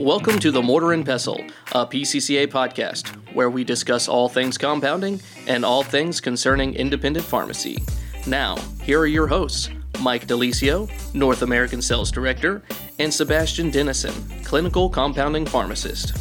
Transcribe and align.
Welcome 0.00 0.38
to 0.38 0.50
the 0.50 0.62
Mortar 0.62 0.94
and 0.94 1.04
Pestle, 1.04 1.44
a 1.72 1.86
PCCA 1.86 2.46
podcast 2.46 3.08
where 3.34 3.50
we 3.50 3.64
discuss 3.64 4.08
all 4.08 4.30
things 4.30 4.56
compounding 4.56 5.20
and 5.46 5.62
all 5.62 5.82
things 5.82 6.22
concerning 6.22 6.74
independent 6.74 7.26
pharmacy. 7.26 7.82
Now, 8.26 8.56
here 8.82 8.98
are 8.98 9.06
your 9.06 9.26
hosts 9.26 9.68
Mike 10.00 10.26
De 10.26 10.32
Lisio, 10.32 10.88
North 11.14 11.42
American 11.42 11.82
Sales 11.82 12.10
Director, 12.10 12.62
and 12.98 13.12
Sebastian 13.12 13.68
Denison, 13.68 14.14
Clinical 14.42 14.88
Compounding 14.88 15.44
Pharmacist. 15.44 16.16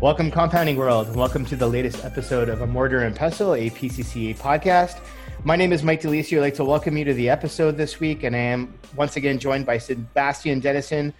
Welcome, 0.00 0.32
Compounding 0.32 0.74
World. 0.74 1.14
Welcome 1.14 1.44
to 1.46 1.54
the 1.54 1.68
latest 1.68 2.04
episode 2.04 2.48
of 2.48 2.62
A 2.62 2.66
Mortar 2.66 3.04
and 3.04 3.14
Pestle, 3.14 3.54
a 3.54 3.70
PCCA 3.70 4.36
podcast. 4.36 4.98
My 5.44 5.54
name 5.54 5.72
is 5.72 5.84
Mike 5.84 6.00
De 6.00 6.08
Lisio. 6.08 6.38
I'd 6.38 6.40
like 6.40 6.54
to 6.54 6.64
welcome 6.64 6.96
you 6.96 7.04
to 7.04 7.14
the 7.14 7.30
episode 7.30 7.76
this 7.76 8.00
week, 8.00 8.24
and 8.24 8.34
I 8.34 8.40
am 8.40 8.76
once 8.96 9.14
again 9.14 9.38
joined 9.38 9.66
by 9.66 9.78
Sebastian 9.78 10.58
Denison 10.58 11.14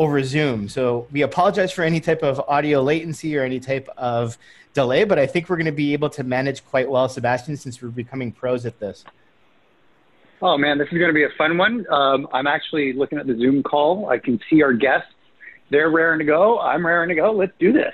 over 0.00 0.24
Zoom. 0.24 0.66
So 0.66 1.06
we 1.12 1.20
apologize 1.20 1.72
for 1.72 1.82
any 1.82 2.00
type 2.00 2.22
of 2.22 2.40
audio 2.48 2.80
latency 2.80 3.36
or 3.36 3.44
any 3.44 3.60
type 3.60 3.86
of 3.98 4.38
delay, 4.72 5.04
but 5.04 5.18
I 5.18 5.26
think 5.26 5.50
we're 5.50 5.58
going 5.58 5.66
to 5.66 5.72
be 5.72 5.92
able 5.92 6.08
to 6.10 6.24
manage 6.24 6.64
quite 6.64 6.90
well, 6.90 7.06
Sebastian, 7.06 7.58
since 7.58 7.82
we're 7.82 7.90
becoming 7.90 8.32
pros 8.32 8.64
at 8.64 8.80
this. 8.80 9.04
Oh 10.40 10.56
man, 10.56 10.78
this 10.78 10.88
is 10.90 10.96
going 10.96 11.10
to 11.10 11.14
be 11.14 11.24
a 11.24 11.36
fun 11.36 11.58
one. 11.58 11.86
Um, 11.92 12.26
I'm 12.32 12.46
actually 12.46 12.94
looking 12.94 13.18
at 13.18 13.26
the 13.26 13.36
Zoom 13.36 13.62
call. 13.62 14.08
I 14.08 14.16
can 14.16 14.40
see 14.48 14.62
our 14.62 14.72
guests. 14.72 15.12
They're 15.68 15.90
raring 15.90 16.18
to 16.20 16.24
go. 16.24 16.58
I'm 16.58 16.84
raring 16.84 17.10
to 17.10 17.14
go. 17.14 17.30
Let's 17.30 17.52
do 17.58 17.70
this. 17.70 17.92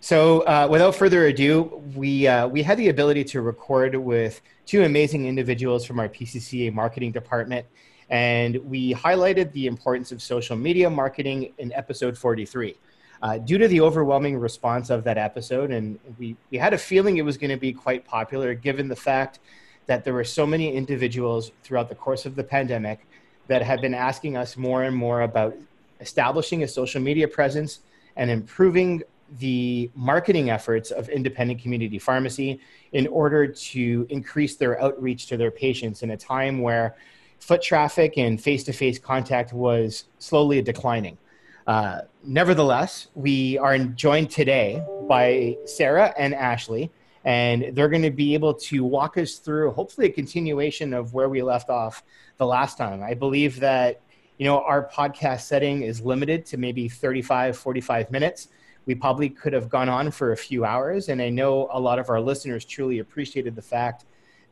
So, 0.00 0.40
uh, 0.42 0.66
without 0.70 0.94
further 0.94 1.26
ado, 1.26 1.82
we 1.94 2.26
uh, 2.26 2.48
we 2.48 2.62
had 2.62 2.78
the 2.78 2.88
ability 2.88 3.24
to 3.24 3.42
record 3.42 3.94
with 3.94 4.40
two 4.64 4.82
amazing 4.82 5.26
individuals 5.26 5.84
from 5.84 6.00
our 6.00 6.08
PCCA 6.08 6.72
marketing 6.72 7.12
department, 7.12 7.66
and 8.10 8.56
we 8.64 8.94
highlighted 8.94 9.52
the 9.52 9.66
importance 9.66 10.12
of 10.12 10.22
social 10.22 10.56
media 10.56 10.88
marketing 10.88 11.52
in 11.58 11.72
episode 11.72 12.16
43. 12.16 12.76
Uh, 13.20 13.38
due 13.38 13.58
to 13.58 13.66
the 13.66 13.80
overwhelming 13.80 14.38
response 14.38 14.90
of 14.90 15.02
that 15.02 15.18
episode, 15.18 15.72
and 15.72 15.98
we, 16.18 16.36
we 16.50 16.58
had 16.58 16.72
a 16.72 16.78
feeling 16.78 17.16
it 17.16 17.22
was 17.22 17.36
going 17.36 17.50
to 17.50 17.56
be 17.56 17.72
quite 17.72 18.04
popular 18.04 18.54
given 18.54 18.86
the 18.86 18.96
fact 18.96 19.40
that 19.86 20.04
there 20.04 20.14
were 20.14 20.24
so 20.24 20.46
many 20.46 20.72
individuals 20.72 21.50
throughout 21.64 21.88
the 21.88 21.94
course 21.94 22.26
of 22.26 22.36
the 22.36 22.44
pandemic 22.44 23.06
that 23.48 23.62
have 23.62 23.80
been 23.80 23.94
asking 23.94 24.36
us 24.36 24.56
more 24.56 24.84
and 24.84 24.94
more 24.94 25.22
about 25.22 25.56
establishing 26.00 26.62
a 26.62 26.68
social 26.68 27.00
media 27.00 27.26
presence 27.26 27.80
and 28.16 28.30
improving 28.30 29.02
the 29.38 29.90
marketing 29.94 30.50
efforts 30.50 30.90
of 30.90 31.08
independent 31.08 31.60
community 31.60 31.98
pharmacy 31.98 32.60
in 32.92 33.06
order 33.08 33.46
to 33.46 34.06
increase 34.10 34.56
their 34.56 34.80
outreach 34.80 35.26
to 35.26 35.36
their 35.36 35.50
patients 35.50 36.02
in 36.02 36.10
a 36.10 36.16
time 36.16 36.60
where 36.60 36.96
foot 37.40 37.62
traffic 37.62 38.16
and 38.16 38.40
face 38.40 38.64
to 38.64 38.72
face 38.72 38.98
contact 38.98 39.52
was 39.52 40.04
slowly 40.18 40.60
declining. 40.62 41.18
Uh, 41.66 42.00
nevertheless, 42.24 43.08
we 43.14 43.58
are 43.58 43.78
joined 43.78 44.30
today 44.30 44.82
by 45.08 45.56
Sarah 45.66 46.14
and 46.18 46.34
Ashley, 46.34 46.90
and 47.24 47.70
they're 47.72 47.88
going 47.88 48.02
to 48.02 48.10
be 48.10 48.34
able 48.34 48.54
to 48.54 48.84
walk 48.84 49.18
us 49.18 49.36
through 49.36 49.72
hopefully 49.72 50.06
a 50.06 50.12
continuation 50.12 50.94
of 50.94 51.12
where 51.12 51.28
we 51.28 51.42
left 51.42 51.68
off 51.68 52.02
the 52.38 52.46
last 52.46 52.78
time. 52.78 53.02
I 53.02 53.14
believe 53.14 53.60
that 53.60 54.00
you 54.38 54.46
know 54.46 54.62
our 54.62 54.88
podcast 54.88 55.40
setting 55.40 55.82
is 55.82 56.00
limited 56.00 56.46
to 56.46 56.56
maybe 56.56 56.88
35 56.88 57.56
45 57.56 58.10
minutes 58.10 58.48
we 58.88 58.94
probably 58.94 59.28
could 59.28 59.52
have 59.52 59.68
gone 59.68 59.90
on 59.90 60.10
for 60.10 60.32
a 60.32 60.36
few 60.36 60.64
hours. 60.64 61.10
And 61.10 61.20
I 61.20 61.28
know 61.28 61.68
a 61.70 61.78
lot 61.78 61.98
of 61.98 62.08
our 62.08 62.22
listeners 62.22 62.64
truly 62.64 63.00
appreciated 63.00 63.54
the 63.54 63.60
fact 63.60 64.06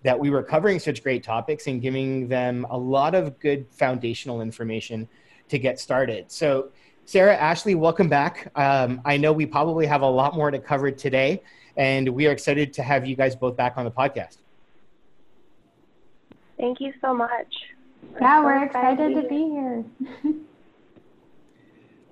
that 0.06 0.16
we 0.16 0.30
were 0.30 0.42
covering 0.42 0.78
such 0.78 1.02
great 1.02 1.24
topics 1.24 1.66
and 1.66 1.82
giving 1.82 2.28
them 2.28 2.64
a 2.70 2.78
lot 2.78 3.12
of 3.12 3.36
good 3.40 3.66
foundational 3.72 4.40
information 4.40 5.08
to 5.48 5.58
get 5.58 5.80
started. 5.80 6.30
So, 6.30 6.68
Sarah, 7.06 7.36
Ashley, 7.36 7.74
welcome 7.74 8.08
back. 8.08 8.52
Um, 8.54 9.00
I 9.04 9.16
know 9.16 9.32
we 9.32 9.46
probably 9.46 9.84
have 9.86 10.02
a 10.02 10.08
lot 10.08 10.36
more 10.36 10.52
to 10.52 10.60
cover 10.60 10.92
today, 10.92 11.42
and 11.76 12.08
we 12.08 12.28
are 12.28 12.30
excited 12.30 12.72
to 12.74 12.84
have 12.84 13.04
you 13.04 13.16
guys 13.16 13.34
both 13.34 13.56
back 13.56 13.76
on 13.76 13.84
the 13.84 13.90
podcast. 13.90 14.36
Thank 16.56 16.80
you 16.80 16.92
so 17.00 17.12
much. 17.12 17.52
Yeah, 18.20 18.38
we're, 18.38 18.60
we're 18.60 18.64
excited, 18.64 19.10
excited 19.10 19.22
to 19.22 19.28
be 19.28 19.38
here. 19.38 19.84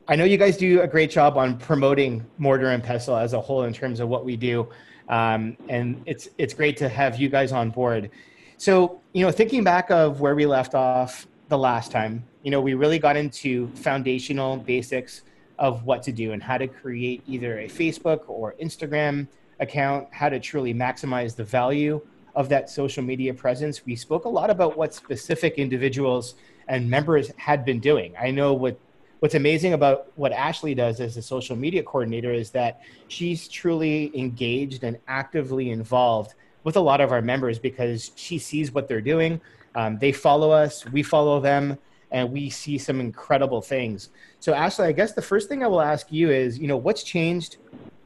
I 0.08 0.16
know 0.16 0.24
you 0.24 0.36
guys 0.36 0.56
do 0.56 0.82
a 0.82 0.88
great 0.88 1.12
job 1.12 1.38
on 1.38 1.58
promoting 1.58 2.26
Mortar 2.38 2.70
and 2.70 2.82
Pestle 2.82 3.16
as 3.16 3.34
a 3.34 3.40
whole 3.40 3.62
in 3.62 3.72
terms 3.72 4.00
of 4.00 4.08
what 4.08 4.24
we 4.24 4.36
do, 4.36 4.68
um, 5.08 5.56
and 5.68 6.02
it's 6.06 6.28
it's 6.38 6.54
great 6.54 6.76
to 6.78 6.88
have 6.88 7.18
you 7.20 7.28
guys 7.28 7.52
on 7.52 7.70
board. 7.70 8.10
So 8.56 9.00
you 9.12 9.24
know, 9.24 9.30
thinking 9.30 9.64
back 9.64 9.90
of 9.90 10.20
where 10.20 10.34
we 10.34 10.46
left 10.46 10.74
off 10.74 11.26
the 11.48 11.58
last 11.58 11.90
time, 11.90 12.24
you 12.42 12.50
know, 12.50 12.60
we 12.60 12.74
really 12.74 12.98
got 12.98 13.16
into 13.16 13.68
foundational 13.74 14.56
basics 14.56 15.22
of 15.58 15.84
what 15.84 16.02
to 16.02 16.12
do 16.12 16.32
and 16.32 16.42
how 16.42 16.58
to 16.58 16.66
create 16.66 17.22
either 17.26 17.60
a 17.60 17.68
Facebook 17.68 18.22
or 18.28 18.54
Instagram 18.62 19.28
account, 19.60 20.08
how 20.12 20.28
to 20.28 20.40
truly 20.40 20.74
maximize 20.74 21.36
the 21.36 21.44
value 21.44 22.00
of 22.34 22.48
that 22.48 22.68
social 22.68 23.02
media 23.02 23.32
presence. 23.32 23.86
We 23.86 23.94
spoke 23.94 24.24
a 24.24 24.28
lot 24.28 24.50
about 24.50 24.76
what 24.76 24.92
specific 24.92 25.54
individuals 25.54 26.34
and 26.68 26.88
members 26.88 27.30
had 27.36 27.64
been 27.64 27.78
doing. 27.78 28.14
I 28.20 28.30
know 28.30 28.54
what 28.54 28.78
what's 29.20 29.34
amazing 29.34 29.72
about 29.72 30.12
what 30.16 30.32
Ashley 30.32 30.74
does 30.74 31.00
as 31.00 31.16
a 31.16 31.22
social 31.22 31.56
media 31.56 31.82
coordinator 31.82 32.32
is 32.32 32.50
that 32.50 32.80
she's 33.08 33.48
truly 33.48 34.10
engaged 34.18 34.84
and 34.84 34.98
actively 35.08 35.70
involved 35.70 36.34
with 36.64 36.76
a 36.76 36.80
lot 36.80 37.00
of 37.00 37.12
our 37.12 37.22
members 37.22 37.58
because 37.58 38.10
she 38.16 38.38
sees 38.38 38.72
what 38.72 38.88
they're 38.88 39.00
doing. 39.00 39.40
Um, 39.74 39.98
they 39.98 40.12
follow 40.12 40.50
us, 40.50 40.84
we 40.86 41.02
follow 41.02 41.40
them, 41.40 41.78
and 42.10 42.30
we 42.30 42.48
see 42.48 42.78
some 42.78 43.00
incredible 43.00 43.60
things. 43.60 44.10
So, 44.40 44.54
Ashley, 44.54 44.86
I 44.86 44.92
guess 44.92 45.12
the 45.12 45.22
first 45.22 45.48
thing 45.48 45.62
I 45.62 45.66
will 45.66 45.80
ask 45.80 46.10
you 46.10 46.30
is, 46.30 46.58
you 46.58 46.68
know, 46.68 46.76
what's 46.76 47.02
changed 47.02 47.56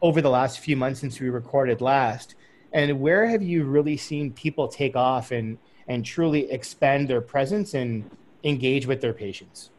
over 0.00 0.20
the 0.20 0.30
last 0.30 0.60
few 0.60 0.76
months 0.76 1.00
since 1.00 1.20
we 1.20 1.28
recorded 1.28 1.80
last, 1.80 2.34
and 2.72 3.00
where 3.00 3.26
have 3.26 3.42
you 3.42 3.64
really 3.64 3.96
seen 3.96 4.32
people 4.32 4.68
take 4.68 4.96
off 4.96 5.30
and 5.30 5.58
and 5.88 6.04
truly 6.04 6.50
expand 6.50 7.08
their 7.08 7.20
presence 7.20 7.74
and 7.74 8.08
engage 8.44 8.86
with 8.86 9.00
their 9.00 9.14
patients? 9.14 9.70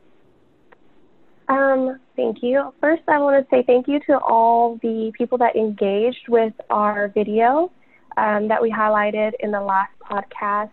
Um, 1.49 1.99
thank 2.15 2.43
you. 2.43 2.73
First, 2.79 3.01
I 3.07 3.17
want 3.17 3.43
to 3.43 3.49
say 3.49 3.63
thank 3.63 3.87
you 3.87 3.99
to 4.01 4.19
all 4.19 4.77
the 4.83 5.11
people 5.17 5.37
that 5.39 5.55
engaged 5.55 6.29
with 6.29 6.53
our 6.69 7.07
video 7.09 7.71
um, 8.17 8.47
that 8.47 8.61
we 8.61 8.71
highlighted 8.71 9.31
in 9.39 9.51
the 9.51 9.61
last 9.61 9.91
podcast. 9.99 10.69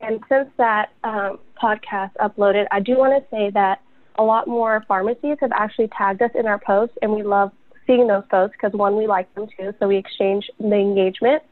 And 0.00 0.20
since 0.28 0.48
that 0.56 0.90
um, 1.02 1.40
podcast 1.60 2.12
uploaded, 2.20 2.66
I 2.70 2.78
do 2.78 2.96
want 2.96 3.20
to 3.20 3.28
say 3.28 3.50
that 3.54 3.80
a 4.16 4.22
lot 4.22 4.46
more 4.46 4.84
pharmacies 4.86 5.36
have 5.40 5.50
actually 5.52 5.88
tagged 5.88 6.22
us 6.22 6.30
in 6.34 6.46
our 6.46 6.60
posts, 6.60 6.96
and 7.02 7.10
we 7.12 7.24
love 7.24 7.50
seeing 7.86 8.06
those 8.06 8.24
posts 8.30 8.56
because 8.60 8.76
one, 8.78 8.96
we 8.96 9.08
like 9.08 9.32
them 9.34 9.48
too, 9.58 9.74
so 9.80 9.88
we 9.88 9.96
exchange 9.96 10.48
the 10.60 10.76
engagement, 10.76 11.42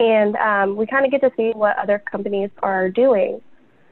and 0.00 0.36
um, 0.36 0.76
we 0.76 0.86
kind 0.86 1.04
of 1.04 1.10
get 1.10 1.20
to 1.20 1.30
see 1.36 1.50
what 1.54 1.76
other 1.76 2.02
companies 2.10 2.50
are 2.62 2.88
doing. 2.88 3.42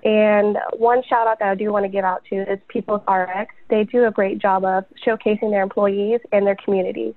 And 0.05 0.59
one 0.77 1.03
shout 1.03 1.27
out 1.27 1.39
that 1.39 1.49
I 1.49 1.55
do 1.55 1.73
want 1.73 1.85
to 1.85 1.89
give 1.89 2.05
out 2.05 2.25
to 2.27 2.37
is 2.53 2.59
People's 2.69 3.01
RX. 3.09 3.55
They 3.71 3.85
do 3.85 4.05
a 4.05 4.11
great 4.11 4.39
job 4.39 4.65
of 4.65 4.85
showcasing 5.05 5.51
their 5.51 5.63
employees 5.63 6.21
and 6.31 6.47
their 6.47 6.57
community. 6.57 7.15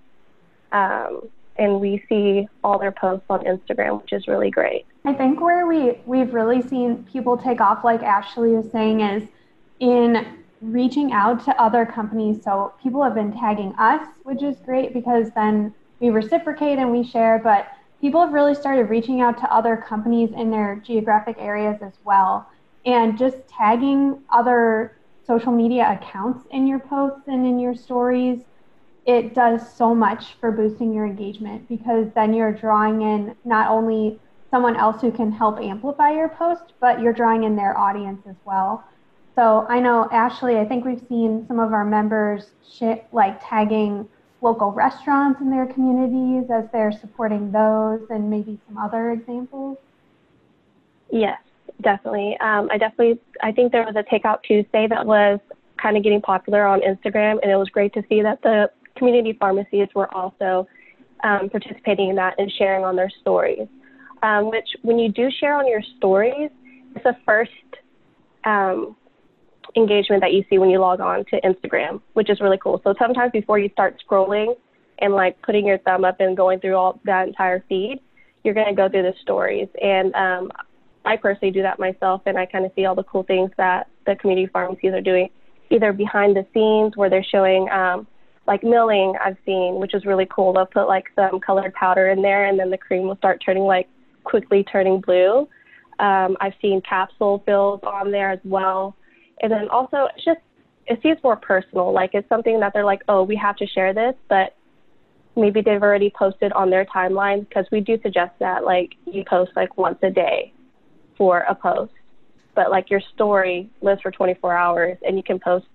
Um, 0.71 1.29
and 1.57 1.81
we 1.81 2.03
see 2.07 2.47
all 2.63 2.79
their 2.79 2.93
posts 2.93 3.25
on 3.29 3.43
Instagram, 3.43 4.01
which 4.01 4.13
is 4.13 4.27
really 4.27 4.49
great. 4.49 4.85
I 5.03 5.13
think 5.13 5.41
where 5.41 5.67
we, 5.67 5.97
we've 6.05 6.33
really 6.33 6.61
seen 6.61 7.03
people 7.11 7.37
take 7.37 7.59
off, 7.59 7.83
like 7.83 8.03
Ashley 8.03 8.51
was 8.51 8.71
saying, 8.71 9.01
is 9.01 9.27
in 9.79 10.25
reaching 10.61 11.11
out 11.11 11.43
to 11.45 11.61
other 11.61 11.85
companies. 11.85 12.41
So 12.43 12.73
people 12.81 13.03
have 13.03 13.15
been 13.15 13.33
tagging 13.33 13.73
us, 13.77 14.07
which 14.23 14.41
is 14.41 14.55
great 14.65 14.93
because 14.93 15.31
then 15.31 15.73
we 15.99 16.09
reciprocate 16.09 16.77
and 16.77 16.91
we 16.91 17.03
share, 17.03 17.39
but 17.43 17.67
people 17.99 18.21
have 18.21 18.31
really 18.31 18.55
started 18.55 18.89
reaching 18.89 19.19
out 19.19 19.37
to 19.39 19.53
other 19.53 19.75
companies 19.75 20.29
in 20.35 20.51
their 20.51 20.81
geographic 20.85 21.35
areas 21.39 21.81
as 21.81 21.93
well 22.05 22.47
and 22.87 23.17
just 23.17 23.37
tagging 23.49 24.17
other 24.29 24.97
social 25.27 25.51
media 25.51 25.99
accounts 26.01 26.47
in 26.51 26.65
your 26.65 26.79
posts 26.79 27.27
and 27.27 27.45
in 27.45 27.59
your 27.59 27.75
stories 27.75 28.39
it 29.05 29.33
does 29.33 29.61
so 29.75 29.93
much 29.93 30.33
for 30.39 30.51
boosting 30.51 30.93
your 30.93 31.05
engagement 31.05 31.67
because 31.69 32.07
then 32.15 32.33
you're 32.33 32.51
drawing 32.51 33.01
in 33.01 33.35
not 33.45 33.69
only 33.69 34.19
someone 34.51 34.75
else 34.75 35.01
who 35.01 35.11
can 35.11 35.31
help 35.31 35.59
amplify 35.59 36.11
your 36.11 36.29
post 36.29 36.73
but 36.79 37.01
you're 37.01 37.13
drawing 37.13 37.43
in 37.43 37.55
their 37.55 37.77
audience 37.77 38.21
as 38.27 38.35
well. 38.45 38.83
So 39.35 39.67
i 39.69 39.79
know 39.79 40.07
ashley 40.11 40.57
i 40.57 40.65
think 40.65 40.85
we've 40.85 41.05
seen 41.07 41.45
some 41.47 41.59
of 41.59 41.73
our 41.73 41.85
members 41.85 42.51
like 43.11 43.39
tagging 43.47 44.07
local 44.41 44.71
restaurants 44.71 45.41
in 45.41 45.49
their 45.49 45.65
communities 45.65 46.49
as 46.49 46.65
they're 46.71 46.91
supporting 46.91 47.51
those 47.51 48.01
and 48.09 48.29
maybe 48.29 48.59
some 48.67 48.77
other 48.77 49.11
examples. 49.11 49.77
Yes 51.11 51.46
definitely. 51.81 52.37
Um, 52.39 52.69
I 52.71 52.77
definitely, 52.77 53.19
I 53.41 53.51
think 53.51 53.71
there 53.71 53.83
was 53.83 53.95
a 53.95 54.03
Takeout 54.03 54.43
Tuesday 54.43 54.87
that 54.89 55.05
was 55.05 55.39
kind 55.81 55.97
of 55.97 56.03
getting 56.03 56.21
popular 56.21 56.65
on 56.65 56.81
Instagram, 56.81 57.39
and 57.41 57.51
it 57.51 57.55
was 57.55 57.69
great 57.69 57.93
to 57.93 58.03
see 58.09 58.21
that 58.21 58.41
the 58.41 58.69
community 58.95 59.37
pharmacies 59.39 59.87
were 59.93 60.13
also 60.13 60.67
um, 61.23 61.49
participating 61.49 62.09
in 62.09 62.15
that 62.15 62.35
and 62.37 62.51
sharing 62.57 62.83
on 62.83 62.95
their 62.95 63.11
stories. 63.21 63.67
Um, 64.23 64.49
which, 64.49 64.67
when 64.81 64.97
you 64.97 65.11
do 65.11 65.29
share 65.39 65.53
on 65.53 65.67
your 65.67 65.81
stories, 65.97 66.49
it's 66.95 67.05
a 67.05 67.15
first, 67.23 67.51
um, 68.45 68.95
engagement 69.75 70.21
that 70.21 70.33
you 70.33 70.43
see 70.49 70.57
when 70.57 70.69
you 70.69 70.79
log 70.79 70.99
on 70.99 71.23
to 71.25 71.39
Instagram, 71.41 72.01
which 72.13 72.29
is 72.29 72.39
really 72.41 72.57
cool. 72.57 72.81
So 72.83 72.95
sometimes 72.97 73.31
before 73.31 73.59
you 73.59 73.69
start 73.69 74.01
scrolling 74.05 74.55
and 74.99 75.13
like 75.13 75.39
putting 75.43 75.67
your 75.67 75.77
thumb 75.79 76.03
up 76.03 76.19
and 76.19 76.35
going 76.35 76.59
through 76.59 76.75
all 76.75 76.99
that 77.05 77.27
entire 77.27 77.63
feed, 77.69 77.99
you're 78.43 78.53
going 78.53 78.67
to 78.67 78.73
go 78.73 78.89
through 78.89 79.03
the 79.03 79.13
stories. 79.21 79.67
And 79.81 80.13
um, 80.15 80.51
I 81.07 81.15
personally 81.15 81.51
do 81.51 81.61
that 81.61 81.79
myself, 81.79 82.21
and 82.25 82.37
I 82.37 82.45
kind 82.45 82.65
of 82.65 82.71
see 82.75 82.85
all 82.85 82.95
the 82.95 83.03
cool 83.03 83.23
things 83.23 83.49
that 83.57 83.87
the 84.05 84.15
community 84.15 84.49
pharmacies 84.51 84.91
are 84.93 85.01
doing, 85.01 85.29
either 85.69 85.93
behind 85.93 86.35
the 86.35 86.45
scenes 86.53 86.97
where 86.97 87.09
they're 87.09 87.23
showing 87.23 87.69
um, 87.69 88.05
like 88.45 88.61
milling 88.63 89.13
I've 89.23 89.37
seen, 89.45 89.75
which 89.79 89.93
is 89.93 90.05
really 90.05 90.27
cool. 90.29 90.53
They'll 90.53 90.65
put 90.65 90.87
like 90.87 91.05
some 91.15 91.39
colored 91.39 91.73
powder 91.73 92.09
in 92.09 92.21
there, 92.21 92.45
and 92.45 92.59
then 92.59 92.69
the 92.69 92.77
cream 92.77 93.07
will 93.07 93.15
start 93.17 93.41
turning 93.43 93.63
like 93.63 93.87
quickly 94.25 94.65
turning 94.65 94.99
blue. 94.99 95.47
Um, 95.99 96.35
I've 96.41 96.53
seen 96.61 96.81
capsule 96.81 97.41
fills 97.45 97.79
on 97.83 98.11
there 98.11 98.31
as 98.31 98.39
well. 98.43 98.95
And 99.41 99.51
then 99.51 99.69
also, 99.69 100.07
it's 100.15 100.25
just, 100.25 100.39
it 100.87 100.99
seems 101.01 101.17
more 101.23 101.37
personal. 101.37 101.91
Like 101.93 102.11
it's 102.13 102.27
something 102.27 102.59
that 102.59 102.73
they're 102.73 102.85
like, 102.85 103.01
oh, 103.07 103.23
we 103.23 103.35
have 103.37 103.55
to 103.57 103.67
share 103.67 103.93
this, 103.93 104.13
but 104.29 104.55
maybe 105.35 105.61
they've 105.61 105.81
already 105.81 106.11
posted 106.17 106.51
on 106.53 106.69
their 106.69 106.85
timeline 106.85 107.47
because 107.47 107.65
we 107.71 107.79
do 107.79 107.97
suggest 108.01 108.31
that 108.39 108.63
like 108.63 108.95
you 109.05 109.23
post 109.23 109.51
like 109.55 109.77
once 109.77 109.97
a 110.03 110.09
day 110.09 110.51
for 111.17 111.39
a 111.49 111.55
post. 111.55 111.93
But 112.55 112.71
like 112.71 112.89
your 112.89 113.01
story 113.13 113.69
lives 113.81 114.01
for 114.01 114.11
24 114.11 114.55
hours 114.55 114.97
and 115.05 115.17
you 115.17 115.23
can 115.23 115.39
post 115.39 115.67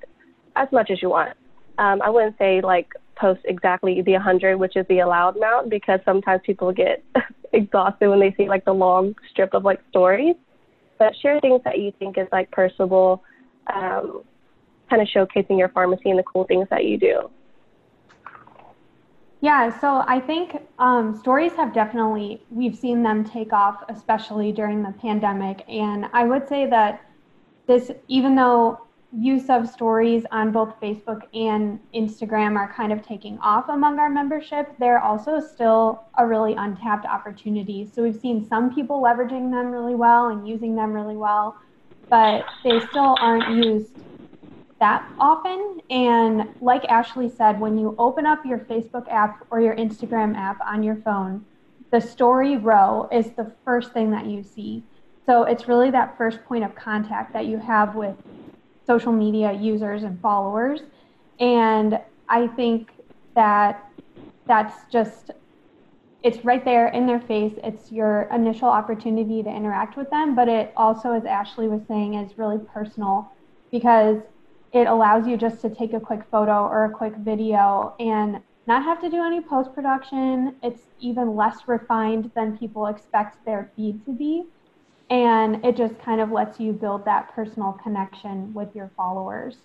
as 0.57 0.69
much 0.73 0.91
as 0.91 1.01
you 1.01 1.11
want. 1.11 1.37
Um, 1.79 2.03
I 2.03 2.11
wouldn't 2.11 2.37
say 2.39 2.61
like 2.61 2.89
post 3.17 3.41
exactly 3.45 4.03
the 4.03 4.13
100, 4.13 4.57
which 4.57 4.77
is 4.77 4.87
the 4.89 5.01
allowed 5.01 5.37
amount, 5.37 5.71
because 5.71 6.01
sometimes 6.05 6.43
people 6.45 6.73
get 6.73 7.05
exhausted 7.53 8.09
when 8.09 8.21
they 8.21 8.35
see 8.37 8.49
like 8.49 8.65
the 8.65 8.73
long 8.73 9.15
strip 9.31 9.55
of 9.55 9.65
like 9.65 9.81
stories. 9.91 10.35
But 10.99 11.15
share 11.21 11.41
things 11.41 11.61
that 11.65 11.79
you 11.79 11.93
think 11.99 12.19
is 12.19 12.29
like 12.33 12.51
personable, 12.51 13.23
um, 13.73 14.23
kind 14.91 15.03
of 15.03 15.09
showcasing 15.09 15.59
your 15.59 15.69
pharmacy 15.69 16.11
and 16.11 16.19
the 16.19 16.23
cool 16.23 16.45
things 16.45 16.69
that 16.71 16.85
you 16.85 16.99
do. 16.99 17.31
Yeah, 19.43 19.77
so 19.81 20.05
I 20.07 20.21
think 20.21 20.57
um, 20.79 21.17
stories 21.19 21.53
have 21.55 21.75
definitely, 21.75 22.45
we've 22.49 22.77
seen 22.77 23.03
them 23.03 23.25
take 23.25 23.53
off, 23.53 23.83
especially 23.89 24.53
during 24.53 24.85
the 24.85 24.93
pandemic. 24.93 25.65
And 25.69 26.07
I 26.13 26.23
would 26.25 26.49
say 26.49 26.67
that 26.67 27.05
this, 27.67 27.91
even 28.07 28.37
though 28.37 28.87
use 29.13 29.51
of 29.51 29.69
stories 29.69 30.25
on 30.31 30.53
both 30.53 30.81
Facebook 30.81 31.23
and 31.35 31.81
Instagram 31.93 32.57
are 32.57 32.73
kind 32.73 32.93
of 32.93 33.05
taking 33.05 33.37
off 33.41 33.69
among 33.69 33.99
our 33.99 34.09
membership, 34.09 34.77
they're 34.79 35.03
also 35.03 35.41
still 35.41 36.05
a 36.19 36.25
really 36.25 36.55
untapped 36.55 37.05
opportunity. 37.05 37.91
So 37.93 38.05
we've 38.05 38.21
seen 38.21 38.47
some 38.47 38.73
people 38.73 39.03
leveraging 39.03 39.51
them 39.51 39.73
really 39.73 39.97
well 39.97 40.29
and 40.29 40.47
using 40.47 40.77
them 40.77 40.93
really 40.93 41.17
well, 41.17 41.57
but 42.09 42.45
they 42.63 42.79
still 42.79 43.17
aren't 43.21 43.65
used 43.65 44.05
that 44.83 45.09
often. 45.21 45.81
And 45.91 46.49
like 46.61 46.85
Ashley 46.87 47.29
said, 47.29 47.61
when 47.61 47.79
you 47.79 47.95
open 48.01 48.27
up 48.27 48.45
your 48.45 48.59
Facebook 48.59 49.09
app 49.09 49.47
or 49.49 49.61
your 49.61 49.77
Instagram 49.77 50.37
app 50.37 50.61
on 50.61 50.83
your 50.83 50.97
phone, 50.97 51.45
the 51.93 52.01
story 52.01 52.57
row 52.57 53.09
is 53.13 53.31
the 53.31 53.53
first 53.65 53.93
thing 53.93 54.11
that 54.11 54.27
you 54.27 54.43
see. 54.43 54.83
So 55.25 55.45
it's 55.45 55.69
really 55.69 55.93
that 55.93 56.19
first 56.19 56.45
point 56.47 56.65
of 56.65 56.75
contact 56.75 57.33
that 57.33 57.47
you 57.47 57.59
have 57.59 57.95
with 57.95 58.17
social 58.85 59.13
media 59.13 59.53
users 59.53 60.03
and 60.03 60.21
followers. 60.21 60.81
And 61.39 62.01
I 62.29 62.49
think 62.49 62.91
that 63.37 63.89
that's 64.49 64.75
just 64.91 65.31
it's 66.25 66.45
right 66.45 66.65
there 66.65 66.89
in 66.89 67.07
their 67.07 67.21
face. 67.21 67.53
It's 67.63 67.93
your 67.93 68.29
initial 68.33 68.69
opportunity 68.69 69.45
to 69.45 69.49
interact 69.49 69.97
with 69.97 70.11
them, 70.11 70.35
but 70.35 70.49
it 70.49 70.73
also, 70.77 71.13
as 71.13 71.25
Ashley 71.25 71.69
was 71.69 71.83
saying, 71.87 72.15
is 72.15 72.37
really 72.37 72.59
personal 72.73 73.31
because 73.71 74.19
it 74.73 74.87
allows 74.87 75.27
you 75.27 75.37
just 75.37 75.61
to 75.63 75.71
take 75.71 75.93
a 75.93 76.01
quick 76.01 76.21
photo 76.31 76.67
or 76.67 76.85
a 76.85 76.91
quick 76.91 77.15
video 77.17 77.95
and 78.01 78.41
not 78.67 78.85
have 78.85 79.01
to 79.01 79.11
do 79.11 79.23
any 79.23 79.41
post 79.41 79.75
production. 79.75 80.57
It's 80.63 80.83
even 81.01 81.37
less 81.37 81.67
refined 81.67 82.31
than 82.35 82.57
people 82.57 82.87
expect 82.87 83.45
their 83.45 83.71
feed 83.77 84.05
to 84.07 84.13
be 84.13 84.45
and 85.13 85.63
it 85.63 85.77
just 85.77 85.99
kind 85.99 86.23
of 86.23 86.31
lets 86.31 86.59
you 86.59 86.73
build 86.73 87.05
that 87.05 87.35
personal 87.35 87.79
connection 87.83 88.55
with 88.55 88.75
your 88.75 88.91
followers. 88.97 89.59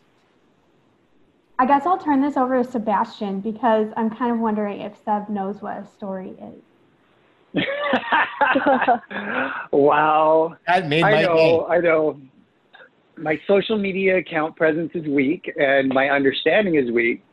I 1.57 1.65
guess 1.65 1.85
I'll 1.85 1.97
turn 1.97 2.21
this 2.21 2.35
over 2.35 2.61
to 2.61 2.69
Sebastian 2.69 3.39
because 3.39 3.87
I'm 3.95 4.09
kind 4.09 4.33
of 4.33 4.39
wondering 4.39 4.81
if 4.81 4.97
Seb 5.05 5.29
knows 5.29 5.61
what 5.61 5.77
a 5.77 5.85
story 5.85 6.35
is. 7.53 7.63
wow. 9.71 10.57
That 10.67 10.89
made 10.89 11.03
I 11.03 11.11
my 11.11 11.21
know, 11.21 11.35
day. 11.35 11.63
I 11.69 11.79
know. 11.79 12.19
My 13.17 13.39
social 13.47 13.77
media 13.77 14.17
account 14.17 14.55
presence 14.55 14.91
is 14.93 15.05
weak 15.07 15.51
and 15.57 15.89
my 15.89 16.09
understanding 16.09 16.75
is 16.75 16.91
weak. 16.91 17.23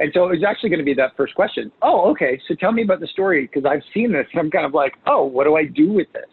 And 0.00 0.10
so 0.14 0.24
it 0.24 0.30
was 0.30 0.44
actually 0.46 0.70
going 0.70 0.80
to 0.80 0.84
be 0.84 0.94
that 0.94 1.16
first 1.16 1.34
question. 1.34 1.70
Oh, 1.82 2.10
okay. 2.10 2.40
So 2.48 2.54
tell 2.54 2.72
me 2.72 2.82
about 2.82 3.00
the 3.00 3.06
story 3.06 3.46
because 3.46 3.64
I've 3.64 3.82
seen 3.94 4.12
this. 4.12 4.26
I'm 4.34 4.50
kind 4.50 4.66
of 4.66 4.74
like, 4.74 4.94
oh, 5.06 5.24
what 5.24 5.44
do 5.44 5.56
I 5.56 5.64
do 5.64 5.92
with 5.92 6.12
this? 6.12 6.26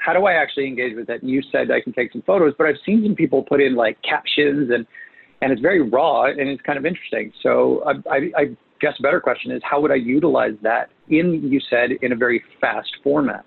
how 0.00 0.14
do 0.14 0.24
I 0.24 0.32
actually 0.32 0.66
engage 0.66 0.96
with 0.96 1.08
it? 1.08 1.22
And 1.22 1.30
you 1.30 1.42
said 1.52 1.70
I 1.70 1.80
can 1.80 1.92
take 1.92 2.12
some 2.12 2.22
photos, 2.22 2.54
but 2.58 2.66
I've 2.66 2.78
seen 2.84 3.04
some 3.04 3.14
people 3.14 3.42
put 3.42 3.60
in 3.60 3.76
like 3.76 4.00
captions 4.02 4.70
and 4.70 4.86
and 5.42 5.52
it's 5.52 5.60
very 5.60 5.80
raw 5.80 6.24
and 6.24 6.40
it's 6.40 6.60
kind 6.62 6.78
of 6.78 6.84
interesting. 6.84 7.32
So 7.42 7.82
I, 7.86 8.14
I, 8.14 8.16
I 8.36 8.44
guess 8.80 8.92
a 8.98 9.02
better 9.02 9.20
question 9.20 9.52
is 9.52 9.62
how 9.64 9.80
would 9.80 9.90
I 9.90 9.96
utilize 9.96 10.54
that 10.62 10.90
in 11.08 11.48
you 11.50 11.60
said 11.70 11.92
in 12.02 12.12
a 12.12 12.16
very 12.16 12.42
fast 12.60 12.90
format? 13.02 13.44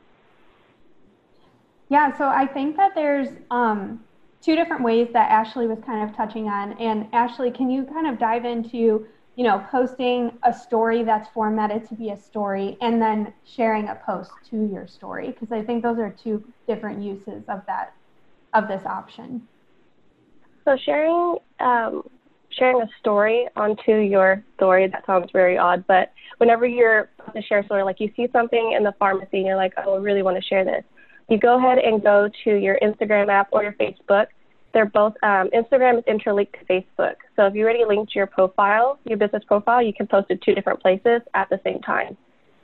Yeah, 1.89 2.18
so 2.18 2.25
I 2.25 2.48
think 2.48 2.77
that 2.77 2.94
there's 2.95 3.27
um, 3.51 4.04
two 4.44 4.56
different 4.56 4.84
ways 4.84 5.07
that 5.13 5.31
Ashley 5.31 5.68
was 5.68 5.80
kind 5.86 6.07
of 6.07 6.16
touching 6.16 6.48
on. 6.48 6.74
And 6.74 7.07
Ashley, 7.13 7.50
can 7.50 7.69
you 7.69 7.86
kind 7.86 8.07
of 8.07 8.19
dive 8.19 8.45
into 8.45 9.07
you 9.36 9.44
know, 9.44 9.66
posting 9.72 10.31
a 10.44 10.54
story 10.54 11.04
that's 11.04 11.28
formatted 11.30 11.88
to 11.90 11.95
be 11.95 12.12
a 12.12 12.18
story 12.18 12.78
and 12.81 13.01
then 13.01 13.34
sharing 13.45 13.90
a 13.90 13.95
post 13.95 14.31
to 14.51 14.69
your 14.72 14.88
story 14.88 15.31
because 15.31 15.51
I 15.51 15.63
think 15.63 15.81
those 15.81 15.98
are 15.98 16.12
two 16.12 16.44
different 16.68 17.01
uses 17.01 17.44
of 17.48 17.62
that 17.66 17.94
of 18.54 18.68
this 18.68 18.86
option. 18.86 19.48
So 20.66 20.78
sharing 20.78 21.38
um, 21.60 22.04
sharing 22.51 22.81
a 22.81 22.89
story 23.00 23.48
onto 23.56 23.94
your 23.94 24.44
story 24.56 24.88
that 24.88 25.04
sounds 25.07 25.31
very 25.34 25.57
odd, 25.57 25.84
but 25.88 26.13
whenever 26.38 26.68
you're 26.68 27.10
to 27.34 27.42
share 27.42 27.60
a 27.60 27.66
story, 27.66 27.81
like 27.81 28.00
you 28.00 28.12
see 28.16 28.28
something 28.31 28.74
in 28.78 28.84
the 28.84 28.94
pharmacy 29.00 29.38
and 29.38 29.48
you're 29.48 29.56
like, 29.56 29.74
oh, 29.84 29.96
I 29.96 29.98
really 29.98 30.22
want 30.22 30.38
to 30.38 30.44
share 30.44 30.63
this, 30.63 30.84
you 31.30 31.40
go 31.40 31.58
ahead 31.58 31.80
and 31.80 32.02
go 32.02 32.30
to 32.44 32.56
your 32.56 32.78
Instagram 32.81 33.30
app 33.30 33.50
or 33.52 33.64
your 33.64 33.74
Facebook 33.74 34.28
they're 34.74 34.86
both 34.88 35.14
um, 35.24 35.50
Instagram 35.52 36.00
is 36.00 36.04
interlinked 36.08 36.56
to 36.60 36.65
Facebook. 36.65 37.15
So 37.36 37.46
if 37.46 37.53
you 37.53 37.63
already 37.63 37.86
linked 37.88 38.15
your 38.15 38.25
profile, 38.25 39.00
your 39.06 39.18
business 39.18 39.44
profile, 39.48 39.82
you 39.84 39.94
can 39.94 40.08
post 40.08 40.32
it 40.32 40.42
two 40.42 40.56
different 40.56 40.82
places 40.82 41.22
at 41.36 41.48
the 41.50 41.60
same 41.63 41.80
time. 41.82 42.18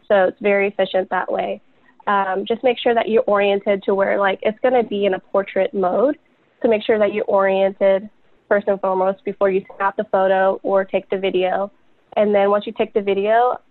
So 0.08 0.25
it's 0.25 0.39
very 0.42 0.68
efficient 0.68 1.10
that 1.12 1.32
way. 1.32 1.62
Um, 2.08 2.46
just 2.48 2.63
make 2.63 2.80
sure 2.80 2.96
that 2.96 3.10
you're 3.10 3.24
oriented 3.28 3.84
to 3.84 3.94
where 3.94 4.20
like 4.20 4.39
it's 4.42 4.58
going 4.62 4.74
to 4.74 4.88
be 4.88 5.06
in 5.06 5.13
a 5.13 5.20
portrait 5.20 5.72
mode. 5.74 6.18
So 6.62 6.68
make 6.68 6.84
sure 6.84 6.98
that 6.98 7.13
you're 7.13 7.25
oriented 7.25 8.10
first 8.48 8.68
and 8.68 8.82
foremost 8.82 9.24
before 9.24 9.51
you 9.51 9.63
snap 9.78 9.96
the 9.96 10.06
photo 10.06 10.60
or 10.63 10.84
take 10.84 11.08
the 11.12 11.18
video. 11.18 11.72
And 12.18 12.34
then 12.34 12.50
once 12.50 12.66
you 12.66 12.74
take 12.75 12.94
the 12.96 13.01
video, 13.01 13.62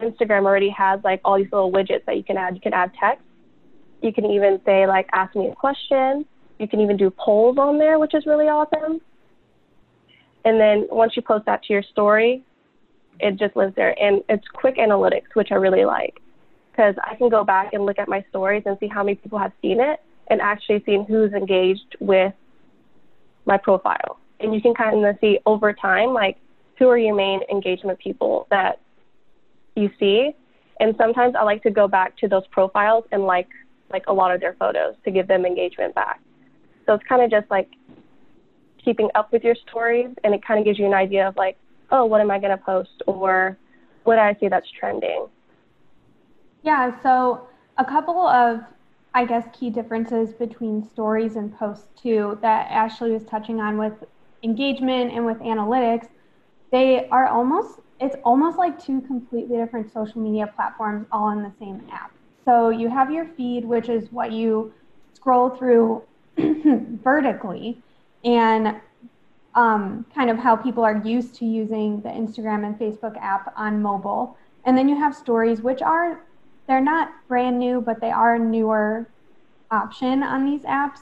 Instagram 0.00 0.44
already 0.44 0.68
has 0.68 1.00
like 1.02 1.22
all 1.24 1.38
these 1.38 1.50
little 1.50 1.72
widgets 1.72 2.04
that 2.04 2.18
you 2.18 2.22
can 2.22 2.36
add. 2.36 2.54
You 2.54 2.60
can 2.60 2.74
add 2.74 2.92
text. 3.00 3.24
You 4.02 4.12
can 4.12 4.26
even 4.26 4.60
say 4.64 4.86
like, 4.86 5.08
ask 5.12 5.34
me 5.34 5.48
a 5.48 5.54
question 5.54 6.24
you 6.58 6.66
can 6.66 6.80
even 6.80 6.96
do 6.96 7.10
polls 7.10 7.56
on 7.58 7.78
there, 7.78 7.98
which 7.98 8.14
is 8.14 8.26
really 8.26 8.46
awesome. 8.46 9.00
And 10.44 10.60
then 10.60 10.86
once 10.90 11.14
you 11.16 11.22
post 11.22 11.46
that 11.46 11.62
to 11.64 11.72
your 11.72 11.82
story, 11.82 12.42
it 13.20 13.36
just 13.36 13.56
lives 13.56 13.74
there. 13.76 14.00
And 14.00 14.22
it's 14.28 14.46
quick 14.52 14.76
analytics, 14.76 15.34
which 15.34 15.48
I 15.50 15.56
really 15.56 15.84
like 15.84 16.20
because 16.70 16.94
I 17.02 17.16
can 17.16 17.28
go 17.28 17.42
back 17.42 17.72
and 17.72 17.84
look 17.84 17.98
at 17.98 18.08
my 18.08 18.24
stories 18.30 18.62
and 18.66 18.76
see 18.78 18.86
how 18.86 19.02
many 19.02 19.16
people 19.16 19.38
have 19.38 19.52
seen 19.60 19.80
it 19.80 20.00
and 20.28 20.40
actually 20.40 20.82
seeing 20.86 21.04
who's 21.04 21.32
engaged 21.32 21.96
with 21.98 22.32
my 23.46 23.56
profile. 23.56 24.18
And 24.40 24.54
you 24.54 24.60
can 24.60 24.74
kind 24.74 25.04
of 25.04 25.16
see 25.20 25.40
over 25.44 25.72
time, 25.72 26.10
like, 26.10 26.36
who 26.78 26.88
are 26.88 26.98
your 26.98 27.16
main 27.16 27.40
engagement 27.50 27.98
people 27.98 28.46
that 28.50 28.80
you 29.74 29.90
see. 29.98 30.30
And 30.78 30.94
sometimes 30.96 31.34
I 31.36 31.42
like 31.42 31.64
to 31.64 31.70
go 31.70 31.88
back 31.88 32.16
to 32.18 32.28
those 32.28 32.46
profiles 32.52 33.04
and 33.10 33.24
like 33.24 33.48
like 33.90 34.04
a 34.06 34.12
lot 34.12 34.34
of 34.34 34.40
their 34.40 34.54
photos 34.54 34.94
to 35.04 35.10
give 35.10 35.26
them 35.28 35.44
engagement 35.44 35.94
back. 35.94 36.20
So 36.86 36.94
it's 36.94 37.04
kind 37.04 37.22
of 37.22 37.30
just 37.30 37.50
like 37.50 37.68
keeping 38.82 39.10
up 39.14 39.32
with 39.32 39.44
your 39.44 39.54
stories, 39.68 40.10
and 40.24 40.34
it 40.34 40.44
kind 40.44 40.58
of 40.58 40.64
gives 40.64 40.78
you 40.78 40.86
an 40.86 40.94
idea 40.94 41.28
of 41.28 41.36
like, 41.36 41.58
oh, 41.90 42.04
what 42.04 42.20
am 42.20 42.30
I 42.30 42.38
going 42.38 42.56
to 42.56 42.62
post, 42.62 43.02
or 43.06 43.56
what 44.04 44.16
do 44.16 44.20
I 44.20 44.34
see 44.40 44.48
that's 44.48 44.70
trending. 44.70 45.26
Yeah. 46.62 47.00
So 47.02 47.48
a 47.76 47.84
couple 47.84 48.26
of 48.26 48.60
I 49.14 49.24
guess 49.24 49.46
key 49.58 49.70
differences 49.70 50.32
between 50.32 50.88
stories 50.88 51.36
and 51.36 51.56
posts 51.56 51.88
too 52.00 52.38
that 52.42 52.70
Ashley 52.70 53.10
was 53.10 53.24
touching 53.24 53.60
on 53.60 53.78
with 53.78 53.92
engagement 54.42 55.12
and 55.12 55.24
with 55.24 55.38
analytics. 55.38 56.08
They 56.70 57.08
are 57.08 57.26
almost 57.26 57.80
it's 58.00 58.16
almost 58.24 58.58
like 58.58 58.82
two 58.82 59.00
completely 59.02 59.56
different 59.56 59.92
social 59.92 60.20
media 60.20 60.46
platforms 60.54 61.06
all 61.10 61.30
in 61.30 61.42
the 61.42 61.52
same 61.58 61.84
app. 61.90 62.12
So 62.48 62.70
you 62.70 62.88
have 62.88 63.10
your 63.10 63.26
feed, 63.36 63.66
which 63.66 63.90
is 63.90 64.10
what 64.10 64.32
you 64.32 64.72
scroll 65.12 65.50
through 65.50 66.02
vertically. 66.38 67.76
And 68.24 68.80
um, 69.54 70.06
kind 70.14 70.30
of 70.30 70.38
how 70.38 70.56
people 70.56 70.82
are 70.82 70.96
used 71.04 71.34
to 71.40 71.44
using 71.44 72.00
the 72.00 72.08
Instagram 72.08 72.64
and 72.64 72.78
Facebook 72.78 73.18
app 73.18 73.52
on 73.54 73.82
mobile. 73.82 74.38
And 74.64 74.78
then 74.78 74.88
you 74.88 74.96
have 74.96 75.14
stories, 75.14 75.60
which 75.60 75.82
are, 75.82 76.22
they're 76.66 76.80
not 76.80 77.12
brand 77.28 77.58
new, 77.58 77.82
but 77.82 78.00
they 78.00 78.10
are 78.10 78.36
a 78.36 78.38
newer 78.38 79.06
option 79.70 80.22
on 80.22 80.46
these 80.46 80.62
apps. 80.62 81.00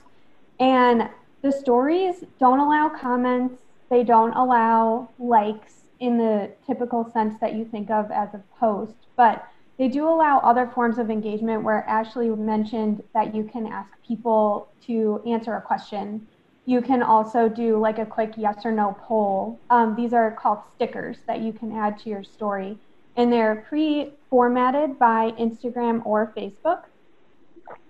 And 0.59 1.09
the 1.43 1.53
stories 1.53 2.25
don't 2.41 2.59
allow 2.59 2.89
comments, 2.89 3.63
they 3.89 4.03
don't 4.03 4.33
allow 4.33 5.11
likes 5.21 5.85
in 6.01 6.19
the 6.19 6.51
typical 6.67 7.09
sense 7.13 7.37
that 7.41 7.55
you 7.55 7.65
think 7.65 7.89
of 7.89 8.11
as 8.11 8.35
a 8.35 8.43
post, 8.59 8.97
but 9.15 9.49
they 9.79 9.89
do 9.89 10.09
allow 10.09 10.39
other 10.39 10.67
forms 10.67 10.99
of 10.99 11.11
engagement 11.11 11.63
where 11.63 11.85
Ashley 11.87 12.31
mentioned 12.31 13.03
that 13.13 13.35
you 13.35 13.45
can 13.45 13.67
ask 13.67 13.91
people 14.07 14.69
to 14.87 15.23
answer 15.27 15.55
a 15.55 15.61
question. 15.61 16.27
You 16.65 16.81
can 16.81 17.03
also 17.03 17.49
do 17.49 17.79
like 17.79 17.99
a 17.99 18.07
quick 18.07 18.33
yes 18.37 18.65
or 18.65 18.73
no 18.73 18.97
poll. 19.03 19.61
Um, 19.69 19.95
these 19.95 20.13
are 20.13 20.33
called 20.33 20.61
stickers 20.75 21.19
that 21.27 21.41
you 21.41 21.53
can 21.53 21.73
add 21.73 21.99
to 22.01 22.11
your 22.11 22.25
story, 22.25 22.79
and 23.17 23.31
they're 23.33 23.67
pre 23.69 24.13
formatted 24.31 24.99
by 24.99 25.33
Instagram 25.39 26.05
or 26.07 26.33
Facebook. 26.37 26.85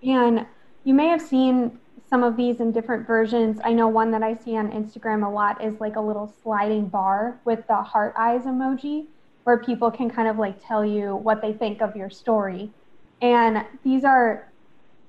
And 0.02 0.45
you 0.85 0.93
may 0.93 1.07
have 1.07 1.23
seen 1.23 1.78
some 2.09 2.23
of 2.23 2.37
these 2.37 2.61
in 2.61 2.73
different 2.73 3.07
versions. 3.07 3.59
I 3.64 3.73
know 3.73 3.88
one 3.88 4.11
that 4.11 4.23
I 4.23 4.35
see 4.35 4.57
on 4.57 4.71
Instagram 4.71 5.26
a 5.26 5.31
lot 5.31 5.62
is 5.64 5.81
like 5.81 5.97
a 5.97 6.00
little 6.00 6.33
sliding 6.43 6.88
bar 6.88 7.40
with 7.45 7.66
the 7.66 7.76
heart 7.76 8.14
eyes 8.16 8.43
emoji 8.43 9.07
where 9.47 9.59
people 9.59 9.93
can 9.93 10.11
kind 10.11 10.26
of 10.26 10.38
like 10.38 10.57
tell 10.67 10.85
you 10.85 11.15
what 11.15 11.41
they 11.41 11.53
think 11.53 11.81
of 11.81 11.95
your 11.95 12.11
story. 12.11 12.69
And 13.23 13.65
these 13.85 14.03
are 14.03 14.50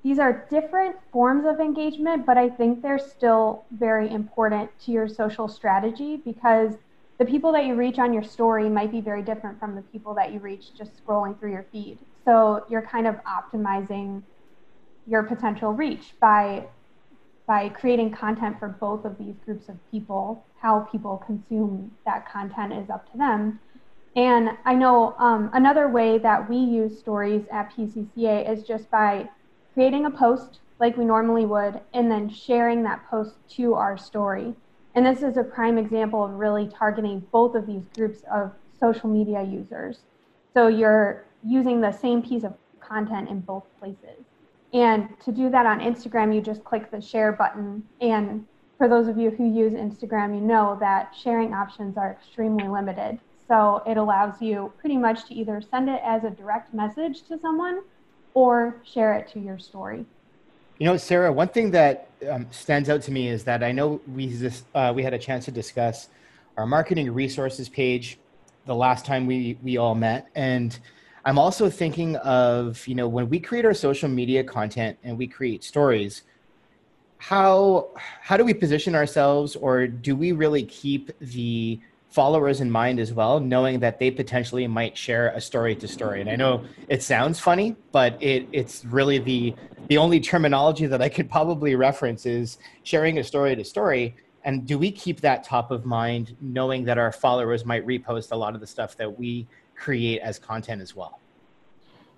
these 0.03 0.19
are 0.19 0.45
different 0.51 0.95
forms 1.11 1.43
of 1.47 1.59
engagement, 1.59 2.23
but 2.23 2.37
I 2.37 2.47
think 2.47 2.83
they're 2.83 2.99
still 2.99 3.65
very 3.71 4.07
important 4.13 4.69
to 4.85 4.91
your 4.91 5.07
social 5.07 5.47
strategy 5.47 6.17
because 6.23 6.75
the 7.17 7.25
people 7.25 7.51
that 7.53 7.65
you 7.65 7.73
reach 7.73 7.97
on 7.97 8.13
your 8.13 8.21
story 8.21 8.69
might 8.69 8.91
be 8.91 9.01
very 9.01 9.23
different 9.23 9.59
from 9.59 9.73
the 9.75 9.81
people 9.81 10.13
that 10.13 10.31
you 10.31 10.37
reach 10.37 10.75
just 10.77 10.91
scrolling 11.03 11.37
through 11.39 11.53
your 11.53 11.65
feed. 11.71 11.97
So 12.23 12.63
you're 12.69 12.83
kind 12.83 13.07
of 13.07 13.15
optimizing 13.23 14.21
your 15.07 15.23
potential 15.23 15.73
reach 15.73 16.13
by 16.21 16.67
by 17.47 17.69
creating 17.69 18.11
content 18.11 18.59
for 18.59 18.67
both 18.67 19.03
of 19.03 19.17
these 19.17 19.33
groups 19.43 19.67
of 19.67 19.77
people. 19.89 20.45
How 20.61 20.81
people 20.91 21.23
consume 21.25 21.91
that 22.05 22.31
content 22.31 22.73
is 22.73 22.91
up 22.91 23.11
to 23.13 23.17
them. 23.17 23.59
And 24.17 24.57
I 24.65 24.73
know 24.73 25.13
um, 25.19 25.51
another 25.53 25.87
way 25.87 26.17
that 26.17 26.49
we 26.49 26.57
use 26.57 26.97
stories 26.97 27.43
at 27.51 27.71
PCCA 27.71 28.51
is 28.51 28.63
just 28.63 28.89
by 28.89 29.29
creating 29.75 30.05
a 30.05 30.09
post 30.09 30.59
like 30.79 30.97
we 30.97 31.05
normally 31.05 31.45
would 31.45 31.79
and 31.93 32.09
then 32.09 32.27
sharing 32.27 32.81
that 32.81 33.07
post 33.11 33.35
to 33.57 33.75
our 33.75 33.95
story. 33.95 34.55
And 34.95 35.05
this 35.05 35.21
is 35.21 35.37
a 35.37 35.43
prime 35.43 35.77
example 35.77 36.25
of 36.25 36.31
really 36.31 36.67
targeting 36.67 37.27
both 37.31 37.53
of 37.53 37.67
these 37.67 37.83
groups 37.95 38.23
of 38.33 38.51
social 38.79 39.07
media 39.07 39.43
users. 39.43 39.99
So 40.55 40.65
you're 40.65 41.25
using 41.45 41.79
the 41.79 41.91
same 41.91 42.23
piece 42.23 42.43
of 42.43 42.55
content 42.79 43.29
in 43.29 43.41
both 43.41 43.65
places. 43.79 44.25
And 44.73 45.09
to 45.25 45.31
do 45.31 45.51
that 45.51 45.67
on 45.67 45.79
Instagram, 45.79 46.33
you 46.33 46.41
just 46.41 46.63
click 46.63 46.89
the 46.89 46.99
share 46.99 47.33
button. 47.33 47.83
And 48.01 48.47
for 48.79 48.87
those 48.87 49.07
of 49.07 49.19
you 49.19 49.29
who 49.29 49.45
use 49.47 49.73
Instagram, 49.73 50.33
you 50.33 50.41
know 50.41 50.75
that 50.79 51.13
sharing 51.15 51.53
options 51.53 51.97
are 51.97 52.11
extremely 52.11 52.67
limited. 52.67 53.19
So 53.47 53.81
it 53.85 53.97
allows 53.97 54.41
you 54.41 54.73
pretty 54.79 54.97
much 54.97 55.25
to 55.27 55.33
either 55.33 55.61
send 55.61 55.89
it 55.89 56.01
as 56.03 56.23
a 56.23 56.29
direct 56.29 56.73
message 56.73 57.23
to 57.23 57.39
someone 57.39 57.81
or 58.33 58.75
share 58.83 59.13
it 59.13 59.29
to 59.33 59.39
your 59.39 59.57
story. 59.57 60.05
You 60.79 60.85
know, 60.85 60.97
Sarah, 60.97 61.31
one 61.31 61.47
thing 61.47 61.71
that 61.71 62.09
um, 62.29 62.47
stands 62.51 62.89
out 62.89 63.01
to 63.03 63.11
me 63.11 63.29
is 63.29 63.43
that 63.45 63.63
I 63.63 63.71
know 63.71 64.01
we, 64.13 64.51
uh, 64.75 64.93
we 64.95 65.01
had 65.01 65.13
a 65.13 65.19
chance 65.19 65.45
to 65.45 65.51
discuss 65.51 66.09
our 66.57 66.65
marketing 66.65 67.11
resources 67.11 67.69
page 67.69 68.19
the 68.65 68.75
last 68.75 69.05
time 69.05 69.25
we, 69.25 69.57
we 69.63 69.77
all 69.77 69.95
met. 69.95 70.27
And 70.35 70.77
I'm 71.25 71.39
also 71.39 71.69
thinking 71.69 72.15
of, 72.17 72.85
you 72.87 72.95
know, 72.95 73.07
when 73.07 73.29
we 73.29 73.39
create 73.39 73.65
our 73.65 73.73
social 73.73 74.09
media 74.09 74.43
content 74.43 74.97
and 75.03 75.17
we 75.17 75.25
create 75.25 75.63
stories, 75.63 76.23
how 77.17 77.89
how 78.21 78.37
do 78.37 78.45
we 78.45 78.53
position 78.53 78.93
ourselves 78.93 79.55
or 79.55 79.87
do 79.87 80.15
we 80.15 80.31
really 80.31 80.63
keep 80.63 81.11
the 81.19 81.79
followers 82.09 82.61
in 82.61 82.71
mind 82.71 82.99
as 82.99 83.13
well, 83.13 83.39
knowing 83.39 83.79
that 83.79 83.99
they 83.99 84.09
potentially 84.09 84.65
might 84.67 84.97
share 84.97 85.29
a 85.29 85.41
story 85.41 85.75
to 85.75 85.87
story. 85.87 86.21
And 86.21 86.29
I 86.29 86.35
know 86.35 86.63
it 86.87 87.03
sounds 87.03 87.39
funny, 87.39 87.75
but 87.91 88.21
it, 88.21 88.47
it's 88.51 88.85
really 88.85 89.17
the 89.19 89.55
the 89.87 89.97
only 89.97 90.19
terminology 90.19 90.85
that 90.85 91.01
I 91.01 91.07
could 91.07 91.29
probably 91.29 91.75
reference 91.75 92.25
is 92.25 92.57
sharing 92.83 93.19
a 93.19 93.23
story 93.23 93.55
to 93.55 93.63
story. 93.63 94.15
And 94.43 94.67
do 94.67 94.77
we 94.77 94.91
keep 94.91 95.21
that 95.21 95.43
top 95.43 95.71
of 95.71 95.85
mind, 95.85 96.35
knowing 96.41 96.83
that 96.85 96.97
our 96.97 97.11
followers 97.11 97.65
might 97.65 97.85
repost 97.85 98.31
a 98.31 98.35
lot 98.35 98.53
of 98.53 98.59
the 98.59 98.67
stuff 98.67 98.97
that 98.97 99.17
we 99.17 99.47
create 99.75 100.19
as 100.19 100.39
content 100.39 100.81
as 100.81 100.95
well? 100.95 101.19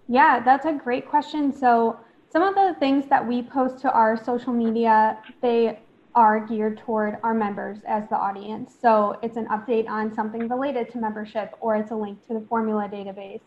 Yeah, 0.07 0.39
that's 0.39 0.65
a 0.65 0.73
great 0.73 1.07
question. 1.07 1.53
So, 1.53 1.99
some 2.31 2.43
of 2.43 2.55
the 2.55 2.75
things 2.79 3.07
that 3.07 3.27
we 3.27 3.41
post 3.43 3.79
to 3.79 3.91
our 3.91 4.15
social 4.23 4.53
media, 4.53 5.17
they 5.41 5.79
are 6.15 6.39
geared 6.39 6.77
toward 6.79 7.17
our 7.23 7.33
members 7.33 7.79
as 7.87 8.07
the 8.09 8.15
audience. 8.15 8.73
So, 8.81 9.17
it's 9.21 9.37
an 9.37 9.47
update 9.47 9.87
on 9.87 10.13
something 10.13 10.47
related 10.47 10.91
to 10.91 10.97
membership 10.97 11.53
or 11.59 11.75
it's 11.75 11.91
a 11.91 11.95
link 11.95 12.25
to 12.27 12.33
the 12.33 12.45
formula 12.47 12.89
database. 12.91 13.41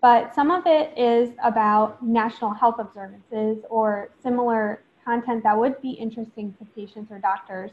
But 0.00 0.34
some 0.34 0.50
of 0.50 0.66
it 0.66 0.96
is 0.98 1.30
about 1.42 2.04
national 2.06 2.52
health 2.52 2.76
observances 2.78 3.64
or 3.70 4.10
similar 4.22 4.82
content 5.04 5.42
that 5.44 5.58
would 5.58 5.80
be 5.80 5.90
interesting 5.90 6.54
to 6.58 6.64
patients 6.76 7.10
or 7.10 7.18
doctors. 7.18 7.70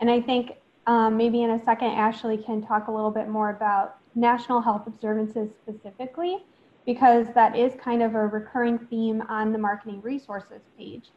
And 0.00 0.10
I 0.10 0.20
think 0.20 0.56
um, 0.88 1.16
maybe 1.16 1.42
in 1.42 1.50
a 1.50 1.64
second, 1.64 1.88
Ashley 1.88 2.38
can 2.38 2.66
talk 2.66 2.88
a 2.88 2.90
little 2.90 3.10
bit 3.10 3.28
more 3.28 3.50
about 3.50 3.98
national 4.14 4.60
health 4.60 4.86
observances 4.86 5.50
specifically, 5.62 6.38
because 6.86 7.26
that 7.34 7.54
is 7.54 7.74
kind 7.80 8.02
of 8.02 8.14
a 8.14 8.26
recurring 8.26 8.78
theme 8.78 9.22
on 9.28 9.52
the 9.52 9.58
marketing 9.58 10.00
resources 10.00 10.62
page. 10.78 11.10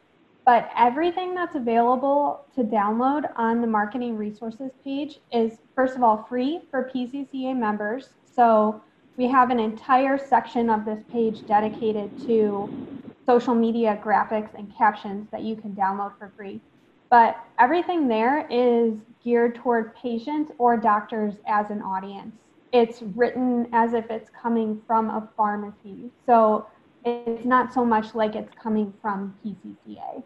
But 0.44 0.70
everything 0.76 1.34
that's 1.34 1.54
available 1.54 2.44
to 2.54 2.62
download 2.62 3.30
on 3.36 3.60
the 3.60 3.66
marketing 3.66 4.16
resources 4.16 4.72
page 4.82 5.20
is, 5.32 5.58
first 5.74 5.96
of 5.96 6.02
all, 6.02 6.26
free 6.28 6.60
for 6.70 6.90
PCCA 6.92 7.56
members. 7.56 8.10
So 8.24 8.82
we 9.16 9.28
have 9.28 9.50
an 9.50 9.60
entire 9.60 10.18
section 10.18 10.68
of 10.68 10.84
this 10.84 11.02
page 11.12 11.46
dedicated 11.46 12.10
to 12.26 12.68
social 13.24 13.54
media 13.54 14.00
graphics 14.04 14.52
and 14.54 14.74
captions 14.76 15.28
that 15.30 15.42
you 15.42 15.54
can 15.54 15.72
download 15.72 16.18
for 16.18 16.32
free. 16.36 16.60
But 17.08 17.36
everything 17.58 18.08
there 18.08 18.46
is 18.50 18.94
geared 19.22 19.54
toward 19.54 19.94
patients 19.94 20.50
or 20.58 20.76
doctors 20.76 21.34
as 21.46 21.70
an 21.70 21.82
audience 21.82 22.34
it's 22.72 23.02
written 23.14 23.68
as 23.72 23.92
if 23.92 24.10
it's 24.10 24.30
coming 24.30 24.80
from 24.86 25.10
a 25.10 25.28
pharmacy. 25.36 26.10
So 26.26 26.66
it's 27.04 27.44
not 27.44 27.72
so 27.72 27.84
much 27.84 28.14
like 28.14 28.34
it's 28.34 28.52
coming 28.60 28.92
from 29.00 29.34
PCCA. 29.44 30.22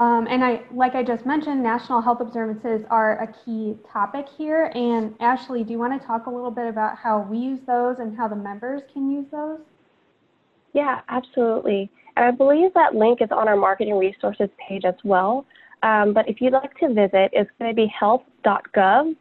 Um, 0.00 0.26
and 0.30 0.42
I, 0.42 0.62
like 0.72 0.94
I 0.94 1.02
just 1.02 1.26
mentioned, 1.26 1.62
national 1.62 2.00
health 2.00 2.22
observances 2.22 2.86
are 2.88 3.22
a 3.22 3.26
key 3.44 3.76
topic 3.92 4.26
here. 4.36 4.72
And 4.74 5.14
Ashley, 5.20 5.62
do 5.62 5.72
you 5.72 5.78
want 5.78 6.00
to 6.00 6.06
talk 6.06 6.24
a 6.24 6.30
little 6.30 6.50
bit 6.50 6.66
about 6.68 6.96
how 6.96 7.20
we 7.20 7.36
use 7.36 7.60
those 7.66 7.96
and 7.98 8.16
how 8.16 8.26
the 8.26 8.34
members 8.34 8.80
can 8.94 9.10
use 9.10 9.26
those? 9.30 9.60
Yeah, 10.72 11.00
absolutely. 11.10 11.90
And 12.16 12.24
I 12.24 12.30
believe 12.30 12.72
that 12.74 12.94
link 12.94 13.20
is 13.20 13.28
on 13.30 13.46
our 13.46 13.56
marketing 13.56 13.98
resources 13.98 14.48
page 14.66 14.86
as 14.86 14.94
well. 15.04 15.44
Um, 15.82 16.14
but 16.14 16.26
if 16.28 16.40
you'd 16.40 16.54
like 16.54 16.74
to 16.78 16.88
visit, 16.88 17.30
it's 17.32 17.50
going 17.58 17.70
to 17.70 17.74
be 17.74 17.86
health.gov, 17.86 19.16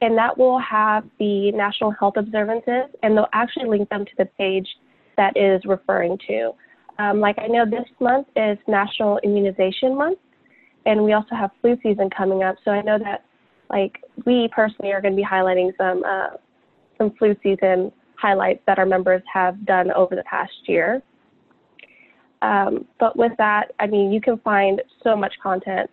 and 0.00 0.18
that 0.18 0.38
will 0.38 0.58
have 0.60 1.04
the 1.18 1.50
national 1.52 1.90
health 1.90 2.14
observances, 2.16 2.84
and 3.02 3.16
they'll 3.16 3.28
actually 3.32 3.66
link 3.66 3.88
them 3.88 4.04
to 4.04 4.12
the 4.16 4.26
page 4.38 4.68
that 5.16 5.36
is 5.36 5.64
referring 5.64 6.18
to. 6.28 6.52
Um, 7.00 7.18
like 7.18 7.36
I 7.38 7.46
know 7.46 7.64
this 7.64 7.88
month 7.98 8.26
is 8.36 8.58
National 8.68 9.18
Immunization 9.24 9.96
Month, 9.96 10.18
and 10.84 11.02
we 11.02 11.14
also 11.14 11.34
have 11.34 11.50
flu 11.60 11.78
season 11.82 12.10
coming 12.10 12.42
up. 12.42 12.56
So 12.64 12.70
I 12.70 12.82
know 12.82 12.98
that, 12.98 13.24
like, 13.70 14.02
we 14.26 14.50
personally 14.54 14.92
are 14.92 15.00
going 15.00 15.14
to 15.14 15.16
be 15.16 15.24
highlighting 15.24 15.70
some 15.78 16.04
uh, 16.04 16.36
some 16.98 17.12
flu 17.18 17.34
season 17.42 17.90
highlights 18.16 18.60
that 18.66 18.78
our 18.78 18.84
members 18.84 19.22
have 19.32 19.64
done 19.64 19.90
over 19.92 20.14
the 20.14 20.24
past 20.24 20.52
year. 20.66 21.02
Um, 22.42 22.86
but 22.98 23.16
with 23.16 23.32
that, 23.38 23.72
I 23.78 23.86
mean, 23.86 24.12
you 24.12 24.20
can 24.20 24.38
find 24.38 24.82
so 25.02 25.16
much 25.16 25.32
content 25.42 25.90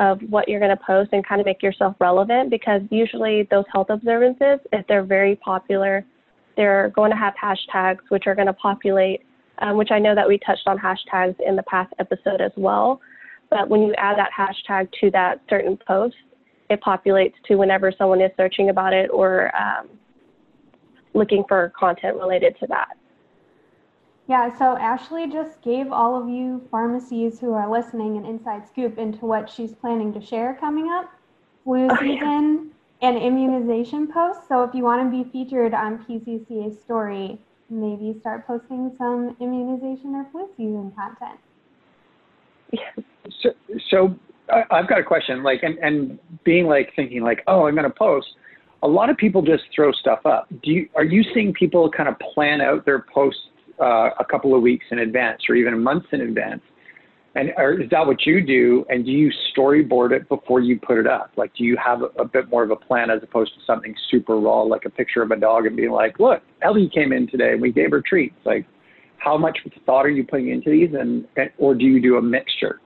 of 0.00 0.20
what 0.30 0.48
you're 0.48 0.60
going 0.60 0.76
to 0.76 0.84
post 0.84 1.10
and 1.12 1.24
kind 1.24 1.40
of 1.40 1.46
make 1.46 1.62
yourself 1.62 1.94
relevant 2.00 2.50
because 2.50 2.80
usually 2.90 3.46
those 3.50 3.64
health 3.72 3.88
observances, 3.90 4.58
if 4.72 4.84
they're 4.88 5.04
very 5.04 5.36
popular, 5.36 6.04
they're 6.56 6.90
going 6.96 7.10
to 7.10 7.16
have 7.16 7.34
hashtags 7.40 7.98
which 8.08 8.26
are 8.26 8.34
going 8.34 8.46
to 8.46 8.52
populate, 8.54 9.22
um, 9.60 9.76
which 9.76 9.90
I 9.90 9.98
know 9.98 10.14
that 10.14 10.26
we 10.26 10.38
touched 10.38 10.66
on 10.66 10.78
hashtags 10.78 11.36
in 11.40 11.56
the 11.56 11.62
past 11.64 11.92
episode 11.98 12.40
as 12.40 12.52
well. 12.56 13.00
But 13.50 13.68
when 13.68 13.82
you 13.82 13.94
add 13.94 14.16
that 14.18 14.30
hashtag 14.36 14.90
to 15.00 15.10
that 15.10 15.40
certain 15.48 15.76
post, 15.76 16.16
it 16.68 16.80
populates 16.80 17.34
to 17.46 17.56
whenever 17.56 17.92
someone 17.92 18.20
is 18.20 18.30
searching 18.36 18.70
about 18.70 18.92
it 18.92 19.10
or 19.12 19.50
um, 19.56 19.88
looking 21.14 21.44
for 21.48 21.72
content 21.78 22.16
related 22.16 22.56
to 22.60 22.66
that. 22.68 22.96
Yeah, 24.28 24.56
so 24.56 24.76
Ashley 24.76 25.26
just 25.26 25.60
gave 25.60 25.90
all 25.90 26.20
of 26.20 26.28
you 26.28 26.62
pharmacies 26.70 27.40
who 27.40 27.52
are 27.52 27.68
listening 27.68 28.16
an 28.16 28.24
inside 28.24 28.68
scoop 28.68 28.96
into 28.96 29.26
what 29.26 29.50
she's 29.50 29.74
planning 29.74 30.12
to 30.12 30.20
share 30.20 30.56
coming 30.60 30.88
up 30.88 31.10
flu 31.64 31.88
oh, 31.90 31.96
season 31.96 32.70
yeah. 33.02 33.08
and 33.08 33.18
immunization 33.18 34.06
posts. 34.06 34.46
So 34.46 34.62
if 34.62 34.72
you 34.72 34.84
want 34.84 35.10
to 35.10 35.24
be 35.24 35.28
featured 35.30 35.74
on 35.74 36.04
PCCA 36.04 36.80
story, 36.80 37.40
maybe 37.70 38.18
start 38.20 38.46
posting 38.46 38.94
some 38.98 39.36
immunization 39.40 40.14
or 40.14 40.26
flu 40.32 40.48
season 40.56 40.92
content. 40.96 41.40
Yeah. 42.72 43.04
So, 43.42 43.50
so 43.90 44.14
I've 44.70 44.88
got 44.88 44.98
a 44.98 45.04
question, 45.04 45.42
like, 45.42 45.62
and, 45.62 45.78
and 45.78 46.18
being 46.44 46.66
like 46.66 46.92
thinking 46.96 47.22
like, 47.22 47.42
oh, 47.46 47.66
I'm 47.66 47.74
going 47.74 47.84
to 47.84 47.90
post. 47.90 48.26
A 48.82 48.88
lot 48.88 49.10
of 49.10 49.16
people 49.16 49.42
just 49.42 49.64
throw 49.74 49.92
stuff 49.92 50.20
up. 50.24 50.48
Do 50.62 50.70
you, 50.70 50.88
are 50.96 51.04
you 51.04 51.22
seeing 51.34 51.52
people 51.52 51.90
kind 51.90 52.08
of 52.08 52.18
plan 52.34 52.60
out 52.60 52.84
their 52.84 53.04
posts 53.12 53.40
uh, 53.80 54.10
a 54.18 54.24
couple 54.24 54.54
of 54.54 54.62
weeks 54.62 54.86
in 54.90 55.00
advance 55.00 55.42
or 55.48 55.54
even 55.54 55.82
months 55.82 56.06
in 56.12 56.22
advance? 56.22 56.62
And 57.36 57.52
or 57.56 57.80
is 57.80 57.88
that 57.90 58.04
what 58.06 58.26
you 58.26 58.44
do? 58.44 58.84
And 58.88 59.04
do 59.04 59.12
you 59.12 59.30
storyboard 59.56 60.10
it 60.10 60.28
before 60.28 60.60
you 60.60 60.80
put 60.80 60.98
it 60.98 61.06
up? 61.06 61.30
Like, 61.36 61.54
do 61.54 61.62
you 61.62 61.76
have 61.76 62.02
a, 62.02 62.06
a 62.20 62.24
bit 62.24 62.48
more 62.50 62.64
of 62.64 62.70
a 62.70 62.76
plan 62.76 63.08
as 63.08 63.22
opposed 63.22 63.54
to 63.54 63.60
something 63.64 63.94
super 64.10 64.36
raw, 64.36 64.62
like 64.62 64.84
a 64.84 64.90
picture 64.90 65.22
of 65.22 65.30
a 65.30 65.36
dog 65.36 65.66
and 65.66 65.76
being 65.76 65.92
like, 65.92 66.18
look, 66.18 66.42
Ellie 66.62 66.90
came 66.92 67.12
in 67.12 67.28
today 67.28 67.52
and 67.52 67.62
we 67.62 67.70
gave 67.70 67.92
her 67.92 68.02
treats. 68.04 68.34
Like, 68.44 68.66
how 69.18 69.38
much 69.38 69.58
thought 69.86 70.04
are 70.06 70.10
you 70.10 70.24
putting 70.24 70.48
into 70.48 70.70
these, 70.70 70.90
and, 70.98 71.26
and 71.36 71.50
or 71.58 71.74
do 71.74 71.84
you 71.84 72.00
do 72.00 72.16
a 72.16 72.22
mixture? 72.22 72.80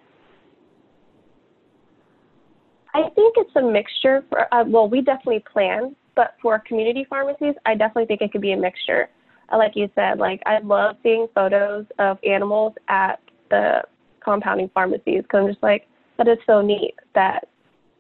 I 2.93 3.09
think 3.15 3.35
it's 3.39 3.57
a 3.57 3.63
mixture. 3.63 4.25
For 4.29 4.53
uh, 4.55 4.65
well, 4.67 4.89
we 4.89 5.01
definitely 5.01 5.43
plan, 5.51 5.97
but 6.15 6.35
for 6.43 6.59
community 6.59 7.07
pharmacies, 7.09 7.55
I 7.65 7.77
definitely 7.77 8.07
think 8.07 8.21
it 8.21 8.31
could 8.31 8.43
be 8.43 8.53
a 8.53 8.59
mixture 8.59 9.09
like 9.53 9.73
you 9.75 9.89
said, 9.95 10.19
like 10.19 10.43
I 10.47 10.59
love 10.61 10.97
seeing 11.03 11.27
photos 11.35 11.87
of 11.99 12.19
animals 12.25 12.75
at 12.89 13.21
the 13.51 13.83
compounding 14.25 14.71
pharmacies 14.73 15.23
because 15.23 15.41
I'm 15.43 15.49
just 15.49 15.63
like, 15.63 15.87
that 16.19 16.29
is 16.29 16.39
so 16.47 16.61
neat 16.61 16.95
that 17.15 17.49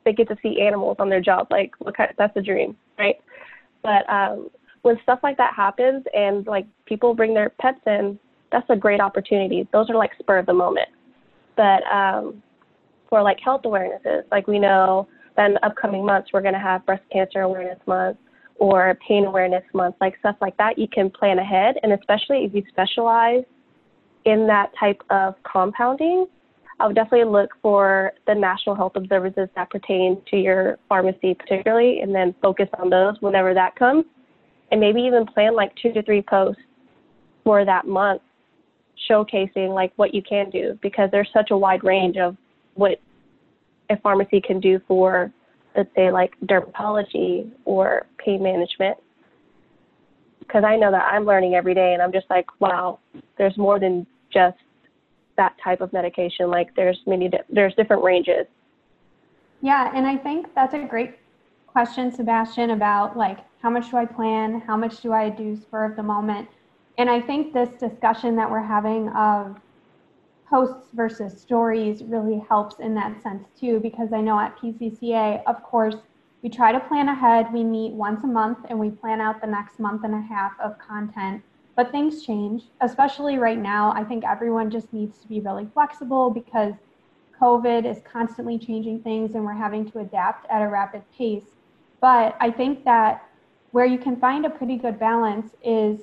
they 0.05 0.13
get 0.13 0.29
to 0.29 0.37
see 0.43 0.61
animals 0.61 0.97
on 0.99 1.09
their 1.09 1.21
job. 1.21 1.49
Like, 1.51 1.73
what 1.79 1.97
kind? 1.97 2.13
That's 2.19 2.37
a 2.37 2.43
dream, 2.43 2.77
right? 2.99 3.17
But 3.83 4.09
um, 4.09 4.51
when 4.83 4.99
stuff 5.03 5.21
like 5.23 5.37
that 5.39 5.55
happens 5.55 6.05
and 6.15 6.47
like 6.47 6.67
people 6.87 7.15
bring 7.15 7.35
their 7.35 7.51
pets 7.61 7.81
in, 7.87 8.19
that's 8.53 8.69
a 8.71 8.77
great 8.77 9.01
opportunity. 9.01 9.69
Those 9.73 9.91
are 9.91 9.97
like 9.97 10.11
spur 10.19 10.39
of 10.39 10.47
the 10.47 10.55
moment. 10.55 10.89
But 11.57 11.83
um, 11.91 12.43
for 13.09 13.23
like 13.23 13.39
health 13.41 13.63
awarenesses, 13.65 14.23
like 14.31 14.47
we 14.47 14.59
know 14.59 15.09
that 15.37 15.47
in 15.47 15.55
the 15.55 15.67
upcoming 15.67 16.05
months 16.05 16.31
we're 16.33 16.43
going 16.43 16.55
to 16.55 16.61
have 16.61 16.85
breast 16.87 17.03
cancer 17.13 17.41
awareness 17.41 17.79
month 17.87 18.17
or 18.57 18.97
pain 19.07 19.25
awareness 19.25 19.65
month, 19.73 19.97
like 20.01 20.19
stuff 20.19 20.37
like 20.41 20.57
that, 20.59 20.79
you 20.79 20.87
can 20.87 21.11
plan 21.11 21.39
ahead. 21.39 21.77
And 21.83 21.93
especially 21.93 22.45
if 22.45 22.55
you 22.55 22.63
specialize 22.69 23.45
in 24.25 24.47
that 24.47 24.73
type 24.79 25.03
of 25.11 25.35
compounding, 25.51 26.27
I 26.81 26.87
would 26.87 26.97
definitely 26.97 27.31
look 27.31 27.51
for 27.63 28.13
the 28.27 28.35
national 28.35 28.75
health 28.75 28.93
observances 28.97 29.49
that 29.55 29.71
pertain 29.71 30.21
to 30.31 30.37
your 30.37 30.79
pharmacy, 30.89 31.35
particularly, 31.35 32.01
and 32.01 32.15
then 32.15 32.35
focus 32.43 32.69
on 32.79 32.91
those 32.91 33.15
whenever 33.21 33.55
that 33.55 33.77
comes. 33.77 34.05
And 34.71 34.81
maybe 34.81 35.01
even 35.03 35.27
plan 35.27 35.55
like 35.55 35.73
two 35.81 35.93
to 35.93 36.03
three 36.03 36.23
posts 36.23 36.63
for 37.45 37.65
that 37.65 37.87
month 37.87 38.23
showcasing 39.09 39.75
like 39.75 39.93
what 39.97 40.15
you 40.15 40.23
can 40.23 40.51
do 40.51 40.79
because 40.83 41.11
there's 41.13 41.29
such 41.33 41.51
a 41.51 41.57
wide 41.57 41.85
range 41.85 42.17
of 42.17 42.37
what 42.75 43.01
a 43.91 43.97
pharmacy 43.99 44.41
can 44.41 44.61
do 44.61 44.81
for 44.89 45.31
let's 45.77 45.91
say 45.95 46.11
like 46.11 46.33
dermatology 46.47 47.51
or 47.65 48.07
pain 48.19 48.43
management 48.43 48.97
because 50.41 50.65
I 50.65 50.77
know 50.77 50.91
that 50.91 51.05
I'm 51.11 51.25
learning 51.25 51.55
every 51.55 51.75
day 51.75 51.95
and 51.95 52.03
I'm 52.03 52.13
just 52.13 52.27
like, 52.31 52.47
wow, 52.61 52.99
there's 53.39 53.57
more 53.57 53.81
than 53.81 54.07
just 54.35 54.59
that 55.37 55.55
type 55.63 55.81
of 55.81 55.93
medication. 55.93 56.51
Like 56.51 56.75
there's 56.77 57.01
many, 57.07 57.31
there's 57.49 57.75
different 57.75 58.03
ranges. 58.03 58.47
Yeah. 59.63 59.91
And 59.95 60.07
I 60.07 60.17
think 60.17 60.55
that's 60.55 60.75
a 60.75 60.81
great 60.81 61.15
question, 61.67 62.13
Sebastian, 62.13 62.71
about 62.71 63.17
like, 63.17 63.39
how 63.63 63.71
much 63.71 63.91
do 63.91 63.97
I 63.97 64.05
plan? 64.05 64.61
How 64.61 64.77
much 64.77 65.01
do 65.01 65.13
I 65.13 65.31
do 65.31 65.57
spur 65.57 65.85
of 65.87 65.97
the 65.97 66.03
moment? 66.03 66.49
And 66.99 67.09
I 67.09 67.21
think 67.21 67.55
this 67.55 67.71
discussion 67.81 68.37
that 68.37 68.51
we're 68.51 68.63
having 68.63 69.09
of 69.11 69.59
posts 70.49 70.89
versus 70.93 71.41
stories 71.41 72.03
really 72.05 72.45
helps 72.49 72.79
in 72.79 72.95
that 72.95 73.23
sense 73.23 73.49
too, 73.59 73.81
because 73.81 74.13
I 74.13 74.21
know 74.21 74.39
at 74.39 74.57
PCCA, 74.59 75.43
of 75.47 75.63
course, 75.63 75.97
we 76.43 76.51
try 76.51 76.71
to 76.71 76.79
plan 76.79 77.09
ahead. 77.09 77.51
We 77.53 77.65
meet 77.65 77.93
once 77.95 78.23
a 78.23 78.27
month 78.27 78.59
and 78.69 78.79
we 78.79 78.91
plan 78.91 79.21
out 79.23 79.41
the 79.41 79.47
next 79.47 79.81
month 79.81 80.05
and 80.05 80.15
a 80.15 80.21
half 80.21 80.53
of 80.63 80.79
content. 80.79 81.43
But 81.77 81.91
things 81.91 82.25
change, 82.25 82.65
especially 82.81 83.39
right 83.39 83.59
now. 83.59 83.93
I 83.93 84.05
think 84.05 84.25
everyone 84.25 84.71
just 84.71 84.93
needs 84.93 85.19
to 85.19 85.29
be 85.29 85.41
really 85.41 85.67
flexible 85.75 86.31
because 86.31 86.75
COVID 87.41 87.85
is 87.85 88.01
constantly 88.11 88.59
changing 88.59 89.01
things 89.03 89.35
and 89.35 89.45
we're 89.45 89.53
having 89.53 89.91
to 89.91 89.99
adapt 89.99 90.49
at 90.51 90.63
a 90.63 90.69
rapid 90.69 91.03
pace. 91.17 91.57
But 92.01 92.37
I 92.41 92.51
think 92.51 92.85
that 92.85 93.29
where 93.73 93.87
you 93.87 93.99
can 93.99 94.17
find 94.17 94.47
a 94.47 94.51
pretty 94.51 94.77
good 94.77 95.01
balance 95.01 95.53
is 95.65 96.03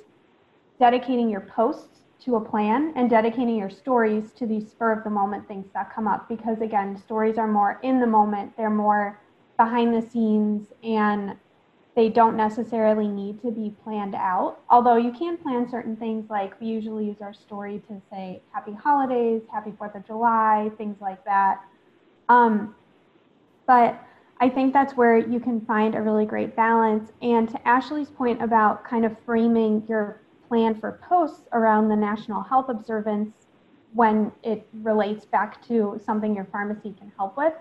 dedicating 0.78 1.30
your 1.30 1.40
posts 1.40 2.00
to 2.24 2.36
a 2.36 2.40
plan 2.40 2.92
and 2.96 3.08
dedicating 3.08 3.56
your 3.56 3.70
stories 3.70 4.32
to 4.32 4.46
these 4.46 4.70
spur 4.70 4.92
of 4.92 5.04
the 5.04 5.10
moment 5.10 5.46
things 5.48 5.66
that 5.74 5.92
come 5.92 6.06
up 6.06 6.28
because 6.28 6.60
again 6.60 6.96
stories 6.96 7.38
are 7.38 7.48
more 7.48 7.80
in 7.82 7.98
the 7.98 8.06
moment 8.06 8.52
they're 8.56 8.70
more 8.70 9.20
behind 9.56 9.94
the 9.94 10.02
scenes 10.08 10.68
and 10.84 11.36
they 11.94 12.08
don't 12.08 12.36
necessarily 12.36 13.06
need 13.06 13.40
to 13.42 13.50
be 13.50 13.74
planned 13.84 14.14
out 14.14 14.58
although 14.70 14.96
you 14.96 15.12
can 15.12 15.36
plan 15.36 15.68
certain 15.68 15.96
things 15.96 16.28
like 16.30 16.58
we 16.60 16.66
usually 16.66 17.06
use 17.06 17.20
our 17.20 17.34
story 17.34 17.82
to 17.88 18.00
say 18.10 18.40
happy 18.52 18.72
holidays 18.72 19.42
happy 19.52 19.72
fourth 19.78 19.94
of 19.94 20.06
july 20.06 20.70
things 20.76 20.96
like 21.00 21.22
that 21.24 21.60
um, 22.28 22.74
but 23.66 24.00
i 24.40 24.48
think 24.48 24.72
that's 24.72 24.94
where 24.96 25.18
you 25.18 25.38
can 25.38 25.60
find 25.62 25.94
a 25.94 26.00
really 26.00 26.26
great 26.26 26.56
balance 26.56 27.12
and 27.22 27.48
to 27.48 27.68
ashley's 27.68 28.10
point 28.10 28.42
about 28.42 28.84
kind 28.84 29.04
of 29.04 29.16
framing 29.24 29.82
your 29.88 30.22
plan 30.48 30.78
for 30.78 31.00
posts 31.08 31.48
around 31.52 31.88
the 31.88 31.96
national 31.96 32.42
health 32.42 32.68
observance 32.68 33.32
when 33.94 34.32
it 34.42 34.66
relates 34.72 35.24
back 35.24 35.66
to 35.66 36.00
something 36.04 36.34
your 36.34 36.46
pharmacy 36.46 36.94
can 36.98 37.12
help 37.16 37.36
with. 37.36 37.52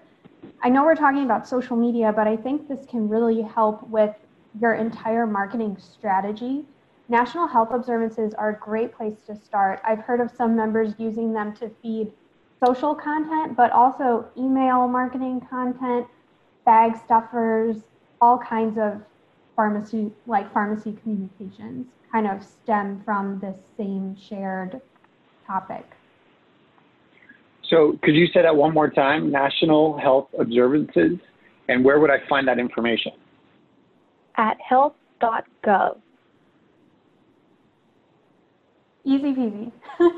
I 0.63 0.69
know 0.69 0.83
we're 0.83 0.95
talking 0.95 1.23
about 1.23 1.47
social 1.47 1.75
media, 1.75 2.13
but 2.13 2.27
I 2.27 2.35
think 2.35 2.67
this 2.67 2.85
can 2.85 3.09
really 3.09 3.41
help 3.41 3.87
with 3.89 4.15
your 4.59 4.73
entire 4.73 5.25
marketing 5.25 5.77
strategy. 5.79 6.65
National 7.09 7.47
health 7.47 7.69
observances 7.71 8.33
are 8.33 8.49
a 8.49 8.55
great 8.55 8.95
place 8.95 9.21
to 9.27 9.35
start. 9.35 9.81
I've 9.83 9.99
heard 9.99 10.21
of 10.21 10.31
some 10.31 10.55
members 10.55 10.93
using 10.97 11.33
them 11.33 11.53
to 11.55 11.69
feed 11.81 12.11
social 12.63 12.93
content, 12.93 13.57
but 13.57 13.71
also 13.71 14.27
email 14.37 14.87
marketing 14.87 15.41
content, 15.49 16.07
bag 16.65 16.95
stuffers, 17.03 17.77
all 18.19 18.37
kinds 18.37 18.77
of 18.77 19.01
pharmacy 19.55 20.11
like 20.27 20.51
pharmacy 20.53 20.97
communications 21.01 21.87
kind 22.11 22.27
of 22.27 22.43
stem 22.43 23.01
from 23.03 23.39
this 23.39 23.57
same 23.77 24.15
shared 24.15 24.81
topic. 25.47 25.85
So 27.71 27.97
could 28.03 28.15
you 28.15 28.27
say 28.27 28.41
that 28.43 28.55
one 28.55 28.73
more 28.73 28.89
time? 28.89 29.31
National 29.31 29.97
Health 29.97 30.27
Observances, 30.37 31.17
and 31.69 31.83
where 31.83 31.99
would 31.99 32.11
I 32.11 32.17
find 32.27 32.47
that 32.47 32.59
information? 32.59 33.13
At 34.35 34.57
health.gov. 34.61 35.97
Easy 39.05 39.33
peasy. 39.33 39.71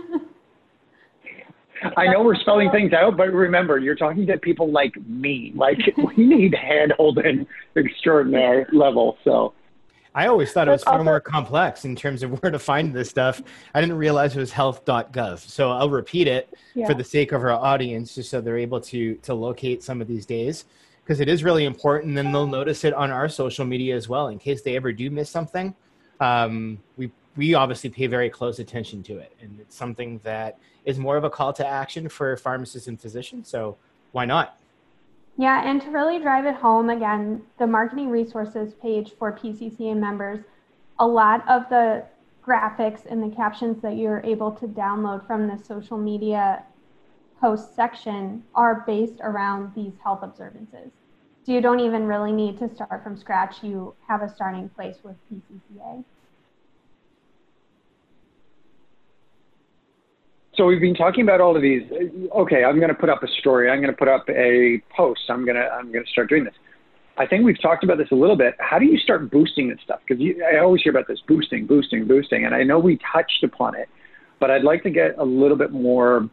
I 1.97 2.07
know 2.07 2.23
we're 2.23 2.35
spelling 2.35 2.71
things 2.71 2.91
out, 2.93 3.17
but 3.17 3.31
remember, 3.31 3.77
you're 3.77 3.95
talking 3.95 4.25
to 4.27 4.37
people 4.37 4.71
like 4.71 4.93
me. 5.05 5.51
Like 5.55 5.77
we 6.17 6.25
need 6.25 6.55
hand 6.55 6.93
holding 6.97 7.45
extraordinary 7.75 8.65
level. 8.73 9.17
So 9.23 9.53
I 10.15 10.27
always 10.27 10.51
thought 10.51 10.67
it 10.67 10.71
was 10.71 10.83
far 10.83 11.03
more 11.03 11.19
complex 11.19 11.85
in 11.85 11.95
terms 11.95 12.21
of 12.23 12.31
where 12.41 12.51
to 12.51 12.59
find 12.59 12.93
this 12.93 13.09
stuff. 13.09 13.41
I 13.73 13.81
didn't 13.81 13.97
realize 13.97 14.35
it 14.35 14.39
was 14.39 14.51
health.gov. 14.51 15.39
So 15.39 15.71
I'll 15.71 15.89
repeat 15.89 16.27
it 16.27 16.53
yeah. 16.75 16.85
for 16.87 16.93
the 16.93 17.03
sake 17.03 17.31
of 17.31 17.41
our 17.41 17.51
audience, 17.51 18.15
just 18.15 18.29
so 18.29 18.41
they're 18.41 18.57
able 18.57 18.81
to 18.81 19.15
to 19.15 19.33
locate 19.33 19.83
some 19.83 20.01
of 20.01 20.07
these 20.07 20.25
days, 20.25 20.65
because 21.03 21.19
it 21.19 21.27
is 21.27 21.43
really 21.43 21.65
important. 21.65 22.09
And 22.09 22.17
then 22.17 22.31
they'll 22.31 22.47
notice 22.47 22.83
it 22.83 22.93
on 22.93 23.11
our 23.11 23.27
social 23.27 23.65
media 23.65 23.95
as 23.95 24.07
well, 24.07 24.27
in 24.27 24.37
case 24.37 24.61
they 24.61 24.75
ever 24.75 24.91
do 24.91 25.09
miss 25.09 25.29
something. 25.29 25.75
Um, 26.19 26.79
we 26.97 27.11
we 27.35 27.55
obviously 27.55 27.89
pay 27.89 28.07
very 28.07 28.29
close 28.29 28.59
attention 28.59 29.01
to 29.03 29.17
it, 29.17 29.35
and 29.41 29.59
it's 29.59 29.75
something 29.75 30.19
that 30.23 30.59
is 30.85 30.99
more 30.99 31.17
of 31.17 31.23
a 31.23 31.29
call 31.29 31.53
to 31.53 31.65
action 31.65 32.07
for 32.07 32.37
pharmacists 32.37 32.87
and 32.87 32.99
physicians. 32.99 33.47
So 33.47 33.77
why 34.11 34.25
not? 34.25 34.59
Yeah, 35.37 35.67
and 35.67 35.81
to 35.81 35.89
really 35.89 36.19
drive 36.19 36.45
it 36.45 36.55
home, 36.55 36.89
again, 36.89 37.41
the 37.57 37.65
marketing 37.65 38.09
resources 38.09 38.73
page 38.75 39.13
for 39.17 39.31
PCCA 39.31 39.97
members, 39.97 40.45
a 40.99 41.07
lot 41.07 41.47
of 41.49 41.67
the 41.69 42.05
graphics 42.45 43.05
and 43.05 43.23
the 43.23 43.35
captions 43.35 43.81
that 43.81 43.95
you're 43.95 44.21
able 44.23 44.51
to 44.51 44.67
download 44.67 45.25
from 45.25 45.47
the 45.47 45.57
social 45.57 45.97
media 45.97 46.63
post 47.41 47.75
section 47.75 48.43
are 48.53 48.83
based 48.85 49.19
around 49.21 49.73
these 49.75 49.93
health 50.03 50.19
observances. 50.21 50.91
So 51.45 51.51
you 51.51 51.61
don't 51.61 51.79
even 51.79 52.05
really 52.05 52.31
need 52.31 52.57
to 52.59 52.73
start 52.73 53.03
from 53.03 53.17
scratch. 53.17 53.63
You 53.63 53.95
have 54.07 54.21
a 54.21 54.29
starting 54.29 54.69
place 54.69 54.97
with 55.03 55.15
PCCA. 55.31 56.03
So 60.55 60.65
we've 60.65 60.81
been 60.81 60.93
talking 60.93 61.23
about 61.23 61.41
all 61.41 61.55
of 61.55 61.61
these. 61.61 61.81
Okay, 62.35 62.63
I'm 62.63 62.77
going 62.77 62.89
to 62.89 62.95
put 62.95 63.09
up 63.09 63.23
a 63.23 63.27
story. 63.39 63.69
I'm 63.69 63.79
going 63.79 63.91
to 63.91 63.97
put 63.97 64.07
up 64.07 64.25
a 64.29 64.81
post. 64.95 65.21
I'm 65.29 65.45
going 65.45 65.55
to 65.55 65.63
I'm 65.63 65.91
going 65.91 66.05
to 66.05 66.11
start 66.11 66.29
doing 66.29 66.43
this. 66.43 66.53
I 67.17 67.27
think 67.27 67.43
we've 67.43 67.61
talked 67.61 67.83
about 67.83 67.97
this 67.97 68.07
a 68.11 68.15
little 68.15 68.35
bit. 68.35 68.55
How 68.59 68.79
do 68.79 68.85
you 68.85 68.97
start 68.97 69.29
boosting 69.29 69.69
this 69.69 69.77
stuff? 69.83 69.99
Because 70.07 70.23
I 70.51 70.57
always 70.57 70.81
hear 70.81 70.91
about 70.91 71.07
this 71.07 71.19
boosting, 71.27 71.67
boosting, 71.67 72.07
boosting, 72.07 72.45
and 72.45 72.55
I 72.55 72.63
know 72.63 72.79
we 72.79 72.99
touched 73.13 73.43
upon 73.43 73.75
it, 73.75 73.87
but 74.39 74.49
I'd 74.49 74.63
like 74.63 74.81
to 74.83 74.89
get 74.89 75.17
a 75.19 75.23
little 75.23 75.57
bit 75.57 75.71
more 75.71 76.29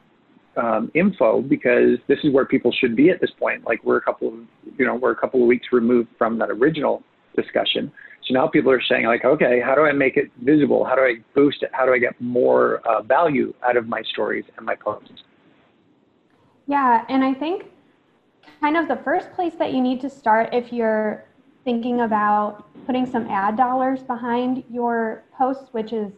um, 0.57 0.91
info 0.95 1.43
because 1.43 1.99
this 2.09 2.19
is 2.25 2.33
where 2.33 2.45
people 2.45 2.73
should 2.73 2.97
be 2.97 3.11
at 3.11 3.21
this 3.21 3.31
point. 3.39 3.65
Like 3.67 3.85
we're 3.85 3.99
a 3.99 4.03
couple 4.03 4.29
of 4.29 4.35
you 4.79 4.87
know 4.87 4.97
we're 4.97 5.13
a 5.13 5.17
couple 5.17 5.43
of 5.43 5.47
weeks 5.47 5.69
removed 5.73 6.09
from 6.19 6.39
that 6.39 6.51
original 6.51 7.03
discussion. 7.37 7.93
So 8.31 8.35
now 8.35 8.47
people 8.47 8.71
are 8.71 8.81
saying 8.81 9.07
like, 9.07 9.25
okay, 9.25 9.61
how 9.61 9.75
do 9.75 9.83
I 9.83 9.93
make 9.93 10.17
it 10.17 10.31
visible? 10.43 10.85
How 10.85 10.95
do 10.95 11.01
I 11.01 11.17
boost 11.35 11.63
it? 11.63 11.71
How 11.73 11.85
do 11.85 11.93
I 11.93 11.99
get 11.99 12.19
more 12.21 12.77
uh, 12.87 13.03
value 13.03 13.53
out 13.67 13.77
of 13.77 13.89
my 13.89 14.03
stories 14.03 14.45
and 14.57 14.65
my 14.65 14.77
posts? 14.77 15.25
Yeah, 16.69 17.05
and 17.09 17.25
I 17.25 17.35
think 17.35 17.65
kind 18.61 18.77
of 18.77 18.87
the 18.87 18.97
first 18.97 19.33
place 19.33 19.55
that 19.59 19.73
you 19.73 19.83
need 19.83 20.01
to 20.03 20.11
start 20.11 20.51
if 20.53 20.73
you're 20.73 21.25
thinking 21.65 22.03
about 22.03 22.65
putting 22.87 23.05
some 23.05 23.27
ad 23.27 23.57
dollars 23.57 24.05
behind 24.05 24.63
your 24.71 25.25
posts, 25.37 25.73
which 25.73 25.93
is 25.93 26.13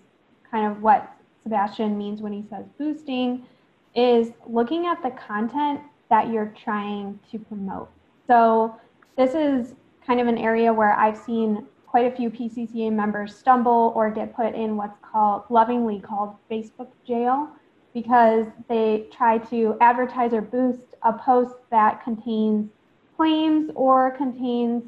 kind 0.51 0.71
of 0.71 0.83
what 0.83 1.11
Sebastian 1.43 1.97
means 1.97 2.21
when 2.21 2.33
he 2.33 2.45
says 2.51 2.67
boosting, 2.79 3.47
is 3.95 4.33
looking 4.47 4.87
at 4.87 5.03
the 5.03 5.11
content 5.11 5.81
that 6.11 6.31
you're 6.31 6.53
trying 6.63 7.19
to 7.31 7.39
promote. 7.39 7.89
So 8.27 8.79
this 9.17 9.35
is 9.35 9.75
kind 10.07 10.21
of 10.21 10.27
an 10.27 10.37
area 10.37 10.71
where 10.71 10.93
I've 10.93 11.17
seen 11.17 11.67
quite 11.93 12.11
a 12.11 12.17
few 12.17 12.31
PCCA 12.31 12.91
members 12.91 13.37
stumble 13.37 13.93
or 13.95 14.11
get 14.11 14.35
put 14.35 14.55
in 14.55 14.79
what's 14.79 14.97
called 15.03 15.43
lovingly 15.51 16.01
called 16.01 16.35
Facebook 16.51 16.89
jail 17.07 17.51
because 17.93 18.47
they 18.67 19.05
try 19.13 19.37
to 19.37 19.77
advertise 19.83 20.33
or 20.33 20.41
boost 20.41 20.95
a 21.03 21.13
post 21.13 21.55
that 21.71 22.03
contains 22.03 22.71
claims 23.15 23.71
or 23.75 24.11
contains 24.13 24.83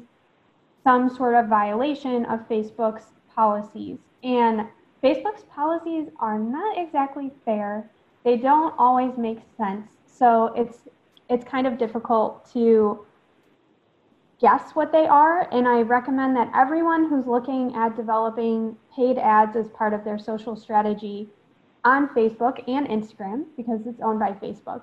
some 0.83 1.07
sort 1.15 1.35
of 1.35 1.45
violation 1.45 2.25
of 2.25 2.39
Facebook's 2.49 3.13
policies. 3.35 3.99
And 4.23 4.65
Facebook's 5.03 5.43
policies 5.43 6.07
are 6.19 6.39
not 6.39 6.75
exactly 6.75 7.31
fair. 7.45 7.87
They 8.23 8.35
don't 8.35 8.73
always 8.79 9.15
make 9.15 9.41
sense. 9.57 9.91
So 10.07 10.51
it's 10.55 10.79
it's 11.29 11.45
kind 11.45 11.67
of 11.67 11.77
difficult 11.77 12.51
to 12.53 13.05
guess 14.39 14.71
what 14.71 14.91
they 14.91 15.05
are. 15.07 15.47
And 15.53 15.67
I 15.67 15.81
recommend 15.81 16.35
that 16.35 16.51
everyone 16.55 17.09
who's 17.09 17.25
looking 17.25 17.75
at 17.75 17.95
developing 17.95 18.75
paid 18.95 19.17
ads 19.17 19.55
as 19.55 19.69
part 19.69 19.93
of 19.93 20.03
their 20.03 20.17
social 20.17 20.55
strategy 20.55 21.29
on 21.83 22.09
Facebook 22.09 22.63
and 22.67 22.87
Instagram, 22.87 23.45
because 23.55 23.85
it's 23.85 24.01
owned 24.01 24.19
by 24.19 24.31
Facebook, 24.31 24.81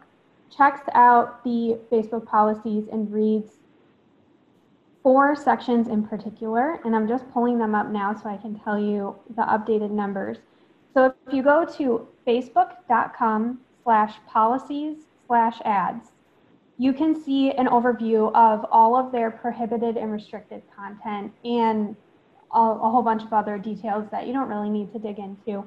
checks 0.57 0.83
out 0.95 1.43
the 1.45 1.79
Facebook 1.91 2.25
policies 2.27 2.85
and 2.93 3.13
reads 3.13 3.55
four 5.03 5.35
sections 5.35 5.89
in 5.89 6.07
particular. 6.07 6.81
And 6.85 6.95
I'm 6.95 7.09
just 7.09 7.29
pulling 7.33 7.59
them 7.59 7.75
up 7.75 7.89
now 7.89 8.15
so 8.15 8.29
I 8.29 8.37
can 8.37 8.59
tell 8.59 8.79
you 8.79 9.17
the 9.37 9.43
updated 9.43 9.91
numbers. 9.91 10.39
So 10.95 11.07
if 11.27 11.35
you 11.35 11.43
go 11.43 11.65
to 11.77 12.07
facebook.com 12.27 13.61
slash 13.83 14.15
policies 14.29 14.99
slash 15.27 15.61
ads, 15.65 16.12
you 16.83 16.93
can 16.93 17.15
see 17.15 17.53
an 17.53 17.69
overview 17.69 18.35
of 18.35 18.67
all 18.73 18.97
of 18.97 19.13
their 19.13 19.31
prohibited 19.31 19.97
and 19.97 20.11
restricted 20.11 20.61
content 20.77 21.33
and 21.45 21.95
a, 22.53 22.59
a 22.59 22.91
whole 22.91 23.03
bunch 23.03 23.23
of 23.23 23.33
other 23.33 23.57
details 23.57 24.05
that 24.11 24.27
you 24.27 24.33
don't 24.33 24.49
really 24.49 24.69
need 24.69 24.93
to 24.93 24.99
dig 24.99 25.21
into. 25.21 25.63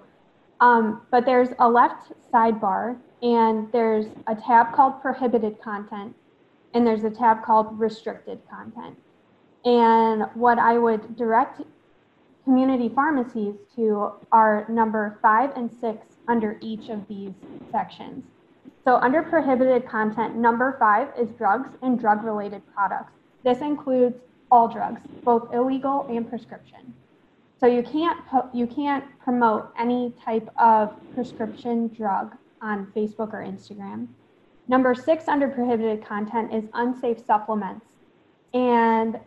Um, 0.60 1.04
but 1.12 1.25
there's 1.25 1.49
a 1.60 1.69
left 1.69 2.12
sidebar 2.34 2.97
and 3.21 3.71
there's 3.71 4.08
a 4.28 4.36
tab 4.36 4.73
called 4.75 5.01
prohibited 5.01 5.62
content 5.62 6.13
and 6.73 6.86
there's 6.86 7.06
a 7.06 7.10
tab 7.10 7.45
called 7.45 7.80
restricted 7.80 8.41
content. 8.49 8.97
And 9.63 10.23
what 10.34 10.60
I 10.60 10.78
would 10.78 11.15
direct 11.15 11.62
community 12.43 12.89
pharmacies 12.89 13.56
to 13.78 14.12
are 14.34 14.65
number 14.67 15.17
five 15.21 15.51
and 15.56 15.71
six 15.71 16.08
under 16.28 16.58
each 16.60 16.89
of 16.89 17.08
these 17.08 17.32
sections. 17.71 18.25
So 18.86 18.98
under 18.98 19.24
prohibited 19.24 19.88
content, 19.88 20.36
number 20.36 20.78
five 20.80 21.08
is 21.19 21.30
drugs 21.32 21.69
and 21.82 22.00
drug-related 22.00 22.62
products. 22.71 23.13
This 23.43 23.60
includes 23.62 24.15
all 24.52 24.67
drugs, 24.67 25.02
both 25.24 25.52
illegal 25.54 26.06
and 26.08 26.30
prescription. 26.30 26.93
So 27.60 27.65
you 27.65 27.82
can't 27.82 28.19
you 28.54 28.67
can't 28.67 29.04
promote 29.19 29.71
any 29.80 30.13
type 30.24 30.48
of 30.58 30.93
prescription 31.15 31.88
drug 31.88 32.36
on 32.62 32.91
Facebook 32.95 33.34
or 33.34 33.43
Instagram. 33.43 34.08
Number 34.67 34.93
six 34.93 35.28
under 35.28 35.48
prohibited 35.48 36.06
content 36.06 36.54
is 36.54 36.65
unsafe 36.74 37.26
supplements. 37.26 37.86
And 38.54 39.19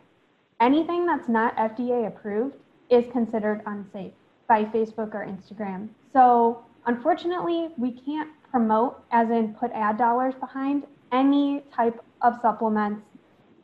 anything 0.61 1.05
that's 1.05 1.29
not 1.29 1.57
FDA 1.57 2.07
approved 2.07 2.57
is 2.90 3.07
considered 3.11 3.62
unsafe 3.66 4.12
by 4.47 4.64
Facebook 4.64 5.14
or 5.14 5.27
Instagram. 5.27 5.88
So 6.12 6.64
unfortunately, 6.87 7.71
we 7.77 7.92
can't 7.92 8.31
promote, 8.50 9.02
as 9.11 9.30
in 9.30 9.54
put 9.54 9.70
ad 9.72 9.98
dollars 9.98 10.34
behind, 10.34 10.84
any 11.12 11.62
type 11.74 12.02
of 12.22 12.38
supplements 12.40 13.02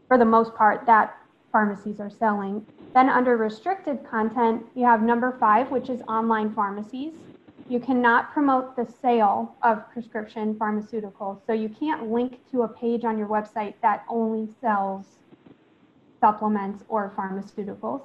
for 0.09 0.19
the 0.19 0.25
most 0.25 0.55
part 0.55 0.87
that 0.87 1.17
pharmacies 1.53 2.01
are 2.01 2.11
selling. 2.11 2.65
Then 2.95 3.09
under 3.09 3.37
restricted 3.37 4.05
content, 4.09 4.65
you 4.75 4.85
have 4.85 5.03
number 5.03 5.37
five, 5.39 5.71
which 5.71 5.89
is 5.89 6.01
online 6.09 6.53
pharmacies. 6.53 7.13
You 7.69 7.81
cannot 7.81 8.33
promote 8.33 8.77
the 8.77 8.87
sale 9.01 9.55
of 9.63 9.91
prescription 9.91 10.55
pharmaceuticals. 10.55 11.41
So 11.47 11.53
you 11.53 11.69
can't 11.69 12.11
link 12.11 12.39
to 12.51 12.63
a 12.63 12.69
page 12.69 13.05
on 13.05 13.17
your 13.17 13.29
website 13.29 13.75
that 13.83 14.05
only 14.09 14.49
sells 14.61 15.07
supplements 16.21 16.85
or 16.89 17.13
pharmaceuticals. 17.17 18.03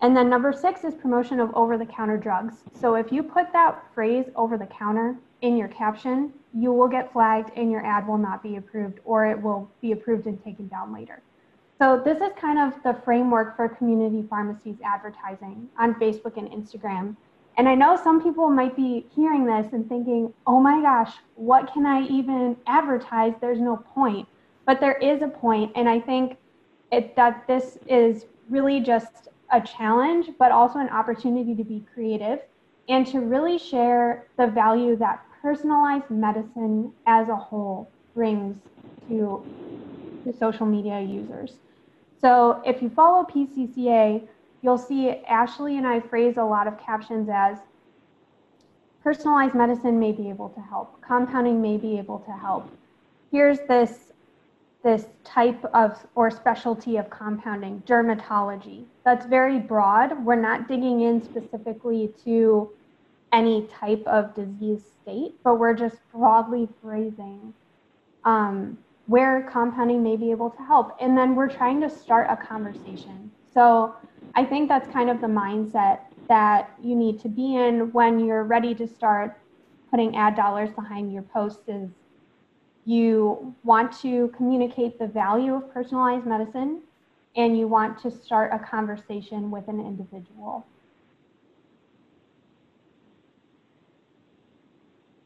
And 0.00 0.16
then 0.16 0.28
number 0.28 0.52
six 0.52 0.84
is 0.84 0.94
promotion 0.94 1.40
of 1.40 1.52
over 1.54 1.76
the 1.76 1.86
counter 1.86 2.16
drugs. 2.16 2.54
So 2.78 2.94
if 2.94 3.10
you 3.10 3.22
put 3.22 3.52
that 3.52 3.82
phrase 3.94 4.26
over 4.36 4.56
the 4.56 4.66
counter 4.66 5.16
in 5.42 5.56
your 5.56 5.68
caption, 5.68 6.32
you 6.54 6.72
will 6.72 6.88
get 6.88 7.12
flagged 7.12 7.50
and 7.56 7.70
your 7.70 7.84
ad 7.84 8.06
will 8.06 8.18
not 8.18 8.42
be 8.42 8.56
approved 8.56 9.00
or 9.04 9.26
it 9.26 9.40
will 9.40 9.70
be 9.80 9.92
approved 9.92 10.26
and 10.26 10.42
taken 10.42 10.66
down 10.68 10.92
later. 10.92 11.22
So 11.78 12.02
this 12.04 12.18
is 12.18 12.32
kind 12.40 12.58
of 12.58 12.74
the 12.82 13.00
framework 13.04 13.56
for 13.56 13.68
community 13.68 14.26
pharmacies 14.28 14.76
advertising 14.84 15.68
on 15.78 15.94
Facebook 15.94 16.36
and 16.36 16.48
Instagram. 16.48 17.14
And 17.56 17.68
I 17.68 17.74
know 17.74 17.96
some 18.02 18.22
people 18.22 18.50
might 18.50 18.74
be 18.74 19.06
hearing 19.14 19.44
this 19.44 19.72
and 19.72 19.88
thinking, 19.88 20.32
oh 20.46 20.60
my 20.60 20.80
gosh, 20.80 21.14
what 21.36 21.72
can 21.72 21.86
I 21.86 22.02
even 22.02 22.56
advertise? 22.66 23.34
There's 23.40 23.60
no 23.60 23.76
point. 23.76 24.26
But 24.66 24.80
there 24.80 24.98
is 24.98 25.22
a 25.22 25.28
point, 25.28 25.72
and 25.76 25.88
I 25.88 25.98
think 25.98 26.36
it, 26.92 27.16
that 27.16 27.46
this 27.46 27.78
is 27.86 28.26
really 28.50 28.80
just 28.80 29.28
a 29.52 29.60
challenge, 29.60 30.30
but 30.38 30.52
also 30.52 30.78
an 30.78 30.88
opportunity 30.90 31.54
to 31.54 31.64
be 31.64 31.84
creative 31.94 32.40
and 32.88 33.06
to 33.06 33.20
really 33.20 33.58
share 33.58 34.26
the 34.36 34.46
value 34.46 34.96
that 34.96 35.24
personalized 35.42 36.10
medicine 36.10 36.92
as 37.06 37.28
a 37.28 37.36
whole 37.36 37.90
brings 38.14 38.58
to 39.08 39.44
the 40.24 40.32
social 40.32 40.66
media 40.66 41.00
users. 41.00 41.54
So 42.20 42.62
if 42.66 42.82
you 42.82 42.90
follow 42.90 43.24
PCCA, 43.24 44.26
you'll 44.62 44.78
see 44.78 45.10
Ashley 45.28 45.76
and 45.76 45.86
I 45.86 46.00
phrase 46.00 46.36
a 46.36 46.44
lot 46.44 46.66
of 46.66 46.78
captions 46.80 47.28
as 47.32 47.58
personalized 49.02 49.54
medicine 49.54 49.98
may 49.98 50.12
be 50.12 50.28
able 50.28 50.48
to 50.50 50.60
help, 50.60 51.00
compounding 51.00 51.62
may 51.62 51.76
be 51.76 51.98
able 51.98 52.18
to 52.20 52.32
help. 52.32 52.68
Here's 53.30 53.60
this 53.60 54.12
this 54.84 55.06
type 55.24 55.64
of 55.74 56.06
or 56.14 56.30
specialty 56.30 56.96
of 56.98 57.10
compounding, 57.10 57.82
dermatology. 57.86 58.84
That's 59.04 59.26
very 59.26 59.58
broad. 59.58 60.24
We're 60.24 60.36
not 60.36 60.68
digging 60.68 61.00
in 61.00 61.22
specifically 61.22 62.12
to 62.24 62.70
any 63.32 63.66
type 63.66 64.02
of 64.06 64.34
disease 64.34 64.82
state, 65.02 65.34
but 65.44 65.58
we're 65.58 65.74
just 65.74 65.96
broadly 66.12 66.68
phrasing 66.80 67.52
um, 68.24 68.78
where 69.06 69.48
compounding 69.50 70.02
may 70.02 70.16
be 70.16 70.30
able 70.30 70.50
to 70.50 70.62
help. 70.62 70.96
And 71.00 71.16
then 71.16 71.34
we're 71.34 71.48
trying 71.48 71.80
to 71.80 71.90
start 71.90 72.26
a 72.30 72.36
conversation. 72.36 73.30
So 73.52 73.94
I 74.34 74.44
think 74.44 74.68
that's 74.68 74.88
kind 74.92 75.10
of 75.10 75.20
the 75.20 75.26
mindset 75.26 76.00
that 76.28 76.70
you 76.82 76.94
need 76.94 77.20
to 77.20 77.28
be 77.28 77.56
in 77.56 77.90
when 77.92 78.24
you're 78.24 78.44
ready 78.44 78.74
to 78.74 78.86
start 78.86 79.38
putting 79.90 80.16
ad 80.16 80.36
dollars 80.36 80.70
behind 80.70 81.12
your 81.12 81.22
posts 81.22 81.66
is 81.68 81.88
you 82.84 83.54
want 83.64 83.92
to 84.00 84.32
communicate 84.36 84.98
the 84.98 85.06
value 85.06 85.54
of 85.54 85.72
personalized 85.72 86.26
medicine 86.26 86.80
and 87.36 87.58
you 87.58 87.66
want 87.66 87.98
to 88.02 88.10
start 88.10 88.52
a 88.52 88.58
conversation 88.58 89.50
with 89.50 89.68
an 89.68 89.80
individual. 89.80 90.66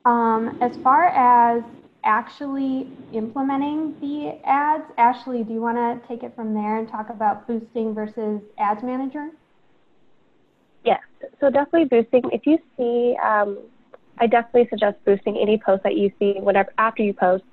Um, 0.04 0.58
as 0.60 0.76
far 0.78 1.06
as 1.06 1.62
actually 2.04 2.88
implementing 3.12 3.94
the 4.00 4.38
ads, 4.44 4.84
Ashley, 4.98 5.44
do 5.44 5.52
you 5.52 5.60
want 5.60 5.76
to 5.76 6.08
take 6.08 6.22
it 6.22 6.34
from 6.34 6.54
there 6.54 6.78
and 6.78 6.88
talk 6.88 7.10
about 7.10 7.46
boosting 7.46 7.94
versus 7.94 8.40
ads 8.58 8.82
manager? 8.82 9.28
Yes, 10.84 11.00
so 11.38 11.48
definitely 11.50 11.84
boosting. 11.84 12.22
If 12.32 12.46
you 12.46 12.58
see 12.76 13.16
um, 13.24 13.58
I 14.18 14.26
definitely 14.26 14.68
suggest 14.68 15.04
boosting 15.04 15.36
any 15.36 15.58
post 15.58 15.82
that 15.82 15.96
you 15.96 16.12
see 16.18 16.34
whenever 16.38 16.72
after 16.78 17.02
you 17.02 17.12
post 17.12 17.44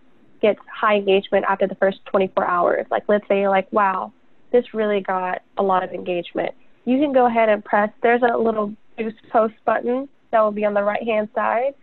gets 0.41 0.59
high 0.71 0.95
engagement 0.95 1.45
after 1.47 1.67
the 1.67 1.75
first 1.75 1.99
24 2.05 2.45
hours. 2.45 2.85
Like 2.89 3.03
let's 3.07 3.27
say 3.27 3.39
you're 3.39 3.49
like, 3.49 3.71
wow, 3.71 4.13
this 4.51 4.73
really 4.73 5.01
got 5.01 5.41
a 5.57 5.63
lot 5.63 5.83
of 5.83 5.91
engagement. 5.91 6.53
You 6.85 6.99
can 6.99 7.12
go 7.12 7.25
ahead 7.25 7.49
and 7.49 7.63
press. 7.63 7.89
There's 8.01 8.21
a 8.21 8.38
little 8.38 8.75
boost 8.97 9.17
post 9.31 9.55
button 9.65 10.07
that 10.31 10.41
will 10.41 10.51
be 10.51 10.65
on 10.65 10.73
the 10.73 10.83
right 10.83 11.03
hand 11.03 11.29
side, 11.35 11.73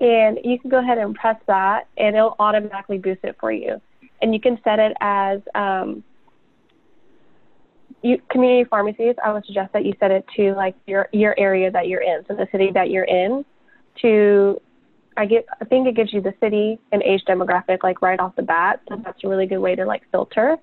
and 0.00 0.38
you 0.44 0.58
can 0.58 0.70
go 0.70 0.78
ahead 0.78 0.98
and 0.98 1.14
press 1.14 1.36
that, 1.46 1.88
and 1.96 2.16
it'll 2.16 2.36
automatically 2.38 2.98
boost 2.98 3.20
it 3.24 3.36
for 3.40 3.50
you. 3.50 3.80
And 4.22 4.34
you 4.34 4.40
can 4.40 4.58
set 4.64 4.78
it 4.78 4.96
as 5.00 5.40
um, 5.54 6.02
you, 8.02 8.20
community 8.30 8.68
pharmacies. 8.68 9.14
I 9.24 9.32
would 9.32 9.44
suggest 9.46 9.72
that 9.72 9.84
you 9.84 9.92
set 10.00 10.10
it 10.10 10.24
to 10.36 10.54
like 10.54 10.74
your 10.86 11.08
your 11.12 11.38
area 11.38 11.70
that 11.70 11.88
you're 11.88 12.02
in, 12.02 12.24
so 12.26 12.34
the 12.34 12.48
city 12.52 12.70
that 12.74 12.90
you're 12.90 13.04
in, 13.04 13.44
to 14.02 14.60
I 15.16 15.26
get 15.26 15.46
I 15.60 15.64
think 15.64 15.88
it 15.88 15.96
gives 15.96 16.12
you 16.12 16.20
the 16.20 16.34
city 16.40 16.78
and 16.92 17.02
age 17.02 17.22
demographic 17.28 17.82
like 17.82 18.02
right 18.02 18.20
off 18.20 18.36
the 18.36 18.42
bat. 18.42 18.80
So 18.88 19.00
that's 19.04 19.22
a 19.24 19.28
really 19.28 19.46
good 19.46 19.58
way 19.58 19.74
to 19.74 19.84
like 19.84 20.02
filter. 20.12 20.56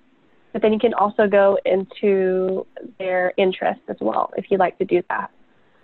But 0.53 0.61
then 0.61 0.71
you 0.71 0.79
can 0.79 0.93
also 0.93 1.27
go 1.27 1.59
into 1.65 2.65
their 2.97 3.33
interests 3.35 3.83
as 3.89 3.97
well 3.99 4.31
if 4.37 4.45
you'd 4.49 4.61
like 4.61 4.77
to 4.77 4.85
do 4.85 5.03
that. 5.09 5.29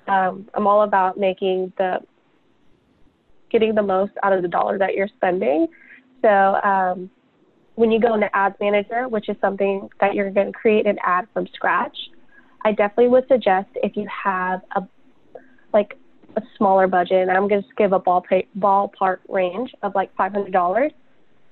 Um, 0.07 0.49
I'm 0.53 0.65
all 0.65 0.83
about 0.83 1.17
making 1.17 1.73
the 1.77 1.99
getting 3.51 3.75
the 3.75 3.83
most 3.83 4.13
out 4.23 4.33
of 4.33 4.41
the 4.41 4.47
dollar 4.47 4.77
that 4.77 4.93
you're 4.93 5.09
spending. 5.17 5.67
So 6.21 6.29
um, 6.29 7.09
when 7.75 7.91
you 7.91 7.99
go 7.99 8.13
into 8.13 8.33
Ads 8.35 8.55
Manager, 8.59 9.07
which 9.07 9.29
is 9.29 9.35
something 9.41 9.89
that 9.99 10.13
you're 10.13 10.31
going 10.31 10.47
to 10.47 10.53
create 10.53 10.85
an 10.85 10.97
ad 11.03 11.27
from 11.33 11.47
scratch, 11.53 11.97
I 12.63 12.71
definitely 12.71 13.07
would 13.09 13.27
suggest 13.27 13.69
if 13.75 13.95
you 13.95 14.07
have 14.23 14.61
a 14.75 14.83
like 15.73 15.97
a 16.35 16.41
smaller 16.57 16.87
budget, 16.87 17.27
and 17.27 17.31
I'm 17.31 17.47
going 17.47 17.61
to 17.61 17.67
give 17.77 17.93
a 17.93 17.99
ball 17.99 18.21
pay, 18.21 18.47
ballpark 18.57 19.19
range 19.27 19.73
of 19.83 19.95
like 19.95 20.13
$500, 20.15 20.91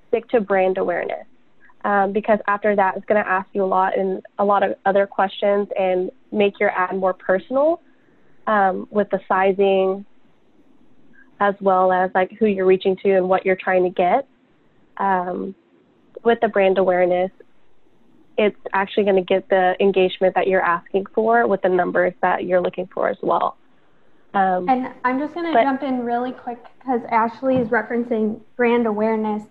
stick 0.07 0.27
to 0.29 0.41
brand 0.41 0.77
awareness. 0.77 1.25
Um, 1.85 2.11
because 2.11 2.39
after 2.47 2.75
that, 2.75 2.97
it's 2.97 3.05
going 3.05 3.23
to 3.23 3.29
ask 3.29 3.47
you 3.53 3.63
a 3.63 3.65
lot 3.65 3.97
and 3.97 4.21
a 4.37 4.43
lot 4.43 4.63
of 4.63 4.75
other 4.85 5.07
questions 5.07 5.69
and 5.79 6.11
make 6.31 6.59
your 6.59 6.71
ad 6.71 6.97
more 6.97 7.13
personal 7.13 7.81
um, 8.47 8.87
with 8.91 9.09
the 9.11 9.19
sizing, 9.27 10.05
as 11.39 11.55
well 11.61 11.91
as 11.91 12.11
like 12.13 12.31
who 12.39 12.45
you're 12.45 12.65
reaching 12.65 12.95
to 12.97 13.11
and 13.11 13.29
what 13.29 13.45
you're 13.45 13.55
trying 13.55 13.83
to 13.83 13.89
get. 13.89 14.27
Um, 14.97 15.55
with 16.23 16.39
the 16.41 16.49
brand 16.49 16.77
awareness, 16.77 17.31
it's 18.37 18.59
actually 18.73 19.03
going 19.03 19.15
to 19.15 19.21
get 19.21 19.47
the 19.49 19.75
engagement 19.79 20.35
that 20.35 20.47
you're 20.47 20.61
asking 20.61 21.05
for 21.13 21.47
with 21.47 21.61
the 21.61 21.69
numbers 21.69 22.13
that 22.21 22.45
you're 22.45 22.61
looking 22.61 22.87
for 22.93 23.09
as 23.09 23.17
well. 23.21 23.57
Um, 24.33 24.69
and 24.69 24.93
I'm 25.03 25.19
just 25.19 25.33
going 25.33 25.51
to 25.51 25.63
jump 25.63 25.81
in 25.81 26.03
really 26.03 26.31
quick 26.31 26.59
because 26.79 27.01
Ashley 27.09 27.57
is 27.57 27.69
referencing 27.69 28.39
brand 28.55 28.85
awareness. 28.85 29.43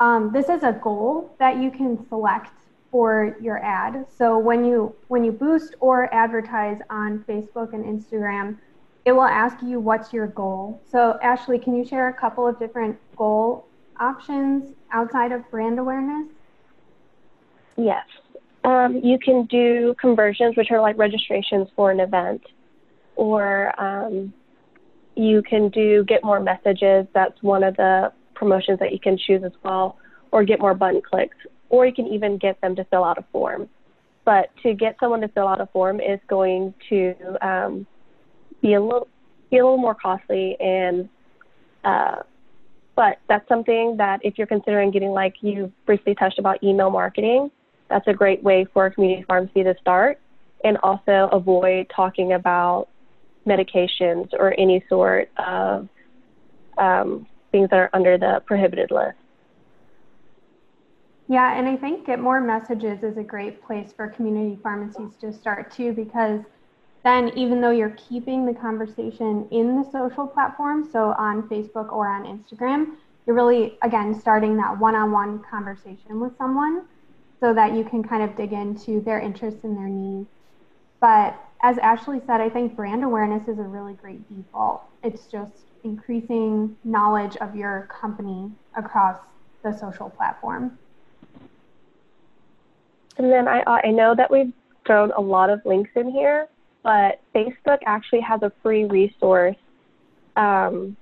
Um, 0.00 0.32
this 0.32 0.48
is 0.48 0.62
a 0.62 0.72
goal 0.72 1.34
that 1.38 1.58
you 1.58 1.70
can 1.70 2.06
select 2.08 2.50
for 2.90 3.36
your 3.40 3.58
ad. 3.64 4.06
So 4.16 4.36
when 4.38 4.64
you 4.64 4.94
when 5.08 5.22
you 5.22 5.30
boost 5.30 5.76
or 5.78 6.12
advertise 6.12 6.80
on 6.90 7.24
Facebook 7.28 7.72
and 7.72 7.84
Instagram, 7.84 8.56
it 9.04 9.12
will 9.12 9.22
ask 9.22 9.62
you 9.62 9.80
what's 9.80 10.12
your 10.12 10.26
goal. 10.26 10.80
So 10.90 11.18
Ashley, 11.22 11.58
can 11.58 11.74
you 11.76 11.84
share 11.84 12.08
a 12.08 12.14
couple 12.14 12.46
of 12.46 12.58
different 12.58 12.98
goal 13.16 13.66
options 13.98 14.74
outside 14.92 15.32
of 15.32 15.48
brand 15.50 15.78
awareness? 15.78 16.28
Yes. 17.76 18.04
Um, 18.64 19.00
you 19.02 19.18
can 19.18 19.46
do 19.46 19.94
conversions, 19.98 20.56
which 20.56 20.70
are 20.70 20.80
like 20.80 20.98
registrations 20.98 21.68
for 21.74 21.90
an 21.90 22.00
event 22.00 22.42
or 23.20 23.78
um, 23.78 24.32
you 25.14 25.42
can 25.42 25.68
do 25.68 26.02
get 26.04 26.24
more 26.24 26.40
messages. 26.40 27.06
That's 27.12 27.42
one 27.42 27.62
of 27.62 27.76
the 27.76 28.12
promotions 28.34 28.78
that 28.78 28.92
you 28.92 28.98
can 28.98 29.18
choose 29.18 29.42
as 29.44 29.52
well, 29.62 29.98
or 30.32 30.42
get 30.42 30.58
more 30.58 30.72
button 30.72 31.02
clicks, 31.02 31.36
or 31.68 31.84
you 31.84 31.92
can 31.92 32.06
even 32.06 32.38
get 32.38 32.58
them 32.62 32.74
to 32.76 32.84
fill 32.84 33.04
out 33.04 33.18
a 33.18 33.24
form. 33.30 33.68
But 34.24 34.50
to 34.62 34.72
get 34.72 34.96
someone 35.00 35.20
to 35.20 35.28
fill 35.28 35.48
out 35.48 35.60
a 35.60 35.66
form 35.66 36.00
is 36.00 36.18
going 36.28 36.72
to 36.88 37.14
um, 37.46 37.86
be 38.60 38.74
a 38.74 38.80
little 38.80 39.08
be 39.50 39.58
a 39.58 39.64
little 39.64 39.78
more 39.78 39.94
costly 39.94 40.56
and 40.60 41.08
uh, 41.84 42.16
but 42.96 43.18
that's 43.28 43.48
something 43.48 43.96
that 43.96 44.20
if 44.22 44.36
you're 44.36 44.46
considering 44.46 44.90
getting 44.90 45.10
like 45.10 45.34
you 45.40 45.72
briefly 45.86 46.14
touched 46.14 46.38
about 46.38 46.62
email 46.62 46.90
marketing, 46.90 47.50
that's 47.88 48.06
a 48.06 48.12
great 48.12 48.42
way 48.42 48.66
for 48.74 48.86
a 48.86 48.90
community 48.90 49.24
pharmacy 49.26 49.62
to 49.62 49.74
start 49.80 50.20
and 50.64 50.76
also 50.82 51.28
avoid 51.32 51.90
talking 51.94 52.34
about 52.34 52.88
medications 53.46 54.28
or 54.34 54.54
any 54.58 54.84
sort 54.88 55.30
of 55.38 55.88
um, 56.76 57.26
things 57.52 57.70
that 57.70 57.78
are 57.78 57.90
under 57.92 58.18
the 58.18 58.42
prohibited 58.46 58.90
list. 58.90 59.16
Yeah, 61.28 61.56
and 61.56 61.68
I 61.68 61.76
think 61.76 62.06
Get 62.06 62.18
More 62.18 62.40
Messages 62.40 63.02
is 63.02 63.16
a 63.16 63.22
great 63.22 63.62
place 63.62 63.92
for 63.96 64.08
community 64.08 64.58
pharmacies 64.62 65.16
to 65.20 65.32
start 65.32 65.70
too, 65.70 65.92
because 65.92 66.40
then 67.02 67.30
even 67.36 67.60
though 67.60 67.70
you're 67.70 67.96
keeping 68.08 68.44
the 68.44 68.54
conversation 68.54 69.48
in 69.50 69.76
the 69.76 69.90
social 69.90 70.26
platform, 70.26 70.88
so 70.90 71.14
on 71.18 71.48
Facebook 71.48 71.92
or 71.92 72.08
on 72.08 72.24
Instagram, 72.24 72.96
you're 73.26 73.36
really, 73.36 73.78
again, 73.82 74.18
starting 74.18 74.56
that 74.56 74.78
one 74.78 74.94
on 74.94 75.12
one 75.12 75.38
conversation 75.50 76.20
with 76.20 76.36
someone 76.36 76.82
so 77.38 77.54
that 77.54 77.74
you 77.74 77.84
can 77.84 78.02
kind 78.02 78.22
of 78.22 78.36
dig 78.36 78.52
into 78.52 79.00
their 79.00 79.18
interests 79.18 79.64
and 79.64 79.76
their 79.76 79.88
needs. 79.88 80.28
But 81.00 81.38
as 81.62 81.78
Ashley 81.78 82.20
said, 82.26 82.40
I 82.40 82.50
think 82.50 82.76
brand 82.76 83.02
awareness 83.02 83.48
is 83.48 83.58
a 83.58 83.62
really 83.62 83.94
great 83.94 84.28
default. 84.28 84.82
It's 85.02 85.26
just 85.26 85.52
increasing 85.84 86.76
knowledge 86.84 87.36
of 87.36 87.56
your 87.56 87.88
company 87.90 88.50
across 88.76 89.18
the 89.62 89.72
social 89.76 90.10
platform. 90.10 90.78
And 93.16 93.30
then 93.30 93.48
I, 93.48 93.62
I 93.66 93.90
know 93.90 94.14
that 94.14 94.30
we've 94.30 94.52
thrown 94.86 95.12
a 95.12 95.20
lot 95.20 95.50
of 95.50 95.60
links 95.64 95.90
in 95.96 96.10
here, 96.10 96.48
but 96.82 97.20
Facebook 97.34 97.78
actually 97.86 98.20
has 98.20 98.42
a 98.42 98.52
free 98.62 98.84
resource 98.84 99.56
um, 100.36 100.96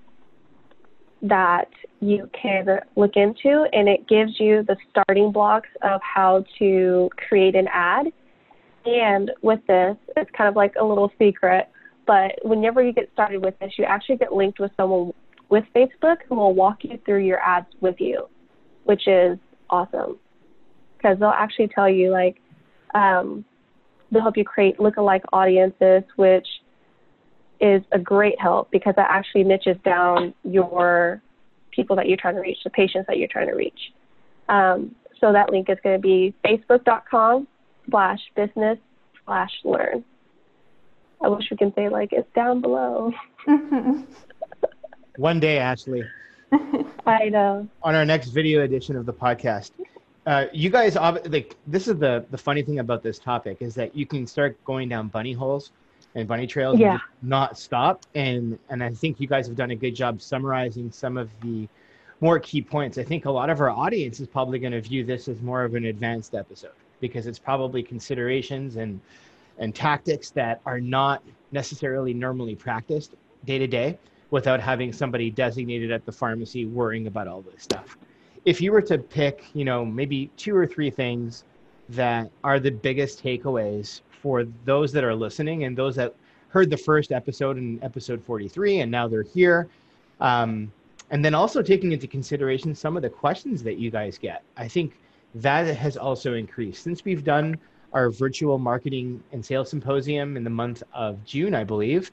that 1.23 1.69
you 2.01 2.31
can 2.41 2.81
look 2.97 3.17
into, 3.17 3.67
and 3.73 3.89
it 3.89 4.09
gives 4.09 4.39
you 4.39 4.63
the 4.63 4.77
starting 4.91 5.33
blocks 5.33 5.69
of 5.83 6.01
how 6.03 6.45
to 6.59 7.11
create 7.29 7.55
an 7.55 7.69
ad 7.73 8.07
and 8.89 9.33
with 9.43 9.61
this, 9.67 9.97
it's 10.17 10.31
kind 10.37 10.49
of 10.49 10.57
like 10.57 10.75
a 10.81 10.85
little 10.85 11.13
secret, 11.19 11.69
but 12.07 12.33
whenever 12.43 12.83
you 12.83 12.93
get 12.93 13.11
started 13.13 13.45
with 13.45 13.59
this, 13.59 13.73
you 13.77 13.85
actually 13.85 14.17
get 14.17 14.33
linked 14.33 14.59
with 14.59 14.71
someone 14.77 15.13
with 15.51 15.65
Facebook 15.75 16.17
who 16.29 16.37
will 16.37 16.55
walk 16.55 16.79
you 16.83 16.99
through 17.05 17.25
your 17.25 17.39
ads 17.41 17.67
with 17.81 17.97
you, 17.99 18.29
which 18.85 19.07
is 19.07 19.39
awesome. 19.69 20.19
Because 20.97 21.19
they'll 21.19 21.29
actually 21.29 21.69
tell 21.69 21.89
you, 21.89 22.11
like, 22.11 22.41
um, 22.95 23.45
they'll 24.11 24.23
help 24.23 24.37
you 24.37 24.45
create 24.45 24.79
lookalike 24.79 25.23
audiences, 25.33 26.03
which 26.17 26.47
is 27.61 27.83
a 27.93 27.99
great 27.99 28.41
help 28.41 28.71
because 28.71 28.95
that 28.97 29.09
actually 29.11 29.45
niches 29.45 29.77
down 29.85 30.33
your 30.45 31.21
people 31.71 31.97
that 31.97 32.09
you're 32.09 32.17
trying 32.17 32.35
to 32.35 32.41
reach, 32.41 32.59
the 32.65 32.71
patients 32.71 33.07
that 33.09 33.19
you're 33.19 33.29
trying 33.29 33.49
to 33.49 33.55
reach. 33.55 33.93
Um, 34.49 34.95
so 35.21 35.33
that 35.33 35.51
link 35.51 35.69
is 35.69 35.79
going 35.83 35.97
to 35.97 36.03
be 36.03 36.35
facebook.com 36.45 37.47
slash 37.91 38.21
business 38.37 38.79
slash 39.25 39.51
learn. 39.65 40.05
I 41.23 41.29
wish 41.29 41.45
we 41.51 41.57
can 41.57 41.75
say 41.75 41.89
like 41.89 42.13
it's 42.13 42.29
down 42.35 42.61
below. 42.61 43.13
One 45.17 45.41
day, 45.41 45.59
Ashley. 45.59 46.05
I 47.07 47.29
know. 47.29 47.69
On 47.83 47.95
our 47.95 48.05
next 48.05 48.29
video 48.29 48.63
edition 48.63 48.97
of 48.97 49.05
the 49.05 49.13
podcast, 49.13 49.73
uh, 50.29 50.47
you 50.53 50.69
guys 50.69 50.95
like 50.95 51.57
this 51.67 51.89
is 51.89 51.97
the 51.97 52.23
the 52.31 52.37
funny 52.37 52.63
thing 52.63 52.81
about 52.81 53.03
this 53.03 53.19
topic 53.19 53.57
is 53.61 53.75
that 53.75 53.97
you 53.97 54.05
can 54.05 54.27
start 54.27 54.63
going 54.67 54.87
down 54.87 55.09
bunny 55.09 55.33
holes 55.33 55.73
and 56.15 56.29
bunny 56.29 56.47
trails 56.47 56.79
yeah. 56.79 56.93
and 56.93 57.01
not 57.23 57.59
stop. 57.59 58.05
And 58.15 58.59
and 58.69 58.85
I 58.85 58.93
think 58.93 59.21
you 59.21 59.27
guys 59.27 59.47
have 59.47 59.57
done 59.57 59.71
a 59.71 59.75
good 59.75 59.95
job 59.95 60.21
summarizing 60.21 60.93
some 60.93 61.17
of 61.17 61.31
the 61.41 61.67
more 62.21 62.39
key 62.39 62.61
points. 62.61 62.99
I 62.99 63.05
think 63.05 63.25
a 63.25 63.31
lot 63.31 63.49
of 63.49 63.59
our 63.63 63.71
audience 63.71 64.21
is 64.21 64.27
probably 64.27 64.59
going 64.59 64.73
to 64.73 64.83
view 64.83 65.03
this 65.03 65.29
as 65.29 65.41
more 65.41 65.65
of 65.65 65.75
an 65.75 65.87
advanced 65.87 66.35
episode 66.35 66.73
because 67.01 67.27
it's 67.27 67.39
probably 67.39 67.83
considerations 67.83 68.77
and 68.77 69.01
and 69.57 69.75
tactics 69.75 70.29
that 70.33 70.61
are 70.67 70.79
not 70.79 71.23
necessarily 71.53 72.13
normally 72.13 72.55
practiced 72.55 73.15
day 73.47 73.59
to 73.59 73.67
day 73.67 73.97
without 74.31 74.61
having 74.61 74.93
somebody 74.93 75.31
designated 75.31 75.91
at 75.91 76.05
the 76.05 76.13
pharmacy 76.13 76.67
worrying 76.67 77.07
about 77.07 77.27
all 77.27 77.41
this 77.41 77.63
stuff. 77.63 77.97
If 78.45 78.61
you 78.61 78.73
were 78.73 78.83
to 78.83 78.99
pick, 78.99 79.45
you 79.55 79.65
know, 79.65 79.85
maybe 79.85 80.31
two 80.37 80.55
or 80.57 80.67
three 80.67 80.91
things 80.91 81.45
that 81.91 82.31
are 82.45 82.61
the 82.61 82.71
biggest 82.71 83.23
takeaways 83.23 84.03
for 84.11 84.45
those 84.65 84.93
that 84.93 85.05
are 85.05 85.15
listening 85.15 85.65
and 85.65 85.77
those 85.77 85.97
that 85.97 86.15
heard 86.49 86.71
the 86.71 86.77
first 86.77 87.13
episode 87.13 87.57
in 87.59 87.83
episode 87.83 88.23
43 88.25 88.81
and 88.81 88.91
now 88.91 89.09
they're 89.09 89.23
here. 89.23 89.69
Um, 90.21 90.73
and 91.11 91.25
then 91.25 91.35
also 91.35 91.63
taking 91.63 91.93
into 91.93 92.07
consideration 92.07 92.75
some 92.75 92.97
of 92.97 93.03
the 93.03 93.11
questions 93.11 93.63
that 93.65 93.79
you 93.79 93.91
guys 93.91 94.19
get. 94.19 94.43
I 94.57 94.69
think 94.69 94.99
that 95.35 95.67
has 95.77 95.97
also 95.97 96.35
increased 96.35 96.83
since 96.85 97.05
we've 97.05 97.25
done 97.25 97.59
our 97.93 98.11
virtual 98.11 98.59
marketing 98.59 99.23
and 99.33 99.45
sales 99.45 99.71
symposium 99.71 100.37
in 100.37 100.45
the 100.45 100.51
month 100.51 100.83
of 100.93 101.25
June, 101.25 101.55
I 101.55 101.65
believe. 101.65 102.13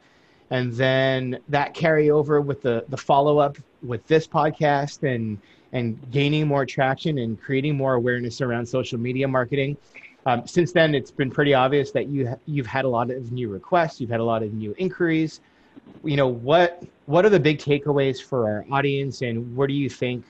and 0.52 0.72
then 0.74 1.40
that 1.50 1.74
carry 1.74 2.10
over 2.12 2.42
with 2.42 2.62
the 2.62 2.86
the 2.90 2.98
follow 2.98 3.40
up 3.40 3.58
with 3.84 4.06
this 4.08 4.28
podcast 4.28 5.04
and 5.04 5.40
and 5.72 6.00
gaining 6.12 6.48
more 6.48 6.66
traction 6.66 7.18
and 7.18 7.40
creating 7.42 7.76
more 7.76 7.96
awareness 7.96 8.42
around 8.42 8.66
social 8.66 9.00
media 9.00 9.28
marketing. 9.28 9.78
Um, 10.26 10.48
since 10.48 10.72
then, 10.72 10.96
it's 10.96 11.12
been 11.12 11.30
pretty 11.30 11.54
obvious 11.54 11.92
that 11.92 12.08
you 12.08 12.36
you've 12.46 12.66
had 12.66 12.86
a 12.86 12.90
lot 12.90 13.12
of 13.12 13.32
new 13.32 13.50
requests, 13.50 14.00
you've 14.00 14.10
had 14.10 14.20
a 14.20 14.24
lot 14.24 14.42
of 14.42 14.54
new 14.54 14.74
inquiries. 14.78 15.42
You 16.04 16.18
know 16.18 16.28
what 16.28 16.84
what 17.06 17.26
are 17.26 17.30
the 17.30 17.40
big 17.40 17.60
takeaways 17.60 18.22
for 18.22 18.46
our 18.50 18.66
audience, 18.72 19.22
and 19.22 19.56
where 19.56 19.68
do 19.68 19.74
you 19.74 19.90
think 19.90 20.26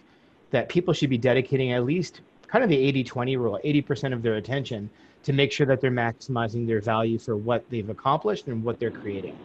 that 0.51 0.69
people 0.69 0.93
should 0.93 1.09
be 1.09 1.17
dedicating 1.17 1.71
at 1.71 1.85
least 1.85 2.21
kind 2.47 2.63
of 2.63 2.69
the 2.69 3.03
80-20 3.03 3.37
rule, 3.37 3.59
80% 3.65 4.13
of 4.13 4.21
their 4.21 4.35
attention 4.35 4.89
to 5.23 5.33
make 5.33 5.51
sure 5.51 5.65
that 5.65 5.81
they're 5.81 5.91
maximizing 5.91 6.67
their 6.67 6.79
value 6.79 7.17
for 7.17 7.35
what 7.35 7.65
they've 7.69 7.89
accomplished 7.89 8.47
and 8.47 8.63
what 8.63 8.79
they're 8.79 8.91
creating? 8.91 9.35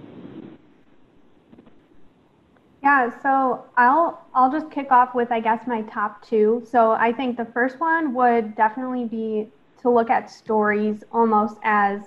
Yeah, 2.90 3.22
so 3.22 3.64
I'll 3.76 4.20
I'll 4.35 4.50
just 4.50 4.68
kick 4.72 4.90
off 4.90 5.14
with 5.14 5.31
I 5.31 5.38
guess 5.38 5.64
my 5.68 5.83
top 5.83 6.26
two. 6.26 6.66
So 6.68 6.90
I 6.90 7.12
think 7.12 7.37
the 7.37 7.44
first 7.44 7.79
one 7.79 8.12
would 8.14 8.57
definitely 8.57 9.05
be 9.05 9.48
to 9.83 9.90
look 9.90 10.11
at 10.11 10.29
stories 10.29 11.05
almost 11.12 11.57
as 11.62 12.00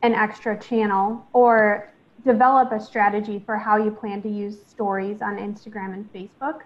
an 0.00 0.14
extra 0.14 0.58
channel 0.58 1.22
or 1.34 1.92
develop 2.24 2.72
a 2.72 2.80
strategy 2.80 3.42
for 3.44 3.58
how 3.58 3.76
you 3.76 3.90
plan 3.90 4.22
to 4.22 4.30
use 4.30 4.56
stories 4.66 5.20
on 5.20 5.36
Instagram 5.36 5.92
and 5.92 6.10
Facebook. 6.14 6.62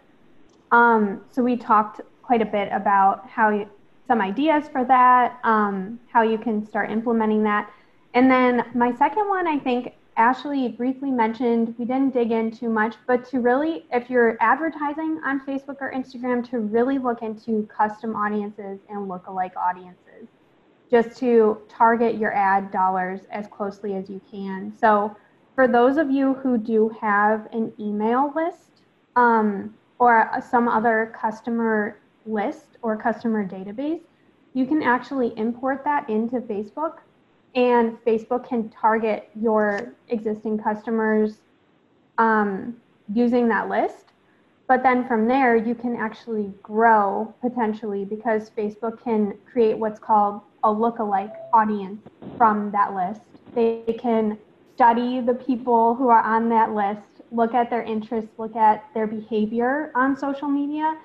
Um, 0.70 1.22
so 1.32 1.42
we 1.42 1.56
talked 1.56 2.02
quite 2.22 2.42
a 2.42 2.50
bit 2.58 2.68
about 2.70 3.28
how 3.28 3.50
you, 3.50 3.68
some 4.06 4.20
ideas 4.20 4.68
for 4.68 4.84
that, 4.84 5.40
um, 5.42 5.98
how 6.12 6.22
you 6.22 6.38
can 6.38 6.64
start 6.64 6.88
implementing 6.88 7.42
that. 7.42 7.68
And 8.14 8.30
then 8.30 8.64
my 8.74 8.94
second 8.94 9.28
one, 9.28 9.48
I 9.48 9.58
think 9.58 9.92
Ashley 10.16 10.68
briefly 10.68 11.10
mentioned, 11.10 11.74
we 11.78 11.84
didn't 11.84 12.12
dig 12.12 12.30
in 12.30 12.50
too 12.50 12.68
much, 12.68 12.96
but 13.06 13.24
to 13.30 13.40
really, 13.40 13.86
if 13.92 14.10
you're 14.10 14.36
advertising 14.40 15.20
on 15.24 15.40
Facebook 15.46 15.76
or 15.80 15.92
Instagram, 15.92 16.48
to 16.50 16.58
really 16.58 16.98
look 16.98 17.22
into 17.22 17.66
custom 17.74 18.14
audiences 18.14 18.80
and 18.88 19.08
lookalike 19.08 19.56
audiences, 19.56 20.28
just 20.90 21.16
to 21.18 21.60
target 21.68 22.16
your 22.16 22.34
ad 22.34 22.70
dollars 22.70 23.20
as 23.30 23.46
closely 23.46 23.94
as 23.94 24.10
you 24.10 24.20
can. 24.30 24.72
So, 24.78 25.16
for 25.54 25.68
those 25.68 25.96
of 25.96 26.10
you 26.10 26.34
who 26.34 26.58
do 26.58 26.88
have 27.00 27.48
an 27.52 27.72
email 27.78 28.32
list 28.34 28.82
um, 29.16 29.74
or 29.98 30.30
some 30.48 30.68
other 30.68 31.14
customer 31.18 31.98
list 32.26 32.78
or 32.82 32.96
customer 32.96 33.46
database, 33.46 34.00
you 34.54 34.66
can 34.66 34.82
actually 34.82 35.32
import 35.36 35.82
that 35.84 36.08
into 36.08 36.40
Facebook 36.40 36.98
and 37.54 37.98
Facebook 38.04 38.48
can 38.48 38.68
target 38.68 39.28
your 39.40 39.92
existing 40.08 40.58
customers 40.58 41.38
um, 42.18 42.76
using 43.12 43.48
that 43.48 43.68
list. 43.68 44.06
But 44.68 44.84
then 44.84 45.08
from 45.08 45.26
there, 45.26 45.56
you 45.56 45.74
can 45.74 45.96
actually 45.96 46.52
grow 46.62 47.34
potentially 47.40 48.04
because 48.04 48.50
Facebook 48.56 49.02
can 49.02 49.36
create 49.50 49.76
what's 49.76 49.98
called 49.98 50.42
a 50.62 50.68
lookalike 50.68 51.34
audience 51.52 52.00
from 52.36 52.70
that 52.70 52.94
list. 52.94 53.22
They 53.54 53.98
can 53.98 54.38
study 54.76 55.20
the 55.20 55.34
people 55.34 55.96
who 55.96 56.08
are 56.08 56.22
on 56.22 56.48
that 56.50 56.72
list, 56.72 57.00
look 57.32 57.52
at 57.52 57.68
their 57.68 57.82
interests, 57.82 58.30
look 58.38 58.54
at 58.54 58.84
their 58.94 59.08
behavior 59.08 59.90
on 59.96 60.16
social 60.16 60.48
media, 60.48 60.96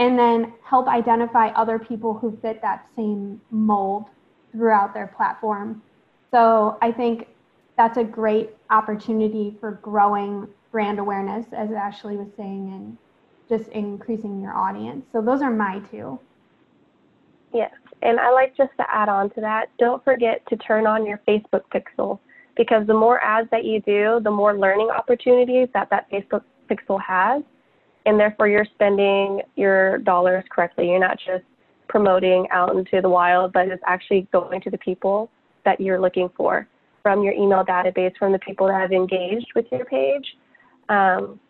and 0.00 0.18
then 0.18 0.52
help 0.64 0.88
identify 0.88 1.48
other 1.50 1.78
people 1.78 2.14
who 2.14 2.36
fit 2.42 2.60
that 2.60 2.88
same 2.96 3.40
mold 3.50 4.06
throughout 4.50 4.92
their 4.94 5.06
platform 5.06 5.80
so 6.32 6.78
I 6.80 6.90
think 6.90 7.28
that's 7.76 7.98
a 7.98 8.04
great 8.04 8.50
opportunity 8.70 9.56
for 9.60 9.72
growing 9.82 10.48
brand 10.70 10.98
awareness, 10.98 11.46
as 11.52 11.70
Ashley 11.70 12.16
was 12.16 12.28
saying, 12.36 12.72
and 12.72 12.96
just 13.48 13.70
increasing 13.70 14.40
your 14.40 14.54
audience. 14.54 15.04
So 15.12 15.20
those 15.20 15.42
are 15.42 15.50
my 15.50 15.80
two. 15.90 16.18
Yes, 17.52 17.72
and 18.00 18.18
I 18.18 18.30
like 18.30 18.56
just 18.56 18.70
to 18.78 18.86
add 18.94 19.10
on 19.10 19.28
to 19.30 19.40
that, 19.42 19.68
don't 19.78 20.02
forget 20.04 20.42
to 20.48 20.56
turn 20.56 20.86
on 20.86 21.06
your 21.06 21.20
Facebook 21.28 21.62
pixel 21.72 22.18
because 22.56 22.86
the 22.86 22.94
more 22.94 23.22
ads 23.22 23.50
that 23.50 23.64
you 23.64 23.80
do, 23.80 24.20
the 24.24 24.30
more 24.30 24.56
learning 24.56 24.88
opportunities 24.90 25.68
that 25.74 25.90
that 25.90 26.10
Facebook 26.10 26.44
pixel 26.70 27.00
has. 27.00 27.42
And 28.04 28.18
therefore, 28.18 28.48
you're 28.48 28.66
spending 28.74 29.42
your 29.54 29.98
dollars 29.98 30.44
correctly. 30.50 30.88
You're 30.88 30.98
not 30.98 31.18
just 31.18 31.44
promoting 31.88 32.48
out 32.50 32.74
into 32.74 33.00
the 33.00 33.08
wild, 33.08 33.52
but 33.52 33.68
it's 33.68 33.82
actually 33.86 34.26
going 34.32 34.60
to 34.62 34.70
the 34.70 34.78
people 34.78 35.30
that 35.64 35.80
you're 35.80 36.00
looking 36.00 36.30
for 36.36 36.66
from 37.02 37.22
your 37.22 37.32
email 37.32 37.64
database, 37.64 38.16
from 38.18 38.32
the 38.32 38.38
people 38.38 38.68
that 38.68 38.80
have 38.80 38.92
engaged 38.92 39.48
with 39.54 39.66
your 39.72 39.84
page. 39.84 40.24
Um, 40.88 41.40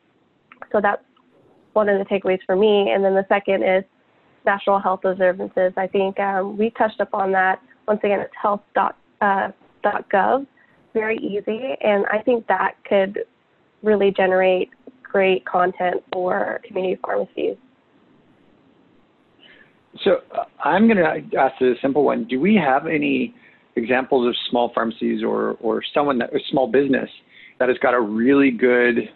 so 0.70 0.81
that's 0.81 1.03
one 1.75 1.88
of 1.88 1.98
the 1.98 2.05
takeaways 2.05 2.38
for 2.46 2.57
me. 2.57 2.90
And 2.90 3.05
then 3.05 3.14
the 3.14 3.27
second 3.29 3.62
is 3.62 3.85
national 4.44 4.79
health 4.79 5.01
observances. 5.05 5.72
I 5.77 5.87
think 5.87 6.18
um, 6.20 6.57
we 6.57 6.70
touched 6.70 7.01
upon 7.01 7.33
that. 7.33 7.61
Once 7.87 8.01
again, 8.03 8.20
it's 8.20 8.33
health.gov, 8.40 8.92
uh, 9.20 10.44
very 10.94 11.18
easy. 11.18 11.77
And 11.81 12.07
I 12.07 12.18
think 12.22 12.46
that 12.46 12.77
could 12.88 13.25
really 13.83 14.11
generate 14.11 14.70
great 15.03 15.44
content 15.44 16.03
for 16.12 16.61
community 16.66 16.98
pharmacies. 17.03 17.57
So 20.05 20.20
uh, 20.35 20.44
I'm 20.64 20.87
going 20.87 20.96
to 20.96 21.38
ask 21.38 21.61
a 21.61 21.75
simple 21.83 22.05
one. 22.05 22.25
Do 22.25 22.40
we 22.40 22.55
have 22.55 22.87
any 22.87 23.35
examples 23.76 24.26
of 24.26 24.35
small 24.50 24.70
pharmacies 24.74 25.22
or, 25.22 25.52
or 25.61 25.82
someone 25.94 26.18
that, 26.18 26.35
a 26.35 26.38
small 26.50 26.66
business 26.66 27.08
that 27.58 27.68
has 27.68 27.78
got 27.78 27.94
a 27.94 28.00
really 28.00 28.50
good 28.50 29.08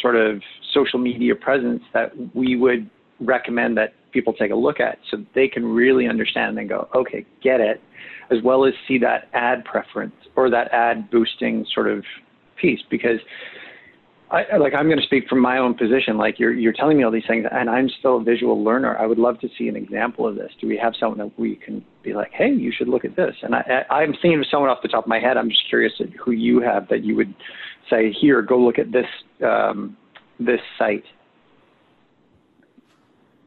sort 0.00 0.16
of 0.16 0.40
social 0.72 0.98
media 0.98 1.34
presence 1.34 1.82
that 1.92 2.12
we 2.34 2.56
would 2.56 2.88
recommend 3.20 3.76
that 3.76 3.94
people 4.12 4.32
take 4.32 4.50
a 4.50 4.54
look 4.54 4.80
at 4.80 4.98
so 5.10 5.18
they 5.34 5.48
can 5.48 5.64
really 5.64 6.06
understand 6.06 6.58
and 6.58 6.68
go, 6.68 6.88
okay, 6.94 7.24
get 7.42 7.60
it, 7.60 7.80
as 8.30 8.38
well 8.42 8.64
as 8.64 8.72
see 8.86 8.98
that 8.98 9.28
ad 9.34 9.64
preference 9.64 10.14
or 10.36 10.50
that 10.50 10.72
ad 10.72 11.10
boosting 11.10 11.66
sort 11.74 11.88
of 11.88 12.04
piece. 12.60 12.80
Because 12.90 13.18
I, 14.30 14.58
like 14.58 14.74
I'm 14.74 14.86
going 14.86 14.98
to 14.98 15.04
speak 15.04 15.26
from 15.26 15.40
my 15.40 15.56
own 15.56 15.74
position. 15.74 16.18
Like 16.18 16.38
you're 16.38 16.52
you're 16.52 16.74
telling 16.74 16.98
me 16.98 17.04
all 17.04 17.10
these 17.10 17.26
things, 17.26 17.46
and 17.50 17.70
I'm 17.70 17.88
still 17.98 18.18
a 18.18 18.22
visual 18.22 18.62
learner. 18.62 18.96
I 18.98 19.06
would 19.06 19.18
love 19.18 19.40
to 19.40 19.48
see 19.56 19.68
an 19.68 19.76
example 19.76 20.26
of 20.26 20.36
this. 20.36 20.52
Do 20.60 20.66
we 20.66 20.76
have 20.76 20.92
someone 21.00 21.18
that 21.18 21.38
we 21.38 21.56
can 21.56 21.82
be 22.02 22.12
like, 22.12 22.30
hey, 22.32 22.50
you 22.50 22.70
should 22.70 22.88
look 22.88 23.06
at 23.06 23.16
this? 23.16 23.34
And 23.42 23.54
I, 23.54 23.84
I 23.90 23.94
I'm 23.94 24.12
thinking 24.12 24.38
of 24.38 24.46
someone 24.50 24.68
off 24.68 24.78
the 24.82 24.88
top 24.88 25.04
of 25.04 25.08
my 25.08 25.18
head. 25.18 25.38
I'm 25.38 25.48
just 25.48 25.66
curious 25.68 25.94
who 26.22 26.32
you 26.32 26.60
have 26.60 26.88
that 26.88 27.04
you 27.04 27.16
would 27.16 27.34
say, 27.88 28.12
here, 28.12 28.42
go 28.42 28.58
look 28.58 28.78
at 28.78 28.92
this 28.92 29.06
um, 29.42 29.96
this 30.38 30.60
site. 30.78 31.04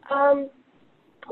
Um, 0.10 0.50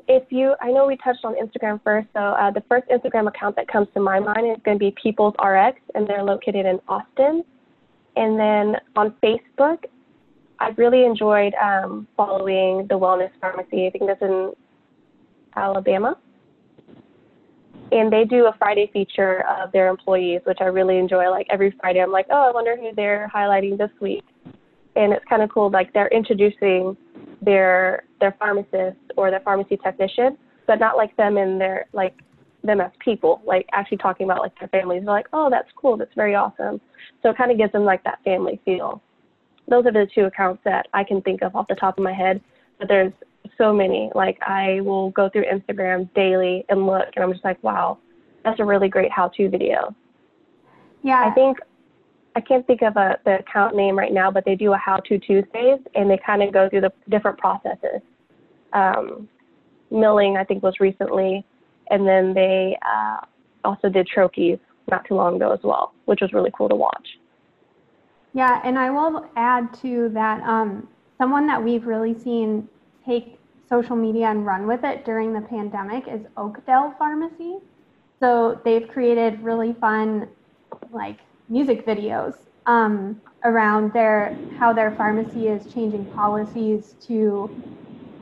if 0.08 0.24
you, 0.30 0.56
I 0.62 0.72
know 0.72 0.86
we 0.86 0.96
touched 0.98 1.26
on 1.26 1.36
Instagram 1.36 1.82
first. 1.84 2.08
So 2.14 2.20
uh, 2.20 2.52
the 2.52 2.64
first 2.70 2.88
Instagram 2.90 3.28
account 3.28 3.56
that 3.56 3.68
comes 3.68 3.88
to 3.96 4.00
my 4.00 4.20
mind 4.20 4.52
is 4.52 4.62
going 4.64 4.78
to 4.78 4.80
be 4.80 4.94
People's 5.02 5.34
RX, 5.44 5.80
and 5.96 6.08
they're 6.08 6.24
located 6.24 6.66
in 6.66 6.80
Austin. 6.88 7.44
And 8.20 8.38
then 8.38 8.76
on 8.98 9.16
Facebook, 9.24 9.86
I've 10.60 10.78
really 10.78 11.06
enjoyed 11.06 11.54
um, 11.54 12.06
following 12.18 12.86
the 12.90 13.00
Wellness 13.00 13.32
Pharmacy. 13.40 13.88
I 13.88 13.92
think 13.92 14.08
that's 14.08 14.22
in 14.22 14.52
Alabama. 15.56 16.18
And 17.94 18.12
they 18.12 18.26
do 18.26 18.48
a 18.48 18.56
Friday 18.60 18.90
feature 18.92 19.46
of 19.48 19.72
their 19.72 19.88
employees, 19.88 20.42
which 20.44 20.58
I 20.60 20.66
really 20.66 20.98
enjoy. 20.98 21.30
Like 21.30 21.48
every 21.50 21.74
Friday, 21.80 22.02
I'm 22.02 22.12
like, 22.12 22.26
oh, 22.30 22.50
I 22.50 22.52
wonder 22.52 22.76
who 22.76 22.90
they're 22.94 23.32
highlighting 23.34 23.78
this 23.78 23.90
week. 24.02 24.26
And 24.98 25.14
it's 25.14 25.24
kind 25.30 25.42
of 25.42 25.50
cool. 25.50 25.72
Like 25.72 25.94
they're 25.94 26.10
introducing 26.10 26.98
their 27.42 28.04
their 28.20 28.36
pharmacist 28.38 29.00
or 29.16 29.32
their 29.32 29.40
pharmacy 29.40 29.78
technician, 29.78 30.38
but 30.68 30.78
not 30.78 30.98
like 30.98 31.16
them 31.16 31.38
in 31.38 31.58
their 31.58 31.86
like 31.94 32.16
them 32.64 32.82
as 32.82 32.92
people, 33.00 33.42
like 33.46 33.68
actually 33.72 33.98
talking 33.98 34.26
about 34.26 34.40
like 34.40 34.58
their 34.60 34.68
families. 34.70 35.04
They're 35.04 35.14
like, 35.14 35.28
oh, 35.34 35.50
that's 35.50 35.70
cool. 35.76 35.98
That's 35.98 36.14
very 36.16 36.36
awesome. 36.36 36.82
So 37.24 37.30
it 37.30 37.38
kind 37.38 37.52
of 37.52 37.58
gives 37.58 37.72
them 37.72 37.86
like 37.86 38.04
that 38.04 38.20
family 38.24 38.60
feel. 38.66 39.02
Those 39.68 39.86
are 39.86 39.92
the 39.92 40.08
two 40.14 40.26
accounts 40.26 40.62
that 40.66 40.88
I 40.94 41.04
can 41.04 41.22
think 41.22 41.42
of 41.42 41.56
off 41.56 41.68
the 41.68 41.76
top 41.76 41.98
of 41.98 42.04
my 42.04 42.14
head. 42.14 42.42
But 42.80 42.88
there's 42.88 43.14
so 43.58 43.74
many. 43.74 44.12
Like 44.16 44.38
I 44.42 44.82
will 44.82 45.12
go 45.12 45.30
through 45.30 45.46
Instagram 45.46 46.14
daily 46.14 46.66
and 46.70 46.86
look, 46.86 47.08
and 47.16 47.24
I'm 47.24 47.32
just 47.32 47.46
like, 47.46 47.64
wow, 47.64 47.98
that's 48.44 48.60
a 48.60 48.66
really 48.66 48.90
great 48.90 49.12
how-to 49.12 49.50
video. 49.50 49.96
Yeah. 51.04 51.26
I 51.26 51.34
think 51.34 51.60
I 52.36 52.42
can't 52.42 52.66
think 52.68 52.82
of 52.82 52.96
a 52.96 53.20
the 53.26 53.40
account 53.40 53.76
name 53.76 53.98
right 53.98 54.14
now, 54.14 54.32
but 54.32 54.46
they 54.46 54.56
do 54.56 54.74
a 54.74 54.78
how-to 54.78 55.18
Tuesdays, 55.20 55.80
and 55.96 56.10
they 56.10 56.20
kind 56.26 56.44
of 56.44 56.54
go 56.54 56.70
through 56.70 56.82
the 56.82 56.94
different 57.10 57.38
processes. 57.38 58.02
Um, 58.74 59.28
milling, 59.92 60.38
I 60.38 60.44
think, 60.44 60.62
was 60.62 60.80
recently, 60.80 61.46
and 61.90 62.08
then 62.08 62.34
they 62.34 62.78
uh, 62.86 63.18
also 63.64 63.90
did 63.90 64.08
troches 64.08 64.60
not 64.90 65.06
too 65.06 65.16
long 65.16 65.36
ago 65.36 65.52
as 65.52 65.60
well, 65.64 65.94
which 66.06 66.22
was 66.22 66.34
really 66.34 66.52
cool 66.56 66.70
to 66.70 66.76
watch. 66.76 67.08
Yeah, 68.34 68.62
and 68.64 68.78
I 68.78 68.90
will 68.90 69.26
add 69.36 69.74
to 69.82 70.10
that 70.10 70.42
um, 70.44 70.88
someone 71.18 71.48
that 71.48 71.64
we've 71.64 71.86
really 71.86 72.18
seen 72.18 72.68
take 73.06 73.40
social 73.68 73.96
media 73.96 74.28
and 74.28 74.46
run 74.46 74.68
with 74.68 74.84
it 74.84 75.06
during 75.06 75.34
the 75.34 75.42
pandemic 75.42 76.08
is 76.08 76.22
Oakdale 76.38 76.94
Pharmacy. 76.98 77.58
So 78.20 78.60
they've 78.66 78.88
created 78.88 79.42
really 79.42 79.74
fun, 79.74 80.28
like 80.92 81.20
music 81.48 81.86
videos 81.86 82.36
um, 82.66 83.20
around 83.44 83.94
their 83.94 84.36
how 84.58 84.74
their 84.74 84.92
pharmacy 84.92 85.48
is 85.48 85.72
changing 85.74 86.06
policies 86.08 86.96
to 87.08 87.50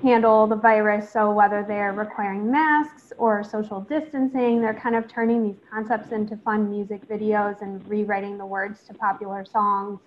handle 0.01 0.47
the 0.47 0.55
virus. 0.55 1.11
So 1.11 1.31
whether 1.31 1.65
they're 1.67 1.93
requiring 1.93 2.51
masks 2.51 3.11
or 3.17 3.43
social 3.43 3.81
distancing, 3.81 4.61
they're 4.61 4.73
kind 4.73 4.95
of 4.95 5.07
turning 5.07 5.43
these 5.43 5.59
concepts 5.71 6.11
into 6.11 6.37
fun 6.37 6.69
music 6.69 7.07
videos 7.07 7.61
and 7.61 7.85
rewriting 7.89 8.37
the 8.37 8.45
words 8.45 8.83
to 8.87 8.93
popular 8.93 9.45
songs, 9.45 9.99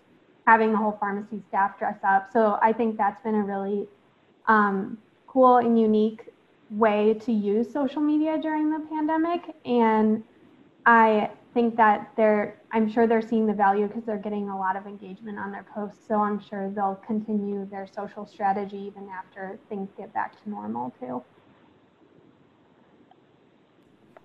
having 0.46 0.72
the 0.72 0.78
whole 0.78 0.96
pharmacy 1.00 1.42
staff 1.48 1.78
dress 1.78 1.98
up. 2.04 2.30
So 2.32 2.58
I 2.62 2.72
think 2.72 2.96
that's 2.96 3.20
been 3.22 3.34
a 3.34 3.42
really 3.42 3.86
um, 4.46 4.98
cool 5.26 5.58
and 5.58 5.78
unique 5.78 6.26
way 6.70 7.14
to 7.14 7.32
use 7.32 7.72
social 7.72 8.00
media 8.00 8.38
during 8.40 8.70
the 8.70 8.86
pandemic. 8.88 9.54
And 9.64 10.22
I 10.86 11.30
think 11.52 11.76
that 11.76 12.10
they're, 12.16 12.60
I'm 12.72 12.90
sure 12.90 13.06
they're 13.06 13.22
seeing 13.22 13.46
the 13.46 13.52
value 13.52 13.86
because 13.86 14.04
they're 14.04 14.18
getting 14.18 14.48
a 14.48 14.58
lot 14.58 14.76
of 14.76 14.86
engagement 14.86 15.38
on 15.38 15.50
their 15.50 15.64
posts. 15.74 16.06
So 16.06 16.16
I'm 16.16 16.40
sure 16.40 16.70
they'll 16.70 17.00
continue 17.06 17.66
their 17.70 17.88
social 17.94 18.26
strategy 18.26 18.78
even 18.78 19.08
after 19.08 19.58
things 19.68 19.88
get 19.96 20.12
back 20.14 20.42
to 20.42 20.50
normal 20.50 20.92
too. 21.00 21.22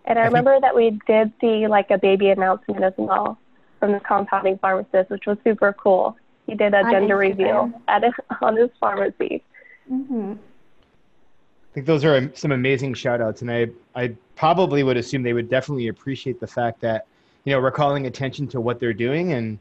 And 0.06 0.20
I 0.20 0.26
remember 0.26 0.60
that 0.62 0.76
we 0.76 1.00
did 1.08 1.34
see 1.42 1.68
like 1.68 1.90
a 1.90 1.98
baby 1.98 2.30
announcement 2.30 2.84
as 2.84 2.94
well 2.98 3.40
from 3.80 3.92
the 3.92 4.00
compounding 4.00 4.60
pharmacist, 4.60 5.10
which 5.10 5.26
was 5.26 5.38
super 5.44 5.74
cool. 5.74 6.16
He 6.46 6.54
did 6.54 6.76
a 6.76 6.84
gender 6.92 7.18
reveal 7.18 7.82
at 7.88 8.04
his, 8.04 8.14
on 8.42 8.56
his 8.56 8.70
pharmacy. 8.80 9.44
hmm 9.88 10.34
I 10.34 11.74
think 11.76 11.88
those 11.88 12.06
are 12.06 12.34
some 12.36 12.54
amazing 12.54 12.94
shout 12.94 13.20
outs. 13.20 13.42
And 13.42 13.52
I, 13.52 13.68
I 13.96 14.16
probably 14.38 14.84
would 14.84 14.96
assume 14.96 15.24
they 15.24 15.34
would 15.34 15.50
definitely 15.50 15.90
appreciate 15.90 16.40
the 16.40 16.48
fact 16.48 16.80
that, 16.82 17.06
you 17.46 17.54
know, 17.54 17.62
we're 17.62 17.72
calling 17.72 18.08
attention 18.08 18.48
to 18.50 18.60
what 18.60 18.80
they're 18.80 18.94
doing 18.94 19.34
and 19.34 19.60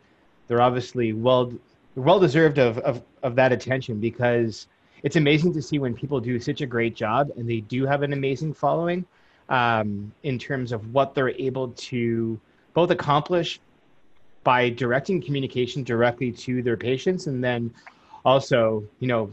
they're 0.49 0.63
obviously 0.63 1.13
well, 1.13 1.53
well 1.95 2.19
deserved 2.19 2.59
of, 2.59 2.79
of, 2.79 3.03
of 3.23 3.37
that 3.37 3.53
attention 3.53 4.01
because 4.01 4.67
it's 5.03 5.17
amazing 5.17 5.53
to 5.53 5.63
see 5.63 5.79
when 5.79 5.95
people 5.95 6.19
do 6.19 6.41
such 6.41 6.63
a 6.63 6.67
great 6.67 6.97
job 6.97 7.31
and 7.37 7.49
they 7.49 7.61
do 7.61 7.87
have 7.87 8.03
an 8.03 8.13
amazing 8.13 8.53
following 8.55 9.05
um, 9.51 10.13
in 10.23 10.39
terms 10.39 10.73
of 10.73 10.93
what 10.95 11.15
they're 11.15 11.31
able 11.31 11.69
to 11.69 12.41
both 12.73 12.91
accomplish 12.91 13.61
by 14.43 14.71
directing 14.71 15.23
communication 15.23 15.85
directly 15.85 16.33
to 16.33 16.63
their 16.63 16.77
patients 16.77 17.27
and 17.27 17.45
then 17.45 17.73
also, 18.25 18.83
you 19.01 19.07
know, 19.07 19.31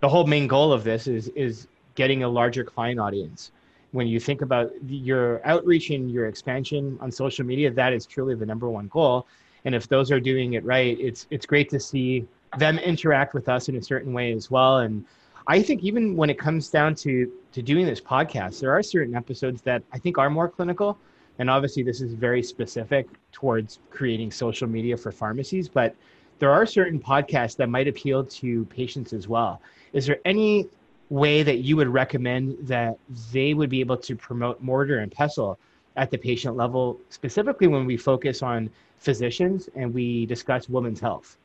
the 0.00 0.08
whole 0.08 0.26
main 0.26 0.46
goal 0.46 0.72
of 0.72 0.84
this 0.84 1.06
is 1.06 1.28
is 1.28 1.66
getting 1.94 2.24
a 2.24 2.28
larger 2.28 2.64
client 2.64 3.00
audience. 3.00 3.52
When 3.94 4.08
you 4.08 4.18
think 4.18 4.42
about 4.42 4.72
your 4.88 5.40
outreach 5.46 5.90
and 5.90 6.10
your 6.10 6.26
expansion 6.26 6.98
on 7.00 7.12
social 7.12 7.46
media, 7.46 7.70
that 7.70 7.92
is 7.92 8.06
truly 8.06 8.34
the 8.34 8.44
number 8.44 8.68
one 8.68 8.88
goal. 8.88 9.28
And 9.64 9.72
if 9.72 9.86
those 9.86 10.10
are 10.10 10.18
doing 10.18 10.54
it 10.54 10.64
right, 10.64 10.98
it's 10.98 11.28
it's 11.30 11.46
great 11.46 11.70
to 11.70 11.78
see 11.78 12.26
them 12.58 12.80
interact 12.80 13.34
with 13.34 13.48
us 13.48 13.68
in 13.68 13.76
a 13.76 13.82
certain 13.82 14.12
way 14.12 14.32
as 14.32 14.50
well. 14.50 14.78
And 14.78 15.04
I 15.46 15.62
think 15.62 15.84
even 15.84 16.16
when 16.16 16.28
it 16.28 16.40
comes 16.40 16.70
down 16.70 16.96
to 16.96 17.30
to 17.52 17.62
doing 17.62 17.86
this 17.86 18.00
podcast, 18.00 18.58
there 18.60 18.72
are 18.72 18.82
certain 18.82 19.14
episodes 19.14 19.62
that 19.62 19.84
I 19.92 19.98
think 19.98 20.18
are 20.18 20.28
more 20.28 20.48
clinical. 20.48 20.98
And 21.38 21.48
obviously, 21.48 21.84
this 21.84 22.00
is 22.00 22.14
very 22.14 22.42
specific 22.42 23.06
towards 23.30 23.78
creating 23.90 24.32
social 24.32 24.66
media 24.66 24.96
for 24.96 25.12
pharmacies, 25.12 25.68
but 25.68 25.94
there 26.40 26.50
are 26.50 26.66
certain 26.66 26.98
podcasts 26.98 27.54
that 27.58 27.68
might 27.68 27.86
appeal 27.86 28.24
to 28.24 28.64
patients 28.64 29.12
as 29.12 29.28
well. 29.28 29.62
Is 29.92 30.04
there 30.06 30.18
any 30.24 30.66
way 31.14 31.44
that 31.44 31.58
you 31.58 31.76
would 31.76 31.86
recommend 31.86 32.56
that 32.66 32.98
they 33.32 33.54
would 33.54 33.70
be 33.70 33.78
able 33.78 33.96
to 33.96 34.16
promote 34.16 34.60
mortar 34.60 34.98
and 34.98 35.12
pestle 35.12 35.56
at 35.94 36.10
the 36.10 36.18
patient 36.18 36.56
level, 36.56 36.98
specifically 37.08 37.68
when 37.68 37.86
we 37.86 37.96
focus 37.96 38.42
on 38.42 38.68
physicians 38.98 39.68
and 39.76 39.94
we 39.94 40.26
discuss 40.26 40.68
women's 40.68 40.98
health? 40.98 41.36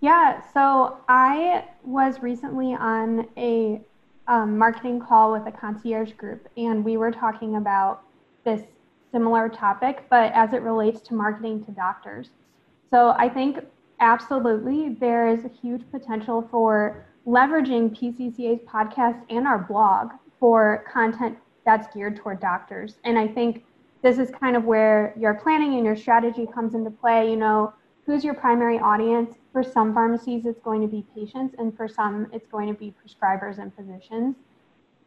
Yeah, 0.00 0.42
so 0.52 0.98
I 1.08 1.64
was 1.82 2.20
recently 2.20 2.74
on 2.74 3.26
a 3.38 3.80
um, 4.28 4.58
marketing 4.58 5.00
call 5.00 5.32
with 5.32 5.46
a 5.46 5.52
concierge 5.52 6.12
group, 6.12 6.46
and 6.58 6.84
we 6.84 6.98
were 6.98 7.10
talking 7.10 7.56
about 7.56 8.02
this 8.44 8.62
similar 9.12 9.48
topic, 9.48 10.04
but 10.10 10.30
as 10.34 10.52
it 10.52 10.60
relates 10.60 11.00
to 11.00 11.14
marketing 11.14 11.64
to 11.64 11.70
doctors. 11.70 12.28
So 12.90 13.14
I 13.16 13.30
think 13.30 13.60
absolutely 13.98 14.90
there 14.90 15.26
is 15.26 15.46
a 15.46 15.48
huge 15.48 15.90
potential 15.90 16.46
for 16.50 17.06
leveraging 17.26 17.90
PCCA's 17.98 18.62
podcast 18.62 19.20
and 19.30 19.46
our 19.46 19.58
blog 19.58 20.12
for 20.38 20.84
content 20.90 21.36
that's 21.64 21.92
geared 21.92 22.16
toward 22.16 22.40
doctors. 22.40 22.98
And 23.04 23.18
I 23.18 23.26
think 23.26 23.64
this 24.02 24.18
is 24.18 24.30
kind 24.30 24.56
of 24.56 24.64
where 24.64 25.12
your 25.18 25.34
planning 25.34 25.74
and 25.74 25.84
your 25.84 25.96
strategy 25.96 26.46
comes 26.46 26.74
into 26.74 26.90
play. 26.90 27.28
You 27.28 27.36
know, 27.36 27.72
who's 28.04 28.22
your 28.24 28.34
primary 28.34 28.78
audience? 28.78 29.36
For 29.52 29.64
some 29.64 29.92
pharmacies, 29.92 30.46
it's 30.46 30.60
going 30.60 30.80
to 30.82 30.86
be 30.86 31.04
patients, 31.14 31.56
and 31.58 31.76
for 31.76 31.88
some, 31.88 32.28
it's 32.32 32.46
going 32.46 32.68
to 32.68 32.74
be 32.74 32.94
prescribers 33.04 33.58
and 33.58 33.74
physicians. 33.74 34.36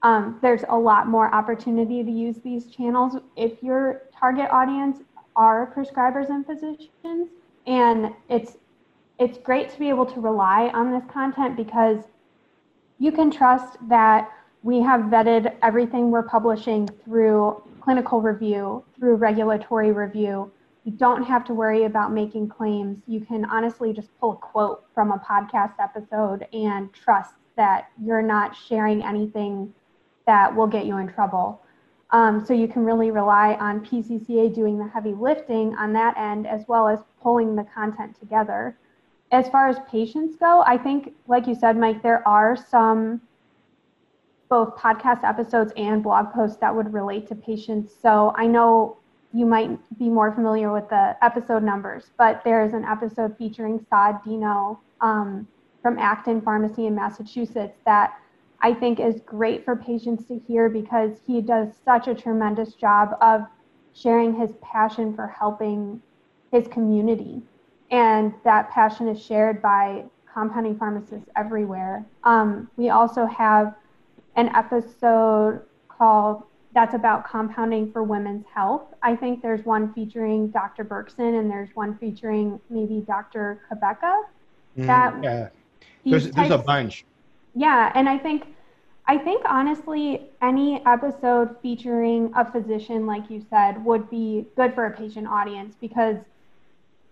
Um, 0.02 0.40
there's 0.42 0.64
a 0.70 0.78
lot 0.78 1.08
more 1.08 1.34
opportunity 1.34 2.04
to 2.04 2.12
use 2.12 2.38
these 2.44 2.66
channels 2.66 3.16
if 3.36 3.62
your 3.62 4.04
target 4.18 4.50
audience 4.52 5.00
are 5.36 5.74
prescribers 5.76 6.30
and 6.30 6.46
physicians. 6.46 7.30
And 7.68 8.14
it's 8.28 8.58
it's 9.20 9.38
great 9.38 9.70
to 9.70 9.78
be 9.78 9.90
able 9.90 10.06
to 10.06 10.22
rely 10.22 10.70
on 10.74 10.92
this 10.92 11.04
content 11.12 11.58
because 11.58 12.00
you 13.00 13.12
can 13.12 13.30
trust 13.30 13.78
that 13.90 14.32
we 14.64 14.82
have 14.82 15.02
vetted 15.02 15.56
everything 15.62 16.10
we're 16.10 16.24
publishing 16.24 16.88
through 17.04 17.62
clinical 17.82 18.22
review, 18.22 18.84
through 18.98 19.16
regulatory 19.16 19.92
review. 19.92 20.52
You 20.86 20.94
don't 20.94 21.24
have 21.24 21.44
to 21.46 21.54
worry 21.54 21.84
about 21.84 22.14
making 22.14 22.50
claims. 22.50 22.98
You 23.08 23.20
can 23.22 23.46
honestly 23.46 23.94
just 23.94 24.10
pull 24.20 24.34
a 24.34 24.36
quote 24.38 24.86
from 24.94 25.12
a 25.12 25.20
podcast 25.20 25.74
episode 25.82 26.48
and 26.54 26.92
trust 26.94 27.34
that 27.58 27.90
you're 28.02 28.22
not 28.22 28.56
sharing 28.56 29.04
anything 29.04 29.74
that 30.26 30.54
will 30.56 30.68
get 30.68 30.86
you 30.86 30.98
in 30.98 31.08
trouble. 31.08 31.62
Um, 32.12 32.44
so 32.46 32.54
you 32.54 32.68
can 32.68 32.86
really 32.86 33.12
rely 33.12 33.54
on 33.56 33.86
PCCA 33.86 34.54
doing 34.54 34.78
the 34.78 34.88
heavy 34.88 35.14
lifting 35.14 35.76
on 35.76 35.94
that 35.94 36.18
end, 36.18 36.48
as 36.48 36.64
well 36.68 36.88
as 36.88 37.00
pulling 37.22 37.56
the 37.56 37.66
content 37.76 38.18
together. 38.20 38.78
As 39.32 39.48
far 39.50 39.68
as 39.68 39.78
patients 39.90 40.36
go, 40.36 40.64
I 40.66 40.78
think, 40.78 41.14
like 41.28 41.48
you 41.48 41.56
said, 41.56 41.78
Mike, 41.78 42.02
there 42.02 42.28
are 42.28 42.56
some 42.56 43.22
both 44.50 44.76
podcast 44.76 45.24
episodes 45.24 45.72
and 45.78 46.02
blog 46.02 46.34
posts 46.34 46.58
that 46.58 46.76
would 46.76 46.92
relate 46.92 47.28
to 47.28 47.36
patients. 47.36 47.94
So 48.02 48.34
I 48.36 48.48
know 48.48 48.98
you 49.32 49.46
might 49.46 49.78
be 50.00 50.10
more 50.10 50.32
familiar 50.32 50.74
with 50.74 50.90
the 50.90 51.16
episode 51.24 51.62
numbers, 51.62 52.12
but 52.18 52.42
there's 52.44 52.74
an 52.74 52.84
episode 52.84 53.38
featuring 53.38 53.86
Saad 53.90 54.24
Dino 54.24 54.80
um, 55.02 55.48
from 55.84 56.00
Acton 56.00 56.42
Pharmacy 56.42 56.88
in 56.88 56.96
Massachusetts 56.96 57.78
that 57.86 58.20
I 58.62 58.74
think 58.74 59.00
is 59.00 59.22
great 59.22 59.64
for 59.64 59.76
patients 59.76 60.26
to 60.26 60.40
hear 60.40 60.68
because 60.68 61.20
he 61.28 61.42
does 61.42 61.70
such 61.86 62.08
a 62.08 62.16
tremendous 62.16 62.74
job 62.74 63.16
of 63.22 63.44
sharing 63.94 64.34
his 64.34 64.54
passion 64.62 65.16
for 65.16 65.28
helping 65.28 66.02
his 66.52 66.68
community. 66.68 67.44
And 67.92 68.34
that 68.44 68.70
passion 68.72 69.08
is 69.08 69.24
shared 69.24 69.62
by 69.62 70.06
compounding 70.32 70.78
pharmacists 70.78 71.30
everywhere. 71.36 72.06
Um, 72.24 72.70
we 72.78 72.90
also 72.90 73.26
have 73.26 73.76
an 74.36 74.50
episode 74.56 75.62
called 75.88 76.44
that's 76.74 76.94
about 76.94 77.28
compounding 77.28 77.92
for 77.92 78.04
women's 78.04 78.46
health. 78.54 78.94
I 79.02 79.16
think 79.16 79.42
there's 79.42 79.66
one 79.66 79.92
featuring 79.94 80.50
Dr. 80.50 80.84
Berkson 80.84 81.40
and 81.40 81.50
there's 81.50 81.70
one 81.74 81.98
featuring 81.98 82.60
maybe 82.70 83.04
Dr. 83.08 83.62
That 83.72 84.00
Mm, 84.78 85.24
yeah, 85.24 85.50
there's, 86.06 86.30
there's 86.32 86.52
a 86.52 86.58
bunch. 86.58 87.06
yeah, 87.56 87.92
and 87.96 88.08
I 88.08 88.18
think 88.18 88.46
I 89.08 89.18
think 89.18 89.44
honestly 89.46 90.30
any 90.42 90.86
episode 90.86 91.56
featuring 91.62 92.32
a 92.36 92.50
physician 92.50 93.08
like 93.08 93.30
you 93.30 93.44
said 93.50 93.84
would 93.84 94.10
be 94.10 94.46
good 94.56 94.76
for 94.76 94.86
a 94.86 94.92
patient 94.92 95.28
audience 95.28 95.76
because 95.82 96.18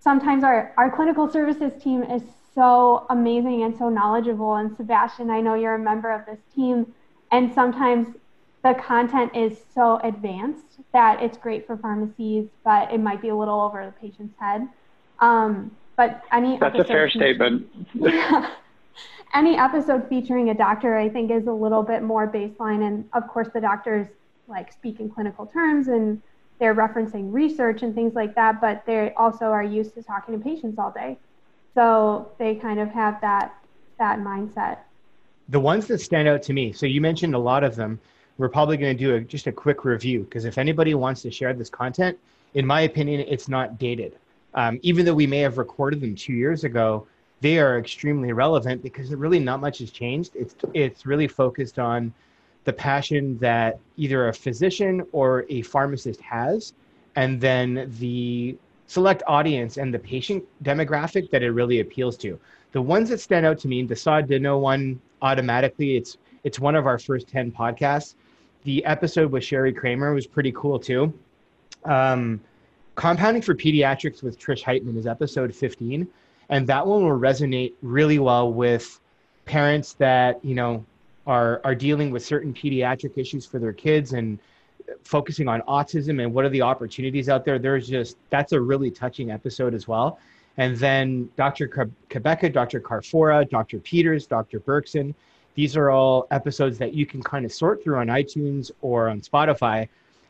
sometimes 0.07 0.41
our 0.41 0.71
our 0.77 0.89
clinical 0.89 1.29
services 1.29 1.73
team 1.83 2.01
is 2.01 2.21
so 2.55 3.05
amazing 3.09 3.63
and 3.63 3.77
so 3.77 3.89
knowledgeable 3.89 4.55
and 4.55 4.73
Sebastian, 4.77 5.29
I 5.29 5.41
know 5.41 5.55
you're 5.55 5.75
a 5.75 5.79
member 5.79 6.09
of 6.09 6.25
this 6.25 6.39
team 6.55 6.93
and 7.33 7.53
sometimes 7.53 8.15
the 8.63 8.73
content 8.75 9.35
is 9.35 9.57
so 9.75 9.99
advanced 10.05 10.79
that 10.93 11.21
it's 11.21 11.37
great 11.37 11.67
for 11.67 11.75
pharmacies, 11.75 12.47
but 12.63 12.89
it 12.89 13.01
might 13.01 13.21
be 13.21 13.29
a 13.29 13.35
little 13.35 13.59
over 13.59 13.85
the 13.85 13.91
patient's 13.91 14.33
head. 14.39 14.69
Um, 15.19 15.71
but 15.97 16.23
any 16.31 16.57
That's 16.57 16.79
a 16.79 16.85
fair 16.85 17.09
statement. 17.09 17.67
yeah. 17.93 18.51
Any 19.33 19.57
episode 19.57 20.07
featuring 20.07 20.51
a 20.51 20.53
doctor, 20.53 20.95
I 20.95 21.09
think, 21.09 21.31
is 21.31 21.47
a 21.47 21.51
little 21.51 21.83
bit 21.83 22.01
more 22.01 22.31
baseline. 22.31 22.87
And 22.87 23.03
of 23.11 23.27
course, 23.27 23.49
the 23.53 23.59
doctors 23.59 24.07
like 24.47 24.71
speak 24.71 25.01
in 25.01 25.09
clinical 25.09 25.45
terms 25.45 25.89
and 25.89 26.21
they're 26.59 26.75
referencing 26.75 27.31
research 27.31 27.83
and 27.83 27.93
things 27.93 28.13
like 28.15 28.35
that, 28.35 28.59
but 28.59 28.85
they 28.85 29.13
also 29.13 29.45
are 29.45 29.63
used 29.63 29.93
to 29.95 30.03
talking 30.03 30.37
to 30.37 30.43
patients 30.43 30.79
all 30.79 30.91
day. 30.91 31.17
So 31.75 32.31
they 32.39 32.55
kind 32.55 32.79
of 32.79 32.89
have 32.89 33.21
that 33.21 33.53
that 33.99 34.19
mindset. 34.19 34.79
The 35.49 35.59
ones 35.59 35.87
that 35.87 35.99
stand 35.99 36.27
out 36.27 36.41
to 36.43 36.53
me, 36.53 36.73
so 36.73 36.85
you 36.85 37.01
mentioned 37.01 37.35
a 37.35 37.39
lot 37.39 37.63
of 37.63 37.75
them. 37.75 37.99
We're 38.37 38.49
probably 38.49 38.77
going 38.77 38.95
to 38.95 39.03
do 39.03 39.15
a, 39.15 39.21
just 39.21 39.47
a 39.47 39.51
quick 39.51 39.83
review 39.85 40.23
because 40.23 40.45
if 40.45 40.57
anybody 40.57 40.93
wants 40.93 41.21
to 41.23 41.31
share 41.31 41.53
this 41.53 41.69
content, 41.69 42.17
in 42.53 42.65
my 42.67 42.81
opinion, 42.81 43.21
it's 43.27 43.47
not 43.47 43.79
dated. 43.79 44.13
um, 44.57 44.79
even 44.81 45.05
though 45.05 45.13
we 45.13 45.27
may 45.27 45.39
have 45.39 45.57
recorded 45.57 46.01
them 46.01 46.15
two 46.15 46.33
years 46.33 46.63
ago, 46.63 47.07
they 47.41 47.59
are 47.59 47.77
extremely 47.77 48.33
relevant 48.33 48.81
because 48.81 49.13
really 49.13 49.39
not 49.39 49.61
much 49.61 49.77
has 49.79 49.91
changed. 49.91 50.31
It's 50.35 50.55
it's 50.73 51.05
really 51.05 51.27
focused 51.27 51.77
on 51.79 52.11
the 52.67 52.73
passion 52.73 53.37
that 53.37 53.79
either 53.95 54.27
a 54.27 54.33
physician 54.33 55.07
or 55.13 55.45
a 55.47 55.61
pharmacist 55.61 56.19
has, 56.19 56.73
and 57.15 57.39
then 57.39 57.89
the 57.97 58.57
select 58.87 59.23
audience 59.25 59.77
and 59.77 59.93
the 59.93 59.99
patient 59.99 60.43
demographic 60.65 61.29
that 61.29 61.41
it 61.41 61.51
really 61.51 61.79
appeals 61.79 62.17
to. 62.17 62.37
The 62.73 62.81
ones 62.81 63.07
that 63.07 63.21
stand 63.21 63.45
out 63.45 63.57
to 63.59 63.69
me, 63.69 63.83
the 63.83 63.95
Saad 63.95 64.27
Dino 64.27 64.57
one 64.57 64.99
automatically, 65.21 65.95
it's 65.95 66.17
it's 66.43 66.59
one 66.59 66.75
of 66.75 66.85
our 66.85 66.99
first 66.99 67.29
10 67.29 67.53
podcasts. 67.53 68.15
The 68.65 68.83
episode 68.83 69.31
with 69.31 69.45
Sherry 69.45 69.71
Kramer 69.71 70.13
was 70.13 70.27
pretty 70.27 70.51
cool 70.51 70.77
too. 70.77 71.13
Um, 71.85 72.41
Compounding 72.95 73.43
for 73.43 73.55
Pediatrics 73.55 74.23
with 74.23 74.37
Trish 74.37 74.61
Heitman 74.61 74.97
is 74.97 75.07
episode 75.07 75.55
15. 75.55 76.05
And 76.49 76.67
that 76.67 76.85
one 76.85 77.03
will 77.03 77.17
resonate 77.17 77.73
really 77.81 78.19
well 78.19 78.51
with 78.51 78.99
parents 79.45 79.93
that, 79.93 80.43
you 80.43 80.53
know, 80.53 80.85
are, 81.27 81.61
are 81.63 81.75
dealing 81.75 82.09
with 82.09 82.25
certain 82.25 82.53
pediatric 82.53 83.17
issues 83.17 83.45
for 83.45 83.59
their 83.59 83.73
kids 83.73 84.13
and 84.13 84.39
focusing 85.03 85.47
on 85.47 85.61
autism 85.61 86.23
and 86.23 86.33
what 86.33 86.45
are 86.45 86.49
the 86.49 86.61
opportunities 86.61 87.29
out 87.29 87.45
there. 87.45 87.59
There's 87.59 87.87
just, 87.87 88.17
that's 88.29 88.53
a 88.53 88.59
really 88.59 88.89
touching 88.89 89.29
episode 89.29 89.73
as 89.73 89.87
well. 89.87 90.19
And 90.57 90.75
then 90.77 91.29
Dr. 91.35 91.67
Quebeca, 91.67 92.51
Dr. 92.51 92.79
Carfora, 92.79 93.47
Dr. 93.47 93.79
Peters, 93.79 94.25
Dr. 94.25 94.59
Berkson, 94.59 95.13
these 95.53 95.75
are 95.75 95.91
all 95.91 96.27
episodes 96.31 96.77
that 96.77 96.93
you 96.93 97.05
can 97.05 97.21
kind 97.21 97.45
of 97.45 97.51
sort 97.51 97.83
through 97.83 97.97
on 97.97 98.07
iTunes 98.07 98.71
or 98.81 99.09
on 99.09 99.21
Spotify 99.21 99.87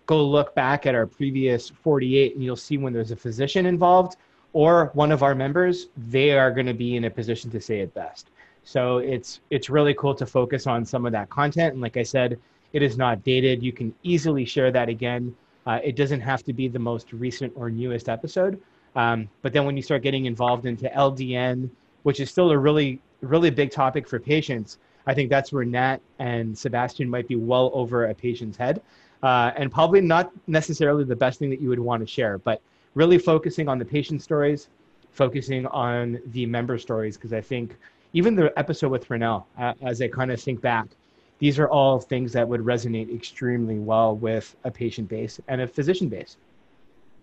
go 0.07 0.25
look 0.25 0.55
back 0.55 0.85
at 0.85 0.95
our 0.95 1.05
previous 1.05 1.69
48 1.69 2.33
and 2.33 2.43
you'll 2.43 2.55
see 2.55 2.77
when 2.77 2.93
there's 2.93 3.11
a 3.11 3.15
physician 3.15 3.65
involved 3.65 4.15
or 4.53 4.89
one 4.93 5.11
of 5.11 5.21
our 5.21 5.35
members, 5.35 5.87
they 5.97 6.31
are 6.31 6.49
going 6.49 6.65
to 6.65 6.73
be 6.73 6.95
in 6.95 7.03
a 7.03 7.09
position 7.09 7.51
to 7.51 7.61
say 7.61 7.81
it 7.81 7.93
best. 7.93 8.29
So 8.67 8.97
it's 8.97 9.39
it's 9.49 9.69
really 9.69 9.93
cool 9.93 10.13
to 10.15 10.25
focus 10.25 10.67
on 10.67 10.83
some 10.83 11.05
of 11.05 11.13
that 11.13 11.29
content. 11.29 11.71
And 11.71 11.81
like 11.81 11.95
I 11.95 12.03
said, 12.03 12.37
it 12.73 12.81
is 12.83 12.97
not 12.97 13.23
dated. 13.23 13.63
You 13.63 13.71
can 13.71 13.95
easily 14.03 14.43
share 14.43 14.71
that 14.71 14.89
again. 14.89 15.33
Uh, 15.65 15.79
it 15.81 15.95
doesn't 15.95 16.19
have 16.19 16.43
to 16.43 16.51
be 16.51 16.67
the 16.67 16.79
most 16.79 17.13
recent 17.13 17.53
or 17.55 17.69
newest 17.69 18.09
episode. 18.09 18.61
Um, 18.93 19.29
but 19.41 19.53
then 19.53 19.63
when 19.65 19.77
you 19.77 19.83
start 19.83 20.01
getting 20.01 20.25
involved 20.25 20.65
into 20.65 20.89
LDN, 20.89 21.69
which 22.03 22.19
is 22.19 22.29
still 22.29 22.51
a 22.51 22.57
really 22.57 22.99
really 23.21 23.49
big 23.49 23.71
topic 23.71 24.05
for 24.05 24.19
patients, 24.19 24.79
I 25.05 25.13
think 25.13 25.29
that's 25.29 25.53
where 25.53 25.63
Nat 25.63 25.99
and 26.19 26.57
Sebastian 26.57 27.09
might 27.09 27.29
be 27.29 27.37
well 27.37 27.71
over 27.73 28.07
a 28.07 28.13
patient's 28.13 28.57
head 28.57 28.81
uh, 29.23 29.51
and 29.55 29.71
probably 29.71 30.01
not 30.01 30.31
necessarily 30.47 31.05
the 31.05 31.15
best 31.15 31.39
thing 31.39 31.49
that 31.51 31.61
you 31.61 31.69
would 31.69 31.79
want 31.79 32.01
to 32.01 32.07
share, 32.07 32.37
but 32.37 32.61
really 32.95 33.17
focusing 33.17 33.69
on 33.69 33.79
the 33.79 33.85
patient 33.85 34.21
stories, 34.21 34.67
focusing 35.11 35.65
on 35.67 36.19
the 36.27 36.45
member 36.45 36.77
stories, 36.77 37.15
because 37.15 37.33
I 37.33 37.41
think 37.41 37.77
even 38.17 38.35
the 38.35 38.51
episode 38.57 38.89
with 38.89 39.07
Renell, 39.09 39.45
uh, 39.59 39.73
as 39.83 40.01
I 40.01 40.07
kind 40.07 40.31
of 40.31 40.41
think 40.41 40.59
back, 40.59 40.87
these 41.37 41.59
are 41.59 41.69
all 41.69 41.99
things 41.99 42.33
that 42.33 42.47
would 42.47 42.61
resonate 42.61 43.13
extremely 43.13 43.77
well 43.77 44.15
with 44.15 44.55
a 44.63 44.71
patient 44.71 45.07
base 45.07 45.39
and 45.47 45.61
a 45.61 45.67
physician 45.67 46.09
base. 46.09 46.37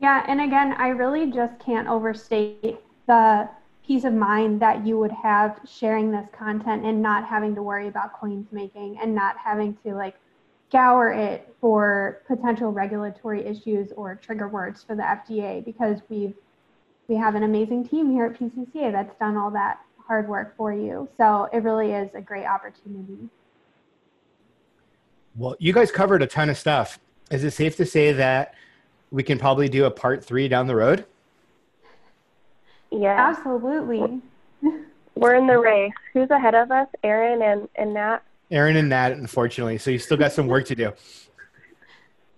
Yeah, 0.00 0.24
and 0.28 0.40
again, 0.40 0.74
I 0.78 0.90
really 0.90 1.32
just 1.32 1.58
can't 1.58 1.88
overstate 1.88 2.76
the 3.08 3.48
peace 3.84 4.04
of 4.04 4.12
mind 4.12 4.62
that 4.62 4.86
you 4.86 4.96
would 4.96 5.10
have 5.10 5.58
sharing 5.68 6.12
this 6.12 6.28
content 6.30 6.84
and 6.84 7.02
not 7.02 7.26
having 7.26 7.56
to 7.56 7.62
worry 7.62 7.88
about 7.88 8.12
claims 8.12 8.46
making 8.52 8.96
and 9.02 9.12
not 9.12 9.36
having 9.36 9.76
to 9.84 9.94
like 9.94 10.14
scour 10.68 11.10
it 11.12 11.52
for 11.60 12.22
potential 12.28 12.70
regulatory 12.70 13.44
issues 13.44 13.90
or 13.96 14.14
trigger 14.14 14.46
words 14.46 14.84
for 14.84 14.94
the 14.94 15.02
FDA 15.02 15.64
because 15.64 15.98
we've 16.08 16.34
we 17.08 17.16
have 17.16 17.34
an 17.34 17.42
amazing 17.42 17.86
team 17.86 18.10
here 18.10 18.26
at 18.26 18.40
PCCA 18.40 18.92
that's 18.92 19.14
done 19.18 19.36
all 19.36 19.50
that 19.50 19.80
hard 20.06 20.28
work 20.28 20.56
for 20.56 20.72
you. 20.72 21.08
So 21.16 21.48
it 21.52 21.62
really 21.62 21.92
is 21.92 22.10
a 22.14 22.20
great 22.20 22.46
opportunity. 22.46 23.28
Well, 25.36 25.56
you 25.58 25.72
guys 25.72 25.90
covered 25.90 26.22
a 26.22 26.26
ton 26.26 26.50
of 26.50 26.58
stuff. 26.58 26.98
Is 27.30 27.42
it 27.42 27.52
safe 27.52 27.76
to 27.78 27.86
say 27.86 28.12
that 28.12 28.54
we 29.10 29.22
can 29.22 29.38
probably 29.38 29.68
do 29.68 29.84
a 29.84 29.90
part 29.90 30.24
three 30.24 30.46
down 30.48 30.66
the 30.66 30.76
road? 30.76 31.06
Yeah. 32.90 33.16
Absolutely. 33.30 34.20
We're 35.16 35.34
in 35.34 35.46
the 35.46 35.58
race. 35.58 35.92
Who's 36.12 36.30
ahead 36.30 36.54
of 36.54 36.70
us? 36.70 36.88
Aaron 37.02 37.42
and, 37.42 37.68
and 37.76 37.94
Nat? 37.94 38.20
Aaron 38.50 38.76
and 38.76 38.88
Nat, 38.88 39.12
unfortunately. 39.12 39.78
So 39.78 39.90
you 39.90 39.98
still 39.98 40.16
got 40.16 40.32
some 40.32 40.46
work 40.46 40.66
to 40.66 40.74
do. 40.74 40.92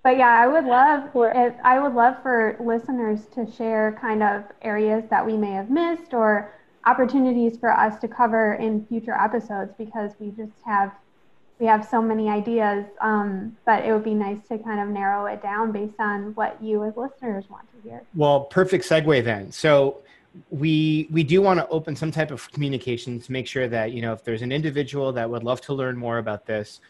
But 0.02 0.18
yeah, 0.18 0.28
I 0.28 0.46
would 0.46 0.64
love 0.64 1.10
if 1.14 1.54
I 1.64 1.80
would 1.80 1.94
love 1.94 2.22
for 2.22 2.56
listeners 2.60 3.26
to 3.34 3.50
share 3.50 3.98
kind 4.00 4.22
of 4.22 4.44
areas 4.62 5.02
that 5.10 5.26
we 5.26 5.36
may 5.36 5.50
have 5.50 5.68
missed 5.68 6.14
or 6.14 6.52
opportunities 6.86 7.58
for 7.58 7.70
us 7.70 7.98
to 8.00 8.08
cover 8.08 8.54
in 8.54 8.86
future 8.86 9.14
episodes 9.14 9.72
because 9.76 10.12
we 10.18 10.30
just 10.30 10.52
have 10.64 10.92
we 11.58 11.66
have 11.66 11.86
so 11.86 12.02
many 12.02 12.28
ideas. 12.28 12.84
Um, 13.00 13.56
but 13.64 13.84
it 13.84 13.92
would 13.92 14.04
be 14.04 14.14
nice 14.14 14.46
to 14.48 14.58
kind 14.58 14.80
of 14.80 14.88
narrow 14.88 15.26
it 15.26 15.42
down 15.42 15.72
based 15.72 15.98
on 15.98 16.34
what 16.34 16.62
you 16.62 16.84
as 16.84 16.96
listeners 16.96 17.48
want 17.48 17.66
to 17.72 17.88
hear. 17.88 18.02
Well, 18.14 18.40
perfect 18.40 18.84
segue 18.84 19.24
then. 19.24 19.50
So 19.52 20.02
we 20.50 21.08
we 21.10 21.22
do 21.22 21.40
want 21.40 21.58
to 21.58 21.68
open 21.68 21.96
some 21.96 22.10
type 22.10 22.30
of 22.30 22.50
communication 22.52 23.20
to 23.20 23.32
make 23.32 23.46
sure 23.46 23.68
that 23.68 23.92
you 23.92 24.02
know 24.02 24.12
if 24.12 24.22
there's 24.24 24.42
an 24.42 24.52
individual 24.52 25.12
that 25.12 25.28
would 25.28 25.42
love 25.42 25.60
to 25.62 25.72
learn 25.72 25.96
more 25.96 26.18
about 26.18 26.46
this 26.46 26.80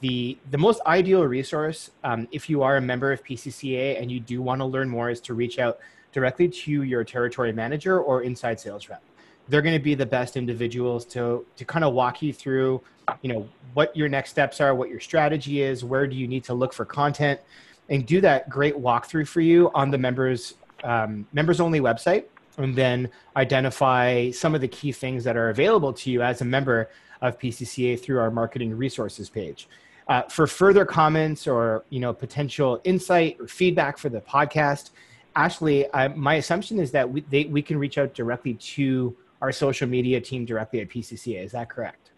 the 0.00 0.38
the 0.50 0.58
most 0.58 0.80
ideal 0.86 1.24
resource 1.24 1.90
um, 2.04 2.28
if 2.30 2.48
you 2.48 2.62
are 2.62 2.76
a 2.76 2.80
member 2.80 3.10
of 3.10 3.24
pcca 3.24 4.00
and 4.00 4.10
you 4.10 4.20
do 4.20 4.40
want 4.40 4.60
to 4.60 4.64
learn 4.64 4.88
more 4.88 5.10
is 5.10 5.20
to 5.20 5.34
reach 5.34 5.58
out 5.58 5.78
directly 6.12 6.48
to 6.48 6.82
your 6.82 7.02
territory 7.02 7.52
manager 7.52 8.00
or 8.00 8.22
inside 8.22 8.60
sales 8.60 8.88
rep 8.88 9.02
they're 9.48 9.62
going 9.62 9.76
to 9.76 9.82
be 9.82 9.94
the 9.94 10.06
best 10.06 10.36
individuals 10.36 11.04
to 11.04 11.44
to 11.56 11.64
kind 11.64 11.84
of 11.84 11.92
walk 11.94 12.22
you 12.22 12.32
through 12.32 12.80
you 13.22 13.32
know 13.32 13.48
what 13.74 13.94
your 13.96 14.08
next 14.08 14.30
steps 14.30 14.60
are 14.60 14.74
what 14.74 14.88
your 14.88 15.00
strategy 15.00 15.62
is 15.62 15.84
where 15.84 16.06
do 16.06 16.16
you 16.16 16.28
need 16.28 16.44
to 16.44 16.54
look 16.54 16.72
for 16.72 16.84
content 16.84 17.40
and 17.88 18.06
do 18.06 18.20
that 18.20 18.48
great 18.48 18.74
walkthrough 18.74 19.26
for 19.26 19.40
you 19.40 19.70
on 19.74 19.90
the 19.90 19.98
members 19.98 20.54
um, 20.84 21.26
members 21.32 21.60
only 21.60 21.80
website 21.80 22.24
and 22.58 22.76
then 22.76 23.08
identify 23.36 24.30
some 24.30 24.54
of 24.54 24.60
the 24.60 24.68
key 24.68 24.92
things 24.92 25.24
that 25.24 25.36
are 25.36 25.50
available 25.50 25.92
to 25.92 26.10
you 26.10 26.22
as 26.22 26.40
a 26.40 26.44
member 26.44 26.90
of 27.20 27.38
PCCA 27.38 28.00
through 28.00 28.18
our 28.18 28.30
marketing 28.30 28.76
resources 28.76 29.30
page. 29.30 29.68
Uh, 30.08 30.22
for 30.22 30.46
further 30.46 30.84
comments 30.84 31.46
or 31.46 31.84
you 31.88 32.00
know 32.00 32.12
potential 32.12 32.80
insight 32.84 33.36
or 33.40 33.46
feedback 33.46 33.96
for 33.96 34.08
the 34.08 34.20
podcast, 34.20 34.90
Ashley, 35.36 35.92
I, 35.94 36.08
my 36.08 36.34
assumption 36.34 36.78
is 36.78 36.90
that 36.90 37.08
we, 37.08 37.22
they, 37.30 37.44
we 37.44 37.62
can 37.62 37.78
reach 37.78 37.96
out 37.96 38.12
directly 38.12 38.54
to 38.54 39.16
our 39.42 39.50
social 39.50 39.88
media 39.88 40.20
team 40.20 40.44
directly 40.44 40.80
at 40.80 40.88
PCCA. 40.88 41.44
Is 41.44 41.52
that 41.52 41.68
correct? 41.68 42.12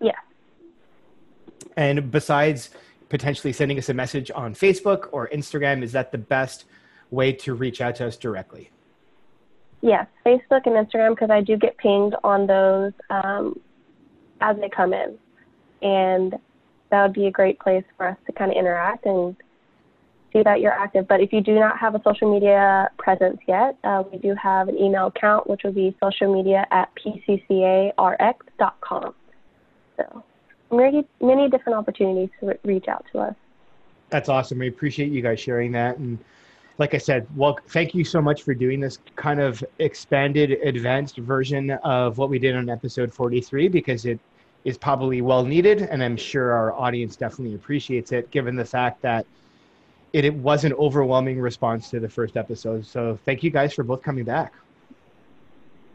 Yeah. 0.00 0.12
And 1.76 2.10
besides 2.10 2.70
potentially 3.08 3.52
sending 3.52 3.78
us 3.78 3.88
a 3.88 3.94
message 3.94 4.30
on 4.32 4.54
Facebook 4.54 5.08
or 5.10 5.28
Instagram, 5.28 5.82
is 5.82 5.90
that 5.92 6.12
the 6.12 6.18
best 6.18 6.66
way 7.10 7.32
to 7.32 7.54
reach 7.54 7.80
out 7.80 7.96
to 7.96 8.06
us 8.06 8.16
directly? 8.16 8.70
Yes, 9.82 10.06
Facebook 10.24 10.66
and 10.66 10.74
Instagram 10.76 11.10
because 11.10 11.30
I 11.30 11.40
do 11.40 11.56
get 11.56 11.76
pinged 11.76 12.14
on 12.22 12.46
those 12.46 12.92
um, 13.10 13.60
as 14.40 14.56
they 14.58 14.68
come 14.68 14.94
in, 14.94 15.18
and 15.82 16.38
that 16.90 17.02
would 17.02 17.12
be 17.12 17.26
a 17.26 17.30
great 17.30 17.58
place 17.58 17.84
for 17.96 18.08
us 18.08 18.16
to 18.26 18.32
kind 18.32 18.52
of 18.52 18.56
interact 18.56 19.04
and 19.04 19.36
see 20.34 20.42
that 20.42 20.60
you're 20.60 20.72
active. 20.72 21.08
But 21.08 21.20
if 21.20 21.32
you 21.32 21.40
do 21.40 21.54
not 21.54 21.78
have 21.78 21.94
a 21.94 22.02
social 22.04 22.34
media 22.34 22.90
presence 22.98 23.38
yet, 23.48 23.78
uh, 23.84 24.02
we 24.10 24.18
do 24.18 24.34
have 24.34 24.68
an 24.68 24.76
email 24.76 25.06
account 25.06 25.48
which 25.48 25.62
would 25.64 25.74
be 25.74 25.96
social 26.02 26.34
media 26.34 26.66
at 26.70 26.90
pccarx.com. 26.96 27.94
So 29.96 30.24
many 30.70 31.06
many 31.20 31.48
different 31.48 31.78
opportunities 31.78 32.30
to 32.40 32.46
re- 32.46 32.58
reach 32.64 32.88
out 32.88 33.06
to 33.12 33.20
us. 33.20 33.34
That's 34.10 34.28
awesome. 34.28 34.58
We 34.58 34.68
appreciate 34.68 35.10
you 35.12 35.22
guys 35.22 35.40
sharing 35.40 35.72
that 35.72 35.96
and 35.98 36.18
like 36.78 36.92
I 36.94 36.98
said, 36.98 37.26
well, 37.36 37.56
thank 37.68 37.94
you 37.94 38.04
so 38.04 38.20
much 38.20 38.42
for 38.42 38.52
doing 38.52 38.80
this 38.80 38.98
kind 39.14 39.40
of 39.40 39.62
expanded, 39.78 40.50
advanced 40.50 41.18
version 41.18 41.70
of 41.70 42.18
what 42.18 42.30
we 42.30 42.40
did 42.40 42.56
on 42.56 42.68
episode 42.68 43.14
43 43.14 43.68
because 43.68 44.06
it 44.06 44.18
is 44.64 44.76
probably 44.76 45.20
well 45.20 45.44
needed. 45.44 45.82
And 45.82 46.02
I'm 46.02 46.16
sure 46.16 46.52
our 46.52 46.72
audience 46.72 47.14
definitely 47.14 47.54
appreciates 47.54 48.10
it 48.10 48.28
given 48.32 48.56
the 48.56 48.64
fact 48.64 49.02
that 49.02 49.24
it, 50.14 50.24
it 50.24 50.32
was 50.32 50.64
an 50.64 50.72
overwhelming 50.74 51.40
response 51.40 51.90
to 51.90 51.98
the 51.98 52.08
first 52.08 52.36
episode. 52.36 52.86
So 52.86 53.18
thank 53.24 53.42
you 53.42 53.50
guys 53.50 53.74
for 53.74 53.82
both 53.82 54.00
coming 54.00 54.24
back. 54.24 54.54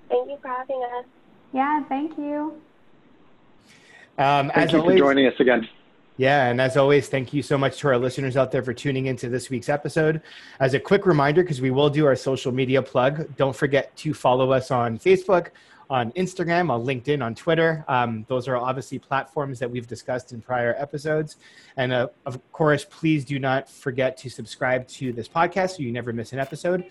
Thank 0.10 0.30
you 0.30 0.38
for 0.42 0.50
having 0.50 0.84
us. 0.98 1.06
Yeah, 1.54 1.84
thank 1.86 2.18
you. 2.18 2.62
Um, 4.18 4.52
thank 4.54 4.74
you 4.74 4.82
always, 4.82 5.00
for 5.00 5.06
joining 5.06 5.26
us 5.26 5.40
again. 5.40 5.70
Yeah, 6.18 6.48
and 6.48 6.60
as 6.60 6.76
always, 6.76 7.08
thank 7.08 7.32
you 7.32 7.42
so 7.42 7.58
much 7.58 7.80
to 7.80 7.88
our 7.88 7.98
listeners 7.98 8.36
out 8.36 8.52
there 8.52 8.62
for 8.62 8.74
tuning 8.74 9.06
into 9.06 9.30
this 9.30 9.50
week's 9.50 9.70
episode. 9.70 10.22
As 10.60 10.74
a 10.74 10.80
quick 10.82 11.06
reminder, 11.06 11.42
because 11.42 11.62
we 11.62 11.72
will 11.72 11.90
do 11.90 12.06
our 12.06 12.18
social 12.18 12.52
media 12.52 12.82
plug, 12.82 13.34
don't 13.38 13.56
forget 13.56 13.96
to 13.96 14.14
follow 14.14 14.52
us 14.52 14.70
on 14.70 15.00
Facebook, 15.00 15.52
on 15.90 16.12
Instagram, 16.12 16.70
on 16.70 16.86
LinkedIn, 16.86 17.24
on 17.24 17.34
Twitter. 17.36 17.84
Um, 17.88 18.26
those 18.28 18.48
are 18.48 18.58
obviously 18.58 19.00
platforms 19.00 19.60
that 19.60 19.70
we've 19.70 19.88
discussed 19.88 20.32
in 20.34 20.42
prior 20.42 20.76
episodes. 20.78 21.38
And 21.78 21.92
uh, 21.92 22.08
of 22.26 22.40
course, 22.52 22.86
please 22.86 23.26
do 23.26 23.40
not 23.40 23.70
forget 23.70 24.16
to 24.18 24.30
subscribe 24.30 24.88
to 24.90 25.12
this 25.12 25.28
podcast 25.28 25.78
so 25.78 25.84
you 25.84 25.92
never 25.92 26.14
miss 26.14 26.34
an 26.34 26.40
episode. 26.40 26.86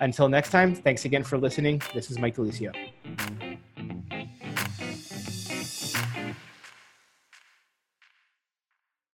Until 0.00 0.28
next 0.28 0.50
time, 0.50 0.74
thanks 0.74 1.04
again 1.04 1.24
for 1.24 1.38
listening. 1.38 1.80
This 1.94 2.10
is 2.10 2.18
Mike 2.18 2.36
De 2.36 2.42
Lisio. 2.42 3.51